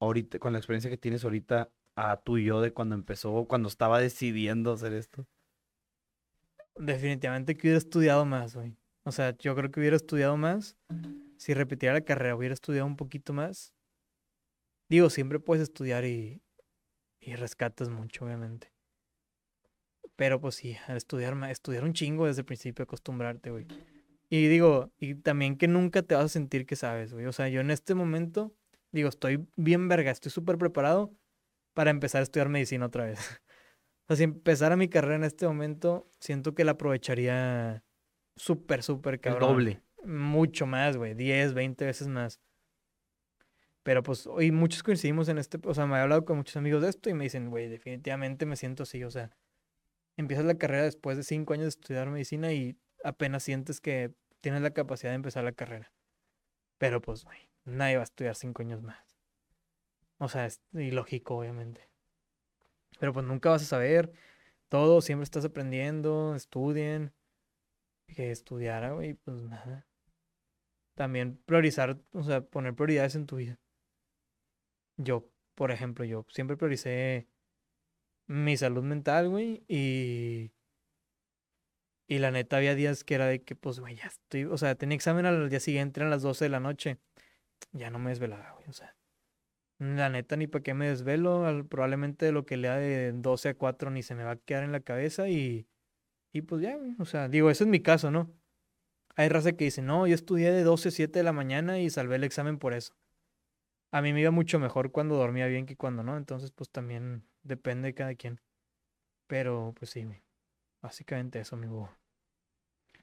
[0.00, 4.00] ahorita, con la experiencia que tienes ahorita, a tu yo de cuando empezó, cuando estaba
[4.00, 5.26] decidiendo hacer esto.
[6.76, 8.76] Definitivamente que hubiera estudiado más, güey.
[9.04, 10.76] O sea, yo creo que hubiera estudiado más.
[11.38, 13.72] Si repitiera la carrera, hubiera estudiado un poquito más.
[14.88, 16.42] Digo, siempre puedes estudiar y,
[17.20, 18.75] y rescatas mucho, obviamente.
[20.16, 23.66] Pero pues sí, al estudiar, estudiar un chingo desde el principio, acostumbrarte, güey.
[24.28, 27.26] Y digo, y también que nunca te vas a sentir que sabes, güey.
[27.26, 28.54] O sea, yo en este momento,
[28.92, 31.12] digo, estoy bien verga, estoy súper preparado
[31.74, 33.18] para empezar a estudiar medicina otra vez.
[34.08, 37.82] O sea, si empezara mi carrera en este momento, siento que la aprovecharía
[38.36, 39.50] súper, súper El cabrón.
[39.50, 39.82] doble.
[40.04, 41.14] Mucho más, güey.
[41.14, 42.40] 10, 20 veces más.
[43.82, 46.82] Pero pues hoy muchos coincidimos en este, o sea, me he hablado con muchos amigos
[46.82, 49.36] de esto y me dicen, güey, definitivamente me siento así, o sea,
[50.16, 54.62] empiezas la carrera después de cinco años de estudiar medicina y apenas sientes que tienes
[54.62, 55.92] la capacidad de empezar la carrera.
[56.78, 59.16] Pero pues, güey, nadie va a estudiar cinco años más.
[60.18, 61.88] O sea, es ilógico, obviamente.
[62.98, 64.12] Pero pues nunca vas a saber
[64.68, 67.12] todo, siempre estás aprendiendo, estudien.
[68.06, 69.86] Que estudiara, güey, pues nada.
[70.94, 73.58] También priorizar, o sea, poner prioridades en tu vida.
[74.96, 77.28] Yo, por ejemplo, yo siempre prioricé
[78.26, 80.52] mi salud mental, güey, y...
[82.08, 84.76] Y la neta había días que era de que, pues, güey, ya estoy, o sea,
[84.76, 86.98] tenía examen al día siguiente, eran las 12 de la noche.
[87.72, 88.96] Ya no me desvelaba, güey, o sea.
[89.78, 91.66] La neta, ni para qué me desvelo.
[91.68, 94.72] Probablemente lo que lea de 12 a 4 ni se me va a quedar en
[94.72, 95.66] la cabeza y,
[96.32, 98.32] y pues ya, o sea, digo, ese es mi caso, ¿no?
[99.16, 101.90] Hay raza que dice, no, yo estudié de 12 a 7 de la mañana y
[101.90, 102.94] salvé el examen por eso.
[103.90, 107.24] A mí me iba mucho mejor cuando dormía bien que cuando no, entonces pues también
[107.46, 108.40] depende de cada quien.
[109.26, 110.06] Pero pues sí,
[110.80, 111.90] básicamente eso, amigo.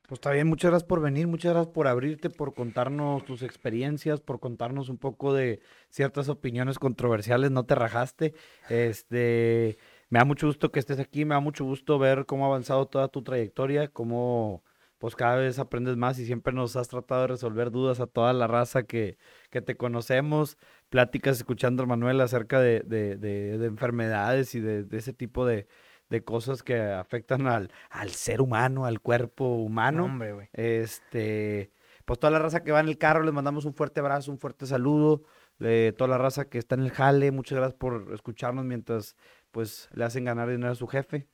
[0.08, 4.20] Pues está bien, muchas gracias por venir, muchas gracias por abrirte, por contarnos tus experiencias,
[4.20, 8.34] por contarnos un poco de ciertas opiniones controversiales, no te rajaste.
[8.70, 9.78] Este,
[10.10, 12.86] me da mucho gusto que estés aquí, me da mucho gusto ver cómo ha avanzado
[12.88, 14.64] toda tu trayectoria, cómo
[14.98, 18.32] pues cada vez aprendes más y siempre nos has tratado de resolver dudas a toda
[18.34, 19.18] la raza que,
[19.50, 20.58] que te conocemos,
[20.94, 25.66] pláticas escuchando a Manuel acerca de, de, de, enfermedades y de, ese tipo de,
[26.12, 30.06] de cosas que afectan al, al ser humano, al cuerpo humano.
[30.06, 31.72] Hombre, Este,
[32.06, 34.38] pues toda la raza que va en el carro, les mandamos un fuerte abrazo, un
[34.38, 35.24] fuerte saludo.
[35.58, 39.16] De toda la raza que está en el jale, muchas gracias por escucharnos mientras
[39.50, 41.28] pues le hacen ganar dinero a su jefe.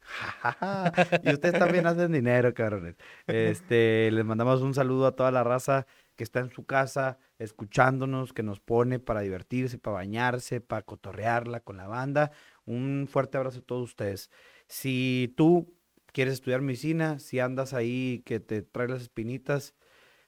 [1.23, 2.95] y ustedes también hacen dinero, cabrones.
[3.27, 8.33] Este, les mandamos un saludo a toda la raza que está en su casa escuchándonos,
[8.33, 12.31] que nos pone para divertirse, para bañarse, para cotorrearla con la banda.
[12.65, 14.29] Un fuerte abrazo a todos ustedes.
[14.67, 15.73] Si tú
[16.13, 19.73] quieres estudiar medicina, si andas ahí que te trae las espinitas,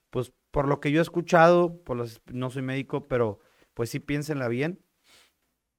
[0.10, 3.40] pues por lo que yo he escuchado, por las, no soy médico, pero
[3.74, 4.80] pues sí piénsenla bien.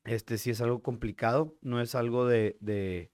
[0.04, 3.12] Este sí es algo complicado, no es algo de, de,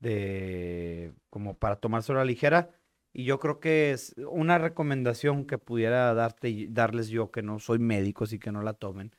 [0.00, 2.70] de como para tomárselo a la ligera.
[3.18, 7.78] Y yo creo que es una recomendación que pudiera darte, darles yo, que no soy
[7.78, 9.12] médico, así que no la tomen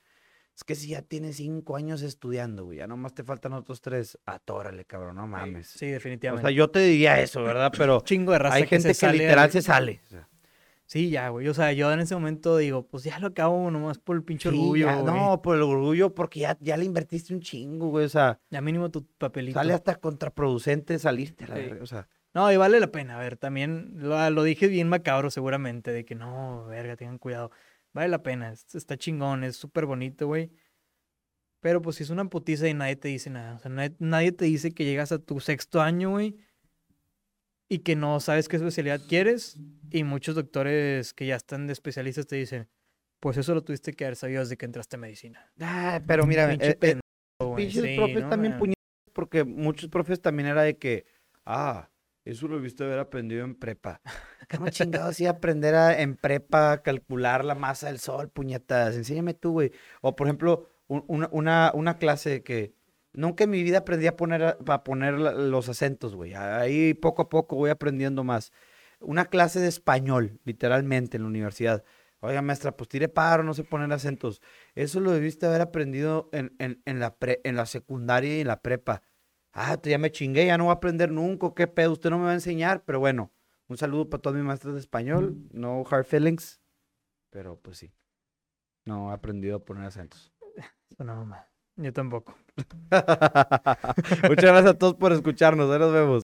[0.58, 4.18] es que si ya tienes cinco años estudiando, güey, ya nomás te faltan otros tres,
[4.26, 5.68] atórale, cabrón, no mames.
[5.68, 6.48] Sí, definitivamente.
[6.48, 7.72] O sea, yo te diría eso, ¿verdad?
[7.78, 10.02] Pero Chingo de raza hay gente que, literal se sale.
[10.88, 11.48] Sí, ya, güey.
[11.48, 14.50] O sea, yo en ese momento digo, pues ya lo acabo nomás por el pinche
[14.50, 15.04] orgullo.
[15.04, 18.06] no, por el orgullo, porque ya, ya le invertiste un chingo, güey.
[18.06, 18.40] O sea.
[18.50, 19.60] Ya mínimo tu papelito.
[19.60, 22.08] Sale hasta contraproducente salirte, la o sea.
[22.38, 23.18] No, y vale la pena.
[23.18, 27.50] A ver, también lo, lo, dije bien macabro seguramente, de que no, verga, tengan cuidado.
[27.94, 30.52] Vale la pena, está chingón, es súper bonito, güey.
[31.62, 33.56] Pero pues si es una putiza y nadie te dice nada.
[33.56, 36.38] O sea, nadie, te dice que llegas a tu sexto año, güey.
[37.70, 39.58] Y que no sabes qué especialidad quieres.
[39.90, 42.70] Y muchos doctores que ya están de especialistas te dicen,
[43.20, 45.52] pues eso lo tuviste que haber sabido desde que entraste a medicina.
[45.60, 48.60] Ah, pero mira, eh, eh, profes también
[49.12, 51.08] porque muchos profes también era de que,
[51.44, 51.90] ah,
[52.28, 54.02] eso lo viste haber aprendido en prepa.
[54.50, 58.96] ¿Cómo chingado así aprender en prepa a calcular la masa del sol, puñetas?
[58.96, 59.72] Enséñame tú, güey.
[60.02, 62.74] O por ejemplo, una, una, clase que
[63.14, 66.34] nunca en mi vida aprendí a poner, poner los acentos, güey.
[66.34, 68.52] Ahí poco a poco voy aprendiendo más.
[69.00, 71.84] Una clase de español, literalmente, en la universidad.
[72.20, 74.42] Oiga, maestra, pues tire paro, no sé poner acentos.
[74.76, 78.62] Eso lo debiste haber aprendido en, en, en la, en la secundaria y en la
[78.62, 79.04] prepa
[79.58, 82.26] ah, ya me chingué, ya no voy a aprender nunca, qué pedo, usted no me
[82.26, 83.32] va a enseñar, pero bueno,
[83.68, 86.62] un saludo para todos mis maestros de español, no hard feelings,
[87.32, 87.92] pero pues sí,
[88.86, 90.32] no he aprendido a poner acentos.
[91.00, 91.30] No,
[91.76, 92.36] yo tampoco.
[92.58, 96.16] Muchas gracias a todos por escucharnos, ahí nos vemos.